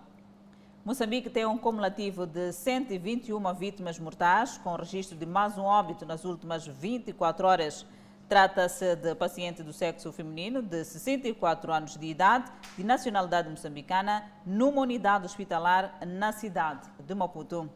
Moçambique 0.84 1.28
tem 1.28 1.44
um 1.44 1.58
cumulativo 1.58 2.24
de 2.26 2.52
121 2.52 3.52
vítimas 3.54 3.98
mortais, 3.98 4.56
com 4.56 4.76
registro 4.76 5.18
de 5.18 5.26
mais 5.26 5.58
um 5.58 5.64
óbito 5.64 6.06
nas 6.06 6.24
últimas 6.24 6.64
24 6.64 7.44
horas. 7.44 7.84
Trata-se 8.28 8.94
de 8.94 9.16
paciente 9.16 9.64
do 9.64 9.72
sexo 9.72 10.12
feminino 10.12 10.62
de 10.62 10.84
64 10.84 11.72
anos 11.72 11.96
de 11.96 12.06
idade, 12.06 12.52
de 12.76 12.84
nacionalidade 12.84 13.50
moçambicana, 13.50 14.30
numa 14.46 14.82
unidade 14.82 15.26
hospitalar 15.26 15.98
na 16.06 16.30
cidade 16.30 16.88
de 17.04 17.14
Maputo. 17.16 17.68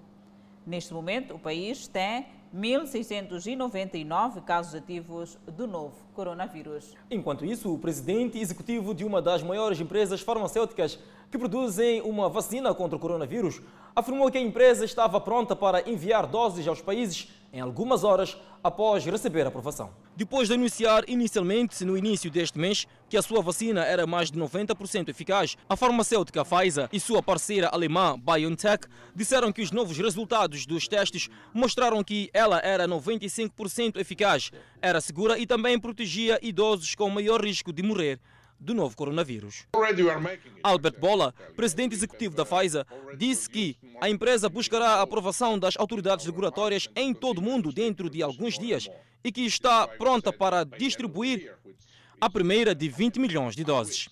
Neste 0.64 0.94
momento, 0.94 1.34
o 1.34 1.38
país 1.40 1.88
tem 1.88 2.28
1.699 2.54 4.42
casos 4.44 4.74
ativos 4.74 5.38
do 5.46 5.66
novo 5.66 5.96
coronavírus. 6.14 6.94
Enquanto 7.10 7.44
isso, 7.44 7.72
o 7.72 7.78
presidente 7.78 8.38
executivo 8.38 8.94
de 8.94 9.04
uma 9.04 9.22
das 9.22 9.42
maiores 9.42 9.80
empresas 9.80 10.20
farmacêuticas 10.20 10.98
que 11.30 11.38
produzem 11.38 12.02
uma 12.02 12.28
vacina 12.28 12.74
contra 12.74 12.96
o 12.96 13.00
coronavírus 13.00 13.62
afirmou 13.96 14.30
que 14.30 14.36
a 14.36 14.40
empresa 14.40 14.84
estava 14.84 15.18
pronta 15.20 15.56
para 15.56 15.88
enviar 15.88 16.26
doses 16.26 16.68
aos 16.68 16.82
países 16.82 17.30
em 17.52 17.60
algumas 17.60 18.04
horas 18.04 18.36
após 18.62 19.04
receber 19.04 19.44
a 19.44 19.48
aprovação. 19.48 19.90
depois 20.14 20.48
de 20.48 20.54
anunciar 20.54 21.08
inicialmente, 21.08 21.84
no 21.84 21.96
início 21.96 22.30
deste 22.30 22.58
mês, 22.58 22.86
que 23.12 23.16
a 23.18 23.20
sua 23.20 23.42
vacina 23.42 23.84
era 23.84 24.06
mais 24.06 24.30
de 24.30 24.38
90% 24.38 25.10
eficaz, 25.10 25.54
a 25.68 25.76
farmacêutica 25.76 26.42
Pfizer 26.46 26.88
e 26.90 26.98
sua 26.98 27.22
parceira 27.22 27.68
alemã 27.68 28.18
BioNTech 28.18 28.86
disseram 29.14 29.52
que 29.52 29.60
os 29.60 29.70
novos 29.70 29.98
resultados 29.98 30.64
dos 30.64 30.88
testes 30.88 31.28
mostraram 31.52 32.02
que 32.02 32.30
ela 32.32 32.58
era 32.60 32.88
95% 32.88 33.98
eficaz, 33.98 34.50
era 34.80 34.98
segura 34.98 35.38
e 35.38 35.46
também 35.46 35.78
protegia 35.78 36.38
idosos 36.40 36.94
com 36.94 37.10
maior 37.10 37.44
risco 37.44 37.70
de 37.70 37.82
morrer 37.82 38.18
do 38.58 38.72
novo 38.72 38.96
coronavírus. 38.96 39.66
Albert 40.62 40.98
Bola, 40.98 41.34
presidente 41.54 41.94
executivo 41.94 42.34
da 42.34 42.46
Pfizer, 42.46 42.86
disse 43.18 43.46
que 43.50 43.76
a 44.00 44.08
empresa 44.08 44.48
buscará 44.48 44.88
a 44.94 45.02
aprovação 45.02 45.58
das 45.58 45.76
autoridades 45.76 46.24
regulatórias 46.24 46.88
em 46.96 47.12
todo 47.12 47.40
o 47.40 47.42
mundo 47.42 47.72
dentro 47.72 48.08
de 48.08 48.22
alguns 48.22 48.58
dias 48.58 48.88
e 49.22 49.30
que 49.30 49.42
está 49.42 49.86
pronta 49.86 50.32
para 50.32 50.64
distribuir 50.64 51.52
a 52.22 52.30
primeira 52.30 52.72
de 52.72 52.88
20 52.88 53.18
milhões 53.18 53.56
de 53.56 53.64
doses. 53.64 54.08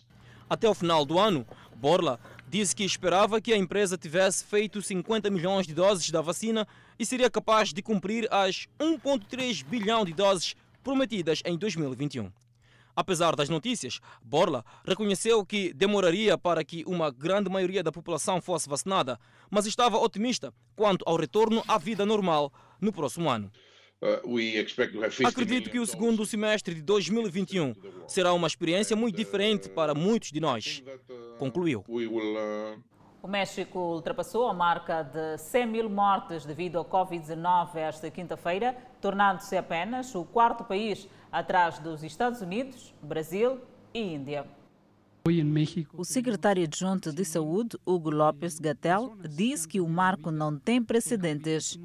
Até 0.49 0.69
o 0.69 0.75
final 0.75 1.05
do 1.05 1.17
ano, 1.17 1.47
Borla 1.77 2.19
disse 2.49 2.75
que 2.75 2.83
esperava 2.83 3.41
que 3.41 3.53
a 3.53 3.57
empresa 3.57 3.97
tivesse 3.97 4.43
feito 4.43 4.83
50 4.83 5.31
milhões 5.31 5.65
de 5.65 5.73
doses 5.73 6.11
da 6.11 6.21
vacina 6.21 6.67
e 6.99 7.07
seria 7.07 7.31
capaz 7.31 7.73
de 7.73 7.81
cumprir 7.81 8.27
as 8.29 8.67
1,3 8.81 9.65
bilhão 9.65 10.05
de 10.05 10.13
doses 10.13 10.57
prometidas 10.83 11.41
em 11.45 11.57
2021. 11.57 12.33
Apesar 12.97 13.37
das 13.37 13.49
notícias, 13.49 14.01
Borla 14.21 14.65
reconheceu 14.85 15.47
que 15.47 15.73
demoraria 15.73 16.37
para 16.37 16.65
que 16.65 16.83
uma 16.89 17.13
grande 17.13 17.49
maioria 17.49 17.81
da 17.81 17.93
população 17.93 18.43
fosse 18.43 18.69
vacinada, 18.69 19.21
mas 19.49 19.67
estava 19.67 19.97
otimista 19.97 20.53
quanto 20.75 21.05
ao 21.07 21.15
retorno 21.15 21.63
à 21.69 21.79
vida 21.79 22.05
normal 22.05 22.53
no 22.81 22.93
próximo 22.93 23.31
ano. 23.31 23.53
Acredito 25.27 25.69
que 25.69 25.79
o 25.79 25.87
segundo 25.87 26.25
semestre 26.25 26.75
de 26.75 26.81
2021 26.81 27.75
será 28.07 28.33
uma 28.33 28.47
experiência 28.47 28.97
muito 28.97 29.17
diferente 29.17 29.69
para 29.69 29.95
muitos 29.95 30.31
de 30.31 30.41
nós, 30.41 30.83
concluiu. 31.39 31.85
O 33.23 33.29
México 33.29 33.79
ultrapassou 33.79 34.49
a 34.49 34.55
marca 34.55 35.03
de 35.03 35.37
100 35.37 35.67
mil 35.67 35.91
mortes 35.91 36.47
devido 36.47 36.79
ao 36.79 36.85
Covid-19 36.87 37.77
esta 37.77 38.11
quinta-feira, 38.11 38.75
tornando-se 38.99 39.55
apenas 39.59 40.15
o 40.15 40.25
quarto 40.25 40.65
país 40.65 41.07
atrás 41.31 41.79
dos 41.79 42.03
Estados 42.03 42.41
Unidos, 42.41 42.95
Brasil 43.03 43.59
e 43.93 44.01
Índia. 44.01 44.47
O 45.93 46.05
secretário 46.05 46.65
adjunto 46.65 47.13
de 47.13 47.25
Saúde, 47.27 47.77
Hugo 47.85 48.09
Lopes 48.09 48.59
Gatel, 48.59 49.15
diz 49.29 49.67
que 49.67 49.79
o 49.79 49.87
marco 49.87 50.31
não 50.31 50.59
tem 50.59 50.83
precedentes. 50.83 51.79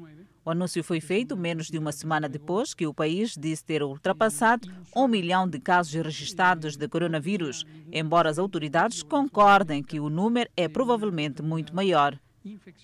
O 0.46 0.50
anúncio 0.52 0.84
foi 0.84 1.00
feito 1.00 1.36
menos 1.36 1.66
de 1.66 1.76
uma 1.76 1.90
semana 1.90 2.28
depois 2.28 2.72
que 2.72 2.86
o 2.86 2.94
país 2.94 3.34
disse 3.36 3.64
ter 3.64 3.82
ultrapassado 3.82 4.72
um 4.94 5.08
milhão 5.08 5.48
de 5.48 5.58
casos 5.58 5.92
registrados 5.92 6.76
de 6.76 6.86
coronavírus, 6.86 7.66
embora 7.90 8.30
as 8.30 8.38
autoridades 8.38 9.02
concordem 9.02 9.82
que 9.82 9.98
o 9.98 10.08
número 10.08 10.48
é 10.56 10.68
provavelmente 10.68 11.42
muito 11.42 11.74
maior. 11.74 12.16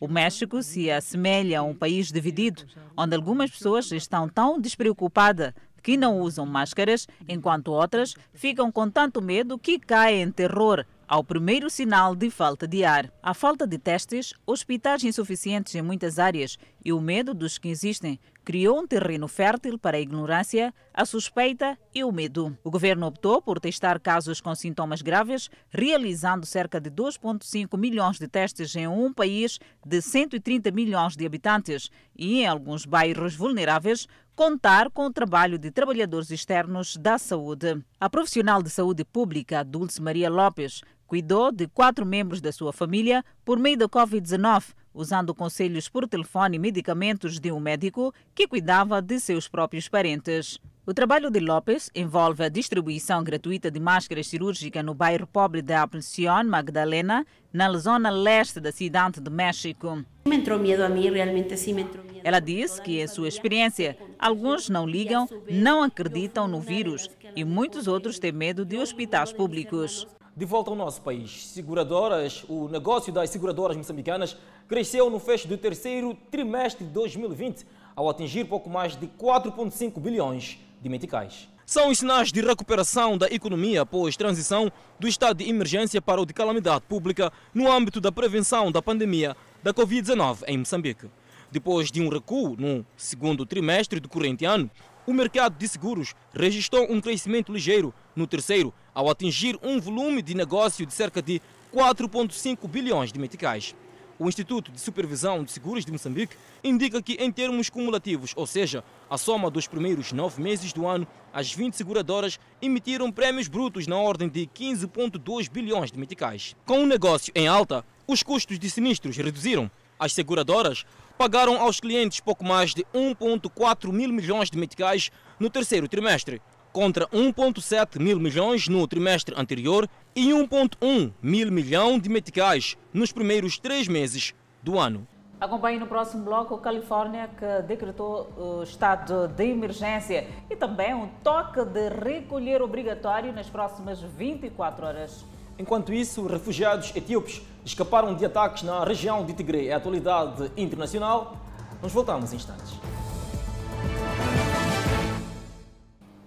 O 0.00 0.08
México 0.08 0.60
se 0.60 0.90
assemelha 0.90 1.60
a 1.60 1.62
um 1.62 1.72
país 1.72 2.10
dividido, 2.10 2.64
onde 2.96 3.14
algumas 3.14 3.52
pessoas 3.52 3.92
estão 3.92 4.28
tão 4.28 4.60
despreocupadas 4.60 5.54
que 5.80 5.96
não 5.96 6.18
usam 6.18 6.44
máscaras, 6.44 7.06
enquanto 7.28 7.68
outras 7.68 8.16
ficam 8.34 8.72
com 8.72 8.90
tanto 8.90 9.22
medo 9.22 9.56
que 9.56 9.78
caem 9.78 10.22
em 10.22 10.32
terror 10.32 10.84
ao 11.12 11.22
primeiro 11.22 11.68
sinal 11.68 12.14
de 12.16 12.30
falta 12.30 12.66
de 12.66 12.86
ar. 12.86 13.12
A 13.22 13.34
falta 13.34 13.66
de 13.66 13.76
testes, 13.76 14.32
hospitais 14.46 15.04
insuficientes 15.04 15.74
em 15.74 15.82
muitas 15.82 16.18
áreas 16.18 16.56
e 16.82 16.90
o 16.90 17.02
medo 17.02 17.34
dos 17.34 17.58
que 17.58 17.68
existem 17.68 18.18
criou 18.42 18.80
um 18.80 18.86
terreno 18.86 19.28
fértil 19.28 19.78
para 19.78 19.98
a 19.98 20.00
ignorância, 20.00 20.72
a 20.94 21.04
suspeita 21.04 21.78
e 21.94 22.02
o 22.02 22.10
medo. 22.10 22.56
O 22.64 22.70
governo 22.70 23.06
optou 23.06 23.42
por 23.42 23.60
testar 23.60 24.00
casos 24.00 24.40
com 24.40 24.54
sintomas 24.54 25.02
graves, 25.02 25.50
realizando 25.68 26.46
cerca 26.46 26.80
de 26.80 26.90
2,5 26.90 27.78
milhões 27.78 28.18
de 28.18 28.26
testes 28.26 28.74
em 28.74 28.88
um 28.88 29.12
país 29.12 29.58
de 29.84 30.00
130 30.00 30.70
milhões 30.70 31.14
de 31.14 31.26
habitantes 31.26 31.90
e 32.16 32.40
em 32.40 32.46
alguns 32.46 32.86
bairros 32.86 33.36
vulneráveis, 33.36 34.08
contar 34.34 34.90
com 34.90 35.04
o 35.06 35.12
trabalho 35.12 35.58
de 35.58 35.70
trabalhadores 35.70 36.30
externos 36.30 36.96
da 36.96 37.18
saúde. 37.18 37.84
A 38.00 38.08
profissional 38.08 38.62
de 38.62 38.70
saúde 38.70 39.04
pública, 39.04 39.62
Dulce 39.62 40.00
Maria 40.00 40.30
Lopes, 40.30 40.80
cuidou 41.12 41.52
de 41.52 41.68
quatro 41.68 42.06
membros 42.06 42.40
da 42.40 42.50
sua 42.50 42.72
família 42.72 43.22
por 43.44 43.58
meio 43.58 43.76
da 43.76 43.86
Covid-19, 43.86 44.72
usando 44.94 45.34
conselhos 45.34 45.86
por 45.86 46.08
telefone 46.08 46.56
e 46.56 46.58
medicamentos 46.58 47.38
de 47.38 47.52
um 47.52 47.60
médico 47.60 48.14
que 48.34 48.48
cuidava 48.48 49.02
de 49.02 49.20
seus 49.20 49.46
próprios 49.46 49.90
parentes. 49.90 50.58
O 50.86 50.94
trabalho 50.94 51.30
de 51.30 51.38
Lopes 51.38 51.90
envolve 51.94 52.42
a 52.42 52.48
distribuição 52.48 53.22
gratuita 53.22 53.70
de 53.70 53.78
máscaras 53.78 54.26
cirúrgicas 54.26 54.82
no 54.82 54.94
bairro 54.94 55.26
pobre 55.26 55.60
da 55.60 55.82
Aprencion 55.82 56.44
Magdalena, 56.44 57.26
na 57.52 57.70
zona 57.74 58.08
leste 58.08 58.58
da 58.58 58.72
cidade 58.72 59.20
de 59.20 59.30
México. 59.30 60.02
Me 60.26 60.36
entrou 60.36 60.58
medo 60.58 60.82
a 60.82 60.88
mim, 60.88 61.10
realmente 61.10 61.58
sim 61.58 61.74
me 61.74 61.82
entrou 61.82 62.02
medo. 62.06 62.20
Ela 62.24 62.40
disse 62.40 62.80
que, 62.80 63.02
em 63.02 63.06
sua 63.06 63.28
experiência, 63.28 63.98
alguns 64.18 64.70
não 64.70 64.86
ligam, 64.86 65.28
não 65.50 65.82
acreditam 65.82 66.48
no 66.48 66.58
vírus 66.58 67.10
e 67.36 67.44
muitos 67.44 67.86
outros 67.86 68.18
têm 68.18 68.32
medo 68.32 68.64
de 68.64 68.78
hospitais 68.78 69.30
públicos. 69.30 70.06
De 70.34 70.46
volta 70.46 70.70
ao 70.70 70.76
nosso 70.76 71.02
país, 71.02 71.46
seguradoras, 71.48 72.42
o 72.48 72.66
negócio 72.66 73.12
das 73.12 73.28
seguradoras 73.28 73.76
moçambicanas 73.76 74.34
cresceu 74.66 75.10
no 75.10 75.18
fecho 75.18 75.46
do 75.46 75.58
terceiro 75.58 76.16
trimestre 76.30 76.86
de 76.86 76.90
2020, 76.90 77.66
ao 77.94 78.08
atingir 78.08 78.46
pouco 78.46 78.70
mais 78.70 78.96
de 78.96 79.06
4,5 79.06 80.00
bilhões 80.00 80.58
de 80.80 80.88
meticais. 80.88 81.50
São 81.66 81.90
os 81.90 81.98
sinais 81.98 82.32
de 82.32 82.40
recuperação 82.40 83.18
da 83.18 83.26
economia 83.26 83.82
após 83.82 84.16
transição 84.16 84.72
do 84.98 85.06
estado 85.06 85.44
de 85.44 85.50
emergência 85.50 86.00
para 86.00 86.22
o 86.22 86.24
de 86.24 86.32
calamidade 86.32 86.82
pública 86.88 87.30
no 87.52 87.70
âmbito 87.70 88.00
da 88.00 88.10
prevenção 88.10 88.72
da 88.72 88.80
pandemia 88.80 89.36
da 89.62 89.74
Covid-19 89.74 90.44
em 90.46 90.56
Moçambique. 90.56 91.10
Depois 91.50 91.90
de 91.90 92.00
um 92.00 92.08
recuo 92.08 92.56
no 92.56 92.86
segundo 92.96 93.44
trimestre 93.44 94.00
do 94.00 94.08
corrente 94.08 94.46
ano, 94.46 94.70
o 95.06 95.12
mercado 95.12 95.56
de 95.58 95.68
seguros 95.68 96.14
registrou 96.32 96.86
um 96.90 97.00
crescimento 97.00 97.52
ligeiro 97.52 97.92
no 98.14 98.26
terceiro, 98.26 98.72
ao 98.94 99.10
atingir 99.10 99.58
um 99.62 99.80
volume 99.80 100.22
de 100.22 100.34
negócio 100.34 100.86
de 100.86 100.92
cerca 100.92 101.20
de 101.20 101.40
4,5 101.74 102.68
bilhões 102.68 103.12
de 103.12 103.18
meticais. 103.18 103.74
O 104.18 104.28
Instituto 104.28 104.70
de 104.70 104.80
Supervisão 104.80 105.42
de 105.42 105.50
Seguros 105.50 105.84
de 105.84 105.90
Moçambique 105.90 106.36
indica 106.62 107.02
que, 107.02 107.14
em 107.14 107.32
termos 107.32 107.68
cumulativos, 107.68 108.32
ou 108.36 108.46
seja, 108.46 108.84
a 109.10 109.18
soma 109.18 109.50
dos 109.50 109.66
primeiros 109.66 110.12
nove 110.12 110.40
meses 110.40 110.72
do 110.72 110.86
ano, 110.86 111.06
as 111.32 111.52
20 111.52 111.74
seguradoras 111.74 112.38
emitiram 112.60 113.10
prémios 113.10 113.48
brutos 113.48 113.86
na 113.88 113.96
ordem 113.96 114.28
de 114.28 114.46
15,2 114.46 115.50
bilhões 115.50 115.90
de 115.90 115.98
meticais. 115.98 116.54
Com 116.64 116.84
o 116.84 116.86
negócio 116.86 117.32
em 117.34 117.48
alta, 117.48 117.84
os 118.06 118.22
custos 118.22 118.58
de 118.60 118.70
sinistros 118.70 119.16
reduziram. 119.16 119.68
As 119.98 120.12
seguradoras 120.12 120.84
pagaram 121.12 121.60
aos 121.60 121.80
clientes 121.80 122.20
pouco 122.20 122.44
mais 122.44 122.74
de 122.74 122.84
1,4 122.94 123.92
mil 123.92 124.10
milhões 124.10 124.50
de 124.50 124.58
meticais 124.58 125.10
no 125.38 125.50
terceiro 125.50 125.88
trimestre, 125.88 126.40
contra 126.72 127.06
1,7 127.08 128.00
mil 128.00 128.18
milhões 128.18 128.66
no 128.68 128.86
trimestre 128.88 129.34
anterior 129.36 129.88
e 130.16 130.30
1,1 130.30 131.12
mil 131.22 131.52
milhão 131.52 131.98
de 131.98 132.08
meticais 132.08 132.76
nos 132.92 133.12
primeiros 133.12 133.58
três 133.58 133.86
meses 133.86 134.34
do 134.62 134.78
ano. 134.78 135.06
Acompanhe 135.40 135.76
no 135.76 135.88
próximo 135.88 136.22
bloco 136.22 136.56
Califórnia, 136.58 137.28
que 137.36 137.66
decretou 137.66 138.32
o 138.36 138.62
estado 138.62 139.26
de 139.26 139.44
emergência 139.44 140.28
e 140.48 140.54
também 140.54 140.94
um 140.94 141.08
toque 141.22 141.64
de 141.64 141.88
recolher 141.88 142.62
obrigatório 142.62 143.32
nas 143.32 143.50
próximas 143.50 144.00
24 144.00 144.86
horas. 144.86 145.24
Enquanto 145.58 145.92
isso, 145.92 146.26
refugiados 146.26 146.94
etíopes 146.96 147.42
escaparam 147.64 148.14
de 148.14 148.24
ataques 148.24 148.62
na 148.62 148.84
região 148.84 149.24
de 149.24 149.32
Tigre. 149.32 149.68
É 149.68 149.74
a 149.74 149.76
atualidade 149.76 150.50
internacional. 150.56 151.36
Nós 151.80 151.92
voltamos 151.92 152.32
em 152.32 152.36
instantes. 152.36 152.72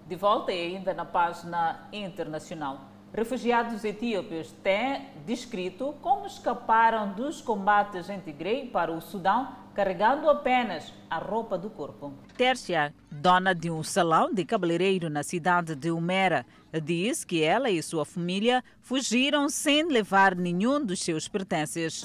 De 0.07 0.15
volta 0.15 0.51
e 0.51 0.75
ainda 0.75 0.93
na 0.93 1.05
página 1.05 1.87
internacional. 1.91 2.94
Refugiados 3.15 3.85
etíopes 3.85 4.51
têm 4.61 5.07
descrito 5.25 5.95
como 6.01 6.27
escaparam 6.27 7.13
dos 7.13 7.39
combates 7.39 8.09
em 8.09 8.19
Tigre 8.19 8.65
para 8.65 8.91
o 8.91 8.99
Sudão, 8.99 9.55
carregando 9.73 10.29
apenas 10.29 10.93
a 11.09 11.17
roupa 11.17 11.57
do 11.57 11.69
corpo. 11.69 12.11
Tércia, 12.35 12.93
dona 13.09 13.55
de 13.55 13.71
um 13.71 13.81
salão 13.83 14.33
de 14.33 14.43
cabeleireiro 14.43 15.09
na 15.09 15.23
cidade 15.23 15.75
de 15.75 15.91
Humera, 15.91 16.45
diz 16.83 17.23
que 17.23 17.41
ela 17.41 17.69
e 17.69 17.81
sua 17.81 18.03
família 18.03 18.61
fugiram 18.81 19.47
sem 19.47 19.87
levar 19.87 20.35
nenhum 20.35 20.83
dos 20.83 20.99
seus 20.99 21.29
pertences. 21.29 22.03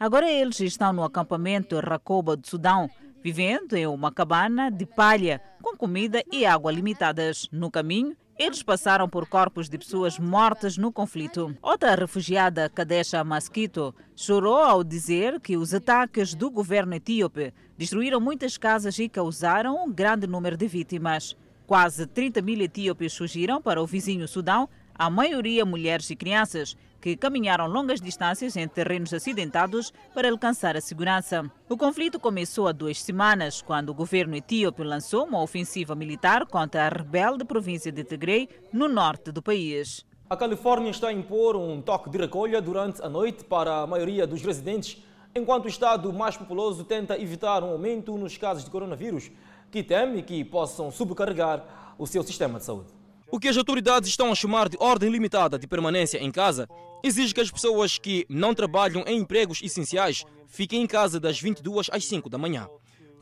Agora 0.00 0.28
eles 0.28 0.58
estão 0.58 0.92
no 0.92 1.04
acampamento 1.04 1.78
Racoba 1.78 2.36
do 2.36 2.44
Sudão, 2.44 2.90
vivendo 3.22 3.74
em 3.74 3.86
uma 3.86 4.10
cabana 4.10 4.68
de 4.68 4.84
palha 4.84 5.40
com 5.62 5.76
comida 5.76 6.24
e 6.32 6.44
água 6.44 6.72
limitadas. 6.72 7.48
No 7.52 7.70
caminho, 7.70 8.16
Eles 8.36 8.64
passaram 8.64 9.08
por 9.08 9.28
corpos 9.28 9.68
de 9.68 9.78
pessoas 9.78 10.18
mortas 10.18 10.76
no 10.76 10.90
conflito. 10.90 11.56
Outra 11.62 11.94
refugiada, 11.94 12.68
Kadesha 12.68 13.22
Masquito, 13.22 13.94
chorou 14.16 14.56
ao 14.56 14.82
dizer 14.82 15.38
que 15.38 15.56
os 15.56 15.72
ataques 15.72 16.34
do 16.34 16.50
governo 16.50 16.94
etíope 16.94 17.54
destruíram 17.78 18.20
muitas 18.20 18.58
casas 18.58 18.98
e 18.98 19.08
causaram 19.08 19.84
um 19.84 19.92
grande 19.92 20.26
número 20.26 20.56
de 20.56 20.66
vítimas. 20.66 21.36
Quase 21.64 22.08
30 22.08 22.42
mil 22.42 22.60
etíopes 22.60 23.16
fugiram 23.16 23.62
para 23.62 23.80
o 23.80 23.86
vizinho 23.86 24.26
Sudão, 24.26 24.68
a 24.92 25.08
maioria 25.08 25.64
mulheres 25.64 26.10
e 26.10 26.16
crianças, 26.16 26.76
que 27.04 27.18
caminharam 27.18 27.66
longas 27.66 28.00
distâncias 28.00 28.56
em 28.56 28.66
terrenos 28.66 29.12
acidentados 29.12 29.92
para 30.14 30.30
alcançar 30.30 30.74
a 30.74 30.80
segurança. 30.80 31.44
O 31.68 31.76
conflito 31.76 32.18
começou 32.18 32.66
há 32.66 32.72
duas 32.72 32.98
semanas, 33.02 33.60
quando 33.60 33.90
o 33.90 33.94
governo 33.94 34.34
etíope 34.34 34.82
lançou 34.82 35.26
uma 35.26 35.42
ofensiva 35.42 35.94
militar 35.94 36.46
contra 36.46 36.86
a 36.86 36.88
rebelde 36.88 37.44
província 37.44 37.92
de 37.92 38.02
Tigray, 38.04 38.48
no 38.72 38.88
norte 38.88 39.30
do 39.30 39.42
país. 39.42 40.02
A 40.30 40.34
Califórnia 40.34 40.90
está 40.90 41.08
a 41.08 41.12
impor 41.12 41.56
um 41.56 41.82
toque 41.82 42.08
de 42.08 42.16
recolha 42.16 42.62
durante 42.62 43.02
a 43.02 43.08
noite 43.10 43.44
para 43.44 43.82
a 43.82 43.86
maioria 43.86 44.26
dos 44.26 44.40
residentes, 44.40 44.96
enquanto 45.34 45.66
o 45.66 45.68
estado 45.68 46.10
mais 46.10 46.38
populoso 46.38 46.84
tenta 46.84 47.20
evitar 47.20 47.62
um 47.62 47.72
aumento 47.72 48.16
nos 48.16 48.38
casos 48.38 48.64
de 48.64 48.70
coronavírus, 48.70 49.30
que 49.70 49.82
teme 49.82 50.22
que 50.22 50.42
possam 50.42 50.90
sobrecarregar 50.90 51.94
o 51.98 52.06
seu 52.06 52.22
sistema 52.22 52.58
de 52.58 52.64
saúde. 52.64 52.94
O 53.30 53.40
que 53.40 53.48
as 53.48 53.56
autoridades 53.56 54.08
estão 54.08 54.30
a 54.30 54.34
chamar 54.34 54.68
de 54.68 54.76
ordem 54.78 55.10
limitada 55.10 55.58
de 55.58 55.66
permanência 55.66 56.18
em 56.18 56.30
casa 56.30 56.68
exige 57.04 57.34
que 57.34 57.40
as 57.42 57.50
pessoas 57.50 57.98
que 57.98 58.24
não 58.30 58.54
trabalham 58.54 59.04
em 59.06 59.18
empregos 59.18 59.60
essenciais 59.62 60.24
fiquem 60.46 60.82
em 60.82 60.86
casa 60.86 61.20
das 61.20 61.38
22 61.38 61.88
às 61.92 62.06
5 62.06 62.30
da 62.30 62.38
manhã. 62.38 62.66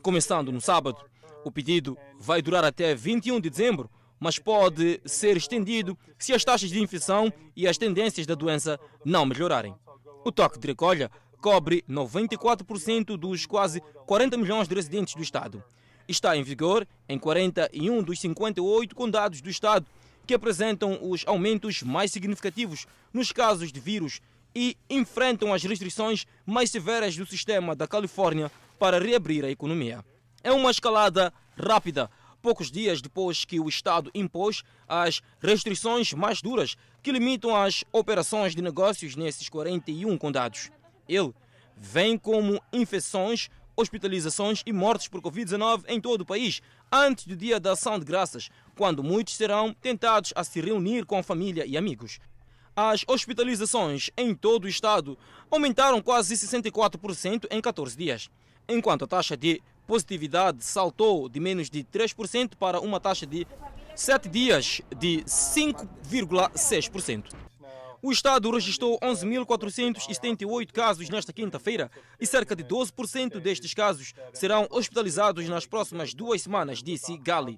Começando 0.01 0.53
no 0.53 0.61
sábado, 0.61 0.97
o 1.43 1.51
pedido 1.51 1.97
vai 2.17 2.41
durar 2.41 2.63
até 2.63 2.95
21 2.95 3.41
de 3.41 3.49
dezembro, 3.49 3.91
mas 4.17 4.39
pode 4.39 5.01
ser 5.03 5.35
estendido 5.35 5.97
se 6.17 6.31
as 6.33 6.45
taxas 6.45 6.69
de 6.69 6.81
infecção 6.81 7.31
e 7.57 7.67
as 7.67 7.77
tendências 7.77 8.25
da 8.25 8.35
doença 8.35 8.79
não 9.03 9.25
melhorarem. 9.25 9.75
O 10.23 10.31
toque 10.31 10.57
de 10.57 10.67
recolha 10.67 11.11
cobre 11.41 11.83
94% 11.89 13.17
dos 13.17 13.45
quase 13.45 13.81
40 14.07 14.37
milhões 14.37 14.65
de 14.65 14.75
residentes 14.75 15.13
do 15.13 15.21
Estado. 15.21 15.61
Está 16.07 16.37
em 16.37 16.43
vigor 16.43 16.87
em 17.09 17.19
41 17.19 18.01
dos 18.01 18.17
58 18.21 18.95
condados 18.95 19.41
do 19.41 19.49
Estado 19.49 19.85
que 20.25 20.33
apresentam 20.33 20.99
os 21.01 21.23
aumentos 21.25 21.83
mais 21.83 22.11
significativos 22.11 22.85
nos 23.13 23.31
casos 23.31 23.71
de 23.71 23.79
vírus 23.79 24.21
e 24.55 24.77
enfrentam 24.89 25.53
as 25.53 25.63
restrições 25.63 26.25
mais 26.45 26.69
severas 26.69 27.15
do 27.15 27.25
sistema 27.25 27.75
da 27.75 27.87
Califórnia 27.87 28.51
para 28.77 28.99
reabrir 28.99 29.43
a 29.43 29.49
economia. 29.49 30.03
É 30.43 30.51
uma 30.51 30.71
escalada 30.71 31.33
rápida, 31.57 32.09
poucos 32.41 32.69
dias 32.69 33.01
depois 33.01 33.45
que 33.45 33.59
o 33.59 33.69
Estado 33.69 34.11
impôs 34.13 34.63
as 34.87 35.21
restrições 35.39 36.13
mais 36.13 36.41
duras 36.41 36.75
que 37.01 37.11
limitam 37.11 37.55
as 37.55 37.83
operações 37.91 38.55
de 38.55 38.61
negócios 38.61 39.15
nesses 39.15 39.49
41 39.49 40.17
condados. 40.17 40.69
Ele 41.07 41.33
vem 41.75 42.17
como 42.17 42.61
infecções 42.71 43.49
hospitalizações 43.75 44.61
e 44.65 44.71
mortes 44.71 45.07
por 45.07 45.21
Covid-19 45.21 45.85
em 45.87 45.99
todo 45.99 46.21
o 46.21 46.25
país, 46.25 46.61
antes 46.91 47.25
do 47.25 47.35
dia 47.35 47.59
da 47.59 47.71
ação 47.71 47.97
de 47.97 48.05
graças, 48.05 48.49
quando 48.75 49.03
muitos 49.03 49.35
serão 49.35 49.73
tentados 49.73 50.31
a 50.35 50.43
se 50.43 50.61
reunir 50.61 51.05
com 51.05 51.17
a 51.17 51.23
família 51.23 51.65
e 51.65 51.77
amigos. 51.77 52.19
As 52.75 53.03
hospitalizações 53.07 54.09
em 54.17 54.33
todo 54.33 54.65
o 54.65 54.69
estado 54.69 55.15
aumentaram 55.51 56.01
quase 56.01 56.35
64% 56.35 57.45
em 57.51 57.61
14 57.61 57.95
dias, 57.95 58.31
enquanto 58.67 59.05
a 59.05 59.07
taxa 59.07 59.37
de 59.37 59.61
positividade 59.85 60.63
saltou 60.63 61.29
de 61.29 61.39
menos 61.39 61.69
de 61.69 61.83
3% 61.83 62.53
para 62.59 62.79
uma 62.79 62.99
taxa 62.99 63.27
de 63.27 63.45
7 63.95 64.27
dias 64.27 64.81
de 64.97 65.23
5,6%. 65.25 67.25
O 68.05 68.11
Estado 68.11 68.51
registrou 68.51 68.99
11.478 68.99 70.73
casos 70.73 71.07
nesta 71.07 71.31
quinta-feira 71.31 71.89
e 72.19 72.27
cerca 72.27 72.53
de 72.53 72.61
12% 72.61 73.39
destes 73.39 73.73
casos 73.73 74.13
serão 74.33 74.67
hospitalizados 74.69 75.47
nas 75.47 75.65
próximas 75.65 76.13
duas 76.13 76.41
semanas, 76.41 76.83
disse 76.83 77.17
Gali. 77.17 77.57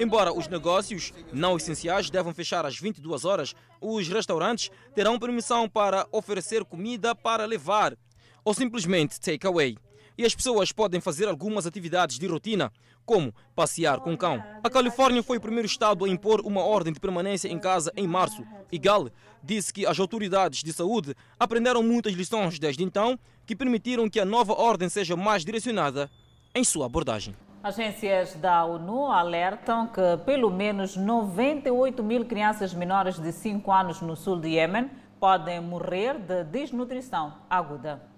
Embora 0.00 0.32
os 0.36 0.48
negócios 0.48 1.12
não 1.32 1.56
essenciais 1.56 2.10
devam 2.10 2.34
fechar 2.34 2.66
às 2.66 2.76
22 2.76 3.24
horas, 3.24 3.54
os 3.80 4.08
restaurantes 4.08 4.68
terão 4.96 5.16
permissão 5.16 5.68
para 5.68 6.08
oferecer 6.10 6.64
comida 6.64 7.14
para 7.14 7.44
levar 7.44 7.96
ou 8.44 8.52
simplesmente 8.52 9.20
take-away 9.20 9.78
e 10.16 10.24
as 10.24 10.34
pessoas 10.34 10.72
podem 10.72 11.00
fazer 11.00 11.28
algumas 11.28 11.66
atividades 11.66 12.18
de 12.18 12.26
rotina, 12.26 12.72
como 13.04 13.34
passear 13.54 14.00
com 14.00 14.16
cão. 14.16 14.42
A 14.62 14.70
Califórnia 14.70 15.22
foi 15.22 15.36
o 15.36 15.40
primeiro 15.40 15.66
estado 15.66 16.04
a 16.04 16.08
impor 16.08 16.40
uma 16.40 16.62
ordem 16.62 16.92
de 16.92 17.00
permanência 17.00 17.48
em 17.48 17.58
casa 17.58 17.92
em 17.96 18.06
março. 18.06 18.42
E 18.72 18.78
Gal 18.78 19.08
disse 19.42 19.72
que 19.72 19.86
as 19.86 19.98
autoridades 19.98 20.62
de 20.62 20.72
saúde 20.72 21.14
aprenderam 21.38 21.82
muitas 21.82 22.14
lições 22.14 22.58
desde 22.58 22.82
então 22.82 23.18
que 23.46 23.54
permitiram 23.54 24.08
que 24.08 24.18
a 24.18 24.24
nova 24.24 24.54
ordem 24.54 24.88
seja 24.88 25.16
mais 25.16 25.44
direcionada 25.44 26.10
em 26.54 26.64
sua 26.64 26.86
abordagem. 26.86 27.34
Agências 27.62 28.34
da 28.34 28.64
ONU 28.64 29.06
alertam 29.06 29.86
que 29.86 30.18
pelo 30.26 30.50
menos 30.50 30.96
98 30.96 32.02
mil 32.02 32.24
crianças 32.26 32.74
menores 32.74 33.18
de 33.18 33.32
5 33.32 33.72
anos 33.72 34.00
no 34.02 34.14
sul 34.14 34.38
de 34.38 34.48
Iêmen 34.48 34.90
podem 35.18 35.60
morrer 35.60 36.18
de 36.18 36.44
desnutrição 36.44 37.32
aguda. 37.48 38.13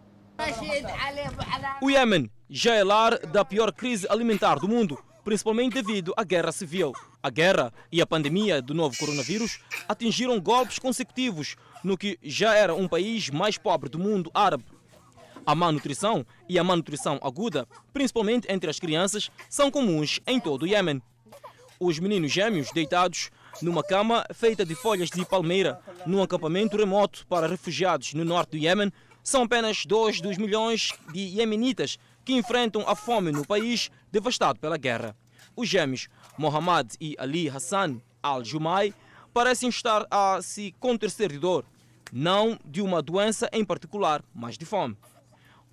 O 1.80 1.90
Iêmen 1.90 2.30
já 2.48 2.74
é 2.74 2.84
lar 2.84 3.18
da 3.18 3.44
pior 3.44 3.72
crise 3.72 4.06
alimentar 4.08 4.58
do 4.58 4.68
mundo, 4.68 4.98
principalmente 5.24 5.74
devido 5.74 6.12
à 6.16 6.22
guerra 6.22 6.52
civil. 6.52 6.92
A 7.22 7.30
guerra 7.30 7.72
e 7.90 8.00
a 8.00 8.06
pandemia 8.06 8.62
do 8.62 8.74
novo 8.74 8.96
coronavírus 8.96 9.58
atingiram 9.88 10.40
golpes 10.40 10.78
consecutivos 10.78 11.56
no 11.82 11.96
que 11.96 12.18
já 12.22 12.54
era 12.54 12.74
um 12.74 12.86
país 12.86 13.30
mais 13.30 13.58
pobre 13.58 13.88
do 13.88 13.98
mundo 13.98 14.30
árabe. 14.32 14.64
A 15.44 15.54
malnutrição 15.54 16.26
e 16.48 16.58
a 16.58 16.64
malnutrição 16.64 17.18
aguda, 17.22 17.66
principalmente 17.92 18.50
entre 18.50 18.68
as 18.68 18.78
crianças, 18.78 19.30
são 19.48 19.70
comuns 19.70 20.20
em 20.26 20.38
todo 20.38 20.62
o 20.62 20.66
Iêmen. 20.66 21.00
Os 21.78 21.98
meninos 21.98 22.32
gêmeos 22.32 22.70
deitados 22.72 23.30
numa 23.62 23.82
cama 23.82 24.24
feita 24.34 24.64
de 24.64 24.74
folhas 24.74 25.10
de 25.10 25.24
palmeira 25.24 25.80
num 26.04 26.22
acampamento 26.22 26.76
remoto 26.76 27.26
para 27.26 27.46
refugiados 27.46 28.14
no 28.14 28.24
norte 28.24 28.50
do 28.50 28.56
Iêmen 28.56 28.92
são 29.26 29.42
apenas 29.42 29.84
dois 29.84 30.20
dos 30.20 30.38
milhões 30.38 30.92
de 31.12 31.18
iemenitas 31.18 31.98
que 32.24 32.32
enfrentam 32.32 32.88
a 32.88 32.94
fome 32.94 33.32
no 33.32 33.44
país 33.44 33.90
devastado 34.12 34.60
pela 34.60 34.76
guerra. 34.76 35.16
Os 35.56 35.68
gêmeos 35.68 36.06
Mohammad 36.38 36.94
e 37.00 37.16
Ali 37.18 37.50
Hassan 37.50 38.00
al-Jumai 38.22 38.94
parecem 39.34 39.68
estar 39.68 40.06
a 40.12 40.40
se 40.40 40.72
contercer 40.78 41.32
de 41.32 41.40
dor, 41.40 41.64
não 42.12 42.56
de 42.64 42.80
uma 42.80 43.02
doença 43.02 43.50
em 43.52 43.64
particular, 43.64 44.22
mas 44.32 44.56
de 44.56 44.64
fome. 44.64 44.96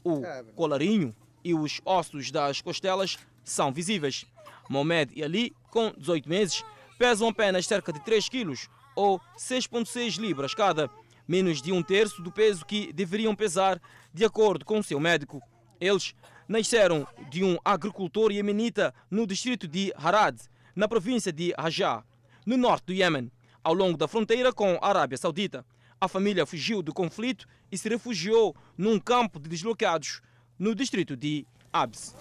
O 0.04 0.24
colarinho 0.56 1.16
e 1.44 1.54
os 1.54 1.80
ossos 1.86 2.32
das 2.32 2.60
costelas 2.60 3.20
são 3.44 3.72
visíveis. 3.72 4.26
Mohamed 4.68 5.14
e 5.16 5.24
Ali, 5.24 5.56
com 5.70 5.94
18 5.96 6.28
meses, 6.28 6.66
pesam 6.98 7.28
apenas 7.28 7.68
cerca 7.68 7.94
de 7.94 8.00
3 8.00 8.30
quilos 8.30 8.68
ou 8.96 9.22
6,6 9.38 10.18
libras 10.18 10.56
cada 10.56 10.90
menos 11.34 11.64
de 11.64 11.72
um 11.72 11.82
terço 11.82 12.22
do 12.22 12.32
peso 12.32 12.64
que 12.64 12.94
deveriam 12.94 13.36
pesar, 13.36 13.82
de 14.14 14.24
acordo 14.24 14.64
com 14.64 14.84
seu 14.84 15.00
médico. 15.00 15.42
Eles 15.82 16.14
nasceram 16.48 17.08
de 17.28 17.44
um 17.44 17.58
agricultor 17.66 18.32
iemenita 18.32 18.94
no 19.10 19.26
distrito 19.26 19.68
de 19.68 19.92
Harad, 19.98 20.40
na 20.76 20.88
província 20.88 21.34
de 21.34 21.52
Rajah, 21.58 22.04
no 22.46 22.56
norte 22.56 22.86
do 22.86 22.94
Iêmen, 22.94 23.32
ao 23.64 23.74
longo 23.74 23.98
da 23.98 24.08
fronteira 24.08 24.54
com 24.54 24.78
a 24.80 24.88
Arábia 24.88 25.18
Saudita. 25.18 25.66
A 26.00 26.08
família 26.08 26.46
fugiu 26.46 26.84
do 26.84 26.94
conflito 26.94 27.48
e 27.72 27.80
se 27.80 27.90
refugiou 27.90 28.56
num 28.78 29.00
campo 29.00 29.40
de 29.40 29.50
deslocados 29.50 30.22
no 30.60 30.76
distrito 30.76 31.18
de 31.18 31.48
Abs. 31.72 32.16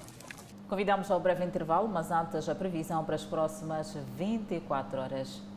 Convidamos 0.71 1.11
ao 1.11 1.21
breve 1.21 1.45
intervalo, 1.45 1.87
mas 1.87 2.11
antes 2.11 2.49
a 2.49 2.55
previsão 2.55 3.05
para 3.05 3.17
as 3.17 3.25
próximas 3.25 3.95
24 4.17 4.99
horas. 4.99 5.52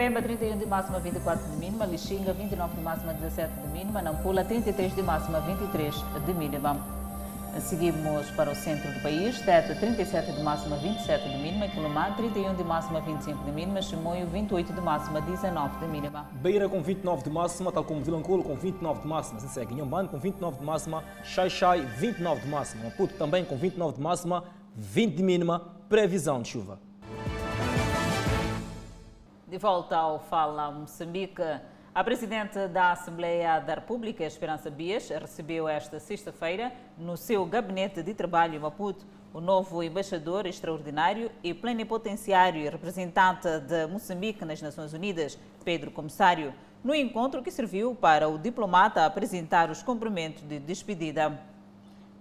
Pemba 0.00 0.22
31 0.22 0.56
de 0.56 0.64
máxima, 0.64 0.98
24 0.98 1.46
de 1.46 1.56
mínima. 1.58 1.84
Lixinga 1.84 2.32
29 2.32 2.74
de 2.74 2.80
máxima, 2.80 3.12
17 3.12 3.52
de 3.60 3.68
mínima. 3.68 4.00
Nampula 4.00 4.42
33 4.42 4.96
de 4.96 5.02
máxima, 5.02 5.40
23 5.40 5.94
de 6.24 6.32
mínima. 6.32 6.80
Seguimos 7.58 8.30
para 8.30 8.50
o 8.50 8.54
centro 8.54 8.90
do 8.94 9.02
país. 9.02 9.38
Teta 9.42 9.74
37 9.74 10.32
de 10.32 10.42
máxima, 10.42 10.76
27 10.76 11.28
de 11.28 11.36
mínima. 11.36 11.68
Quilomar 11.68 12.16
31 12.16 12.54
de 12.54 12.64
máxima, 12.64 13.00
25 13.00 13.44
de 13.44 13.52
mínima. 13.52 13.82
Chimoio 13.82 14.26
28 14.28 14.72
de 14.72 14.80
máxima, 14.80 15.20
19 15.20 15.78
de 15.80 15.86
mínima. 15.92 16.26
Beira 16.32 16.66
com 16.66 16.80
29 16.80 17.22
de 17.22 17.28
máxima, 17.28 17.70
tal 17.70 17.84
como 17.84 18.00
Vilanculo 18.00 18.42
com 18.42 18.54
29 18.54 19.02
de 19.02 19.06
máxima. 19.06 19.38
Se 19.40 19.50
segue 19.50 19.74
Inhambane 19.74 20.08
com 20.08 20.18
29 20.18 20.60
de 20.60 20.64
máxima. 20.64 21.04
Xai 21.22 21.50
Xai 21.50 21.82
29 21.82 22.40
de 22.40 22.48
máxima. 22.48 22.84
Maputo 22.84 23.12
também 23.16 23.44
com 23.44 23.54
29 23.54 23.96
de 23.96 24.00
máxima, 24.00 24.44
20 24.74 25.14
de 25.16 25.22
mínima. 25.22 25.60
Previsão 25.90 26.40
de 26.40 26.48
chuva. 26.48 26.89
De 29.50 29.58
volta 29.58 29.96
ao 29.96 30.20
Fala 30.20 30.70
Moçambique, 30.70 31.42
a 31.92 32.04
Presidente 32.04 32.68
da 32.68 32.92
Assembleia 32.92 33.58
da 33.58 33.74
República, 33.74 34.22
Esperança 34.22 34.70
Bias, 34.70 35.08
recebeu 35.08 35.66
esta 35.66 35.98
sexta-feira, 35.98 36.72
no 36.96 37.16
seu 37.16 37.44
gabinete 37.44 38.00
de 38.00 38.14
trabalho 38.14 38.54
em 38.54 38.60
Maputo, 38.60 39.04
o 39.34 39.40
novo 39.40 39.82
embaixador 39.82 40.46
extraordinário 40.46 41.32
e 41.42 41.52
plenipotenciário 41.52 42.62
e 42.62 42.68
representante 42.68 43.48
de 43.66 43.88
Moçambique 43.88 44.44
nas 44.44 44.62
Nações 44.62 44.92
Unidas, 44.92 45.36
Pedro 45.64 45.90
Comissário, 45.90 46.54
no 46.84 46.94
encontro 46.94 47.42
que 47.42 47.50
serviu 47.50 47.92
para 47.92 48.28
o 48.28 48.38
diplomata 48.38 49.04
apresentar 49.04 49.68
os 49.68 49.82
cumprimentos 49.82 50.44
de 50.44 50.60
despedida. 50.60 51.40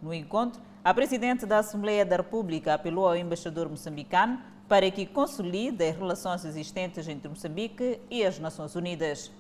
No 0.02 0.12
encontro, 0.12 0.60
a 0.84 0.92
presidente 0.96 1.46
da 1.46 1.60
Assembleia 1.60 2.04
da 2.04 2.16
República 2.16 2.74
apelou 2.74 3.08
ao 3.08 3.16
embaixador 3.16 3.70
moçambicano 3.70 4.42
para 4.70 4.92
que 4.92 5.08
consolide 5.08 5.84
as 5.84 5.98
relações 5.98 6.46
existentes 6.46 7.08
entre 7.08 7.28
Moçambique 7.28 8.00
e 8.08 8.24
as 8.24 8.38
Nações 8.38 8.76
Unidas. 8.76 9.32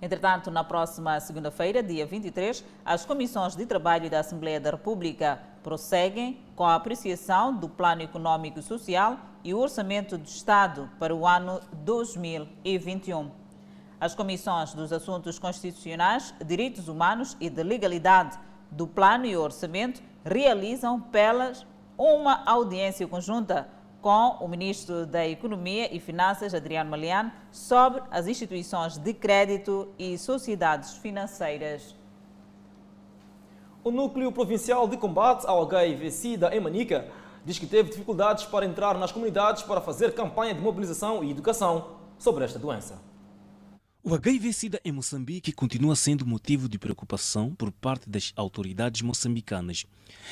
Entretanto, 0.00 0.48
na 0.48 0.62
próxima 0.62 1.18
segunda-feira, 1.18 1.82
dia 1.82 2.06
23, 2.06 2.64
as 2.84 3.04
comissões 3.04 3.56
de 3.56 3.66
trabalho 3.66 4.08
da 4.08 4.20
Assembleia 4.20 4.60
da 4.60 4.70
República 4.70 5.40
prosseguem 5.60 6.38
com 6.54 6.64
a 6.64 6.76
apreciação 6.76 7.52
do 7.52 7.68
Plano 7.68 8.02
Econômico 8.02 8.60
e 8.60 8.62
Social 8.62 9.18
e 9.42 9.52
o 9.52 9.58
Orçamento 9.58 10.16
do 10.16 10.28
Estado 10.28 10.88
para 11.00 11.12
o 11.12 11.26
ano 11.26 11.60
2021. 11.72 13.32
As 14.00 14.14
comissões 14.14 14.72
dos 14.72 14.92
Assuntos 14.92 15.36
Constitucionais, 15.40 16.32
Direitos 16.46 16.86
Humanos 16.86 17.36
e 17.40 17.50
de 17.50 17.64
Legalidade 17.64 18.38
do 18.70 18.86
Plano 18.86 19.26
e 19.26 19.36
Orçamento 19.36 20.00
realizam 20.24 21.00
pelas 21.00 21.66
uma 21.96 22.44
audiência 22.46 23.04
conjunta 23.08 23.68
com 24.08 24.42
o 24.42 24.48
ministro 24.48 25.04
da 25.04 25.28
Economia 25.28 25.94
e 25.94 26.00
Finanças, 26.00 26.54
Adriano 26.54 26.88
Maliano, 26.88 27.30
sobre 27.52 28.02
as 28.10 28.26
instituições 28.26 28.96
de 28.96 29.12
crédito 29.12 29.86
e 29.98 30.16
sociedades 30.16 30.94
financeiras. 30.94 31.94
O 33.84 33.90
Núcleo 33.90 34.32
Provincial 34.32 34.88
de 34.88 34.96
Combate 34.96 35.46
ao 35.46 35.60
HIV-Sida 35.60 36.56
em 36.56 36.58
Manica 36.58 37.06
diz 37.44 37.58
que 37.58 37.66
teve 37.66 37.90
dificuldades 37.90 38.46
para 38.46 38.64
entrar 38.64 38.96
nas 38.96 39.12
comunidades 39.12 39.62
para 39.62 39.82
fazer 39.82 40.14
campanha 40.14 40.54
de 40.54 40.60
mobilização 40.62 41.22
e 41.22 41.30
educação 41.30 41.88
sobre 42.18 42.46
esta 42.46 42.58
doença. 42.58 43.07
O 44.08 44.14
HIV-Sida 44.14 44.80
em 44.86 44.90
Moçambique 44.90 45.52
continua 45.52 45.94
sendo 45.94 46.24
motivo 46.24 46.66
de 46.66 46.78
preocupação 46.78 47.54
por 47.54 47.70
parte 47.70 48.08
das 48.08 48.32
autoridades 48.36 49.02
moçambicanas 49.02 49.84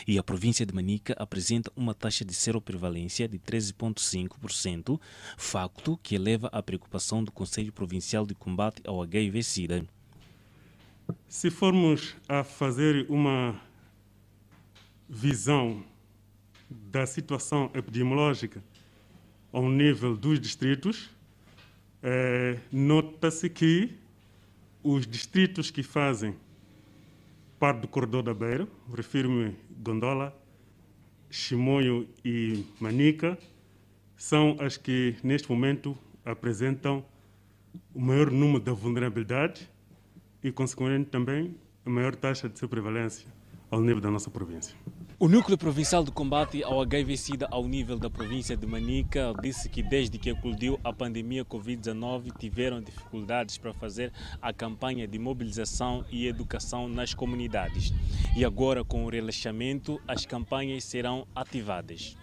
e 0.09 0.19
a 0.19 0.23
província 0.23 0.65
de 0.65 0.75
Manica 0.75 1.15
apresenta 1.19 1.71
uma 1.77 1.93
taxa 1.93 2.25
de 2.25 2.33
seroprevalência 2.33 3.29
de 3.29 3.39
13,5%, 3.39 4.99
facto 5.37 6.01
que 6.03 6.15
eleva 6.15 6.49
a 6.55 6.63
preocupação 6.63 7.23
do 7.23 7.31
Conselho 7.31 7.71
Provincial 7.71 8.25
de 8.25 8.35
Combate 8.35 8.81
ao 8.87 9.03
HIV-Sida. 9.03 9.87
Se 11.29 11.51
formos 11.51 12.17
a 12.27 12.43
fazer 12.43 13.05
uma 13.11 13.61
visão 15.07 15.85
da 16.71 17.05
situação 17.05 17.71
epidemiológica 17.75 18.65
ao 19.53 19.69
nível 19.69 20.17
dos 20.17 20.41
distritos, 20.41 21.11
é, 22.03 22.59
nota-se 22.71 23.49
que 23.49 23.97
os 24.83 25.07
distritos 25.07 25.71
que 25.71 25.83
fazem 25.83 26.35
parte 27.59 27.81
do 27.81 27.89
corredor 27.89 28.23
da 28.23 28.35
Beira, 28.35 28.69
refiro-me 28.95 29.57
Gondola, 29.83 30.35
Chimoio 31.31 32.09
e 32.25 32.65
Manica, 32.81 33.39
são 34.17 34.57
as 34.61 34.77
que 34.77 35.17
neste 35.23 35.51
momento 35.51 35.97
apresentam 36.25 37.05
o 37.95 38.01
maior 38.01 38.31
número 38.31 38.61
de 38.61 38.71
vulnerabilidade 38.71 39.69
e, 40.43 40.53
consequentemente, 40.53 41.11
também 41.11 41.57
a 41.85 41.91
maior 41.91 42.15
taxa 42.15 42.49
de 42.49 42.69
prevalência 42.69 43.27
ao 43.71 43.81
nível 43.81 44.01
da 44.01 44.11
nossa 44.11 44.31
província. 44.31 44.77
O 45.19 45.29
Núcleo 45.29 45.57
Provincial 45.57 46.05
de 46.05 46.11
Combate 46.11 46.63
ao 46.63 46.79
HIV-Sida 46.83 47.49
ao 47.51 47.67
nível 47.67 47.99
da 47.99 48.11
província 48.11 48.55
de 48.55 48.67
Manica 48.67 49.33
disse 49.41 49.67
que 49.67 49.83
desde 49.83 50.19
que 50.19 50.29
eclodiu 50.29 50.79
a 50.85 50.93
pandemia 50.93 51.43
Covid-19 51.43 52.37
tiveram 52.39 52.83
dificuldades 52.83 53.57
para 53.57 53.73
fazer 53.73 54.13
a 54.43 54.53
campanha 54.53 55.09
de 55.09 55.19
mobilização 55.19 56.05
e 56.11 56.27
educação 56.27 56.87
nas 56.87 57.15
comunidades. 57.15 57.95
E 58.37 58.45
agora, 58.45 58.85
com 58.85 59.07
o 59.07 59.09
relaxamento, 59.09 59.99
as 60.07 60.27
campanhas 60.27 60.85
serão 60.85 61.27
ativadas. 61.35 62.15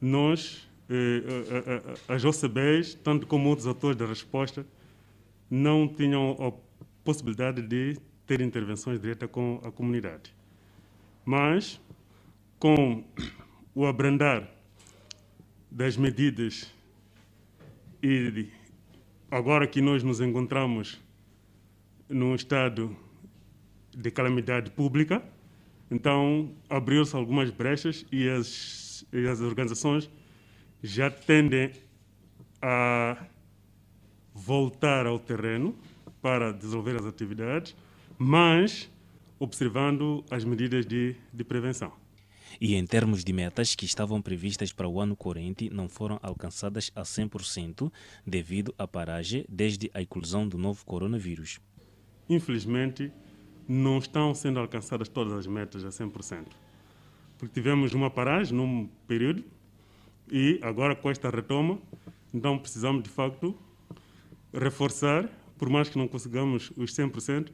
Nós, 0.00 0.70
eh, 0.88 1.24
eh, 1.26 1.64
eh, 1.66 2.14
as 2.14 2.24
OCBs, 2.24 2.94
tanto 3.02 3.26
como 3.26 3.48
outros 3.48 3.66
atores 3.66 3.96
da 3.96 4.06
resposta, 4.06 4.64
não 5.50 5.88
tinham 5.88 6.36
a 6.38 6.52
possibilidade 7.02 7.62
de 7.62 7.98
ter 8.24 8.40
intervenções 8.40 9.00
diretas 9.00 9.28
com 9.28 9.60
a 9.64 9.72
comunidade. 9.72 10.32
Mas 11.24 11.80
com 12.58 13.04
o 13.74 13.84
abrandar 13.86 14.48
das 15.70 15.96
medidas 15.96 16.72
e 18.02 18.48
agora 19.30 19.66
que 19.66 19.80
nós 19.80 20.02
nos 20.02 20.20
encontramos 20.20 21.00
num 22.08 22.34
estado 22.34 22.96
de 23.94 24.10
calamidade 24.10 24.70
pública, 24.70 25.22
então 25.90 26.54
abriu-se 26.68 27.14
algumas 27.14 27.50
brechas 27.50 28.06
e 28.10 28.28
as, 28.28 29.04
e 29.12 29.26
as 29.26 29.40
organizações 29.40 30.10
já 30.82 31.10
tendem 31.10 31.72
a 32.62 33.26
voltar 34.32 35.06
ao 35.06 35.18
terreno 35.18 35.74
para 36.22 36.52
desenvolver 36.52 36.96
as 36.96 37.06
atividades, 37.06 37.76
mas 38.18 38.90
observando 39.38 40.24
as 40.30 40.44
medidas 40.44 40.86
de, 40.86 41.14
de 41.32 41.44
prevenção 41.44 42.05
e 42.60 42.74
em 42.74 42.86
termos 42.86 43.24
de 43.24 43.32
metas 43.32 43.74
que 43.74 43.84
estavam 43.84 44.20
previstas 44.22 44.72
para 44.72 44.88
o 44.88 45.00
ano 45.00 45.16
corrente 45.16 45.70
não 45.70 45.88
foram 45.88 46.18
alcançadas 46.22 46.90
a 46.94 47.02
100% 47.02 47.92
devido 48.26 48.74
à 48.78 48.86
paragem 48.86 49.44
desde 49.48 49.90
a 49.94 50.02
inclusão 50.02 50.46
do 50.46 50.58
novo 50.58 50.84
coronavírus. 50.84 51.60
Infelizmente, 52.28 53.12
não 53.68 53.98
estão 53.98 54.34
sendo 54.34 54.58
alcançadas 54.58 55.08
todas 55.08 55.32
as 55.32 55.46
metas 55.46 55.84
a 55.84 55.88
100%. 55.88 56.46
Porque 57.38 57.52
tivemos 57.52 57.92
uma 57.92 58.10
paragem 58.10 58.56
num 58.56 58.88
período 59.06 59.44
e 60.30 60.58
agora 60.62 60.94
com 60.94 61.10
esta 61.10 61.30
retoma, 61.30 61.78
então 62.32 62.58
precisamos 62.58 63.02
de 63.02 63.10
facto 63.10 63.56
reforçar, 64.52 65.28
por 65.58 65.68
mais 65.68 65.88
que 65.88 65.98
não 65.98 66.08
consigamos 66.08 66.72
os 66.76 66.92
100%, 66.94 67.50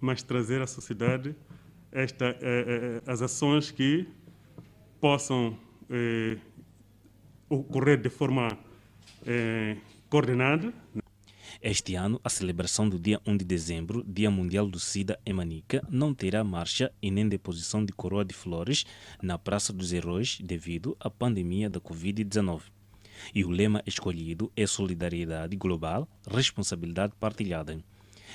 mas 0.00 0.22
trazer 0.22 0.60
à 0.60 0.66
sociedade 0.66 1.34
esta, 1.90 2.26
eh, 2.26 2.36
eh, 2.42 3.02
as 3.06 3.22
ações 3.22 3.70
que 3.70 4.06
possam 5.00 5.56
eh, 5.90 6.38
ocorrer 7.48 8.00
de 8.00 8.08
forma 8.08 8.58
eh, 9.26 9.76
coordenada. 10.08 10.72
Este 11.62 11.94
ano, 11.94 12.20
a 12.22 12.28
celebração 12.28 12.88
do 12.88 12.98
dia 12.98 13.20
1 13.26 13.38
de 13.38 13.44
dezembro, 13.44 14.04
Dia 14.06 14.30
Mundial 14.30 14.68
do 14.68 14.78
SIDA 14.78 15.18
em 15.24 15.32
Manica, 15.32 15.82
não 15.88 16.12
terá 16.12 16.44
marcha 16.44 16.92
e 17.00 17.10
nem 17.10 17.26
deposição 17.26 17.84
de 17.84 17.92
coroa 17.92 18.24
de 18.24 18.34
flores 18.34 18.84
na 19.22 19.38
Praça 19.38 19.72
dos 19.72 19.92
Heróis 19.92 20.38
devido 20.42 20.96
à 21.00 21.08
pandemia 21.08 21.70
da 21.70 21.80
Covid-19. 21.80 22.62
E 23.34 23.44
o 23.44 23.50
lema 23.50 23.82
escolhido 23.86 24.52
é 24.56 24.66
Solidariedade 24.66 25.56
Global, 25.56 26.08
Responsabilidade 26.30 27.14
Partilhada. 27.18 27.82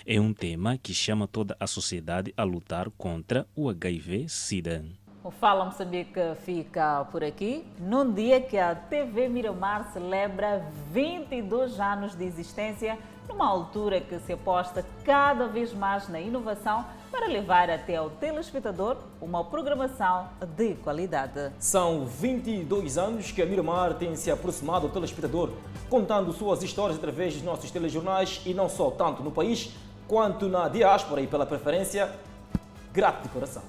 É 0.05 0.19
um 0.19 0.33
tema 0.33 0.77
que 0.77 0.93
chama 0.93 1.27
toda 1.27 1.55
a 1.59 1.67
sociedade 1.67 2.33
a 2.35 2.43
lutar 2.43 2.89
contra 2.91 3.45
o 3.55 3.69
HIV-Sida. 3.69 4.85
O 5.21 5.31
Fala 5.31 5.65
Moçambique 5.65 6.17
fica 6.45 7.05
por 7.11 7.25
aqui, 7.25 7.65
num 7.77 8.09
dia 8.09 8.39
que 8.39 8.57
a 8.57 8.73
TV 8.73 9.27
Miramar 9.27 9.91
celebra 9.91 10.65
22 10.93 11.77
anos 11.77 12.15
de 12.15 12.23
existência, 12.23 12.97
numa 13.27 13.45
altura 13.45 13.99
que 13.99 14.17
se 14.19 14.31
aposta 14.31 14.85
cada 15.03 15.45
vez 15.45 15.73
mais 15.73 16.07
na 16.07 16.21
inovação 16.21 16.85
para 17.11 17.27
levar 17.27 17.69
até 17.69 17.97
ao 17.97 18.09
telespectador 18.09 18.95
uma 19.19 19.43
programação 19.43 20.29
de 20.55 20.75
qualidade. 20.75 21.51
São 21.59 22.05
22 22.05 22.97
anos 22.97 23.29
que 23.29 23.41
a 23.41 23.45
Miramar 23.45 23.95
tem 23.95 24.15
se 24.15 24.31
aproximado 24.31 24.87
do 24.87 24.93
telespectador, 24.93 25.51
contando 25.89 26.31
suas 26.31 26.63
histórias 26.63 26.97
através 26.97 27.33
dos 27.33 27.43
nossos 27.43 27.69
telejornais 27.69 28.41
e 28.45 28.53
não 28.53 28.69
só 28.69 28.89
tanto 28.89 29.21
no 29.21 29.31
país 29.31 29.75
quanto 30.07 30.47
na 30.47 30.69
diáspora 30.69 31.19
e 31.19 31.27
pela 31.27 31.45
preferência, 31.45 32.09
grato 32.93 33.23
de 33.23 33.29
coração. 33.29 33.63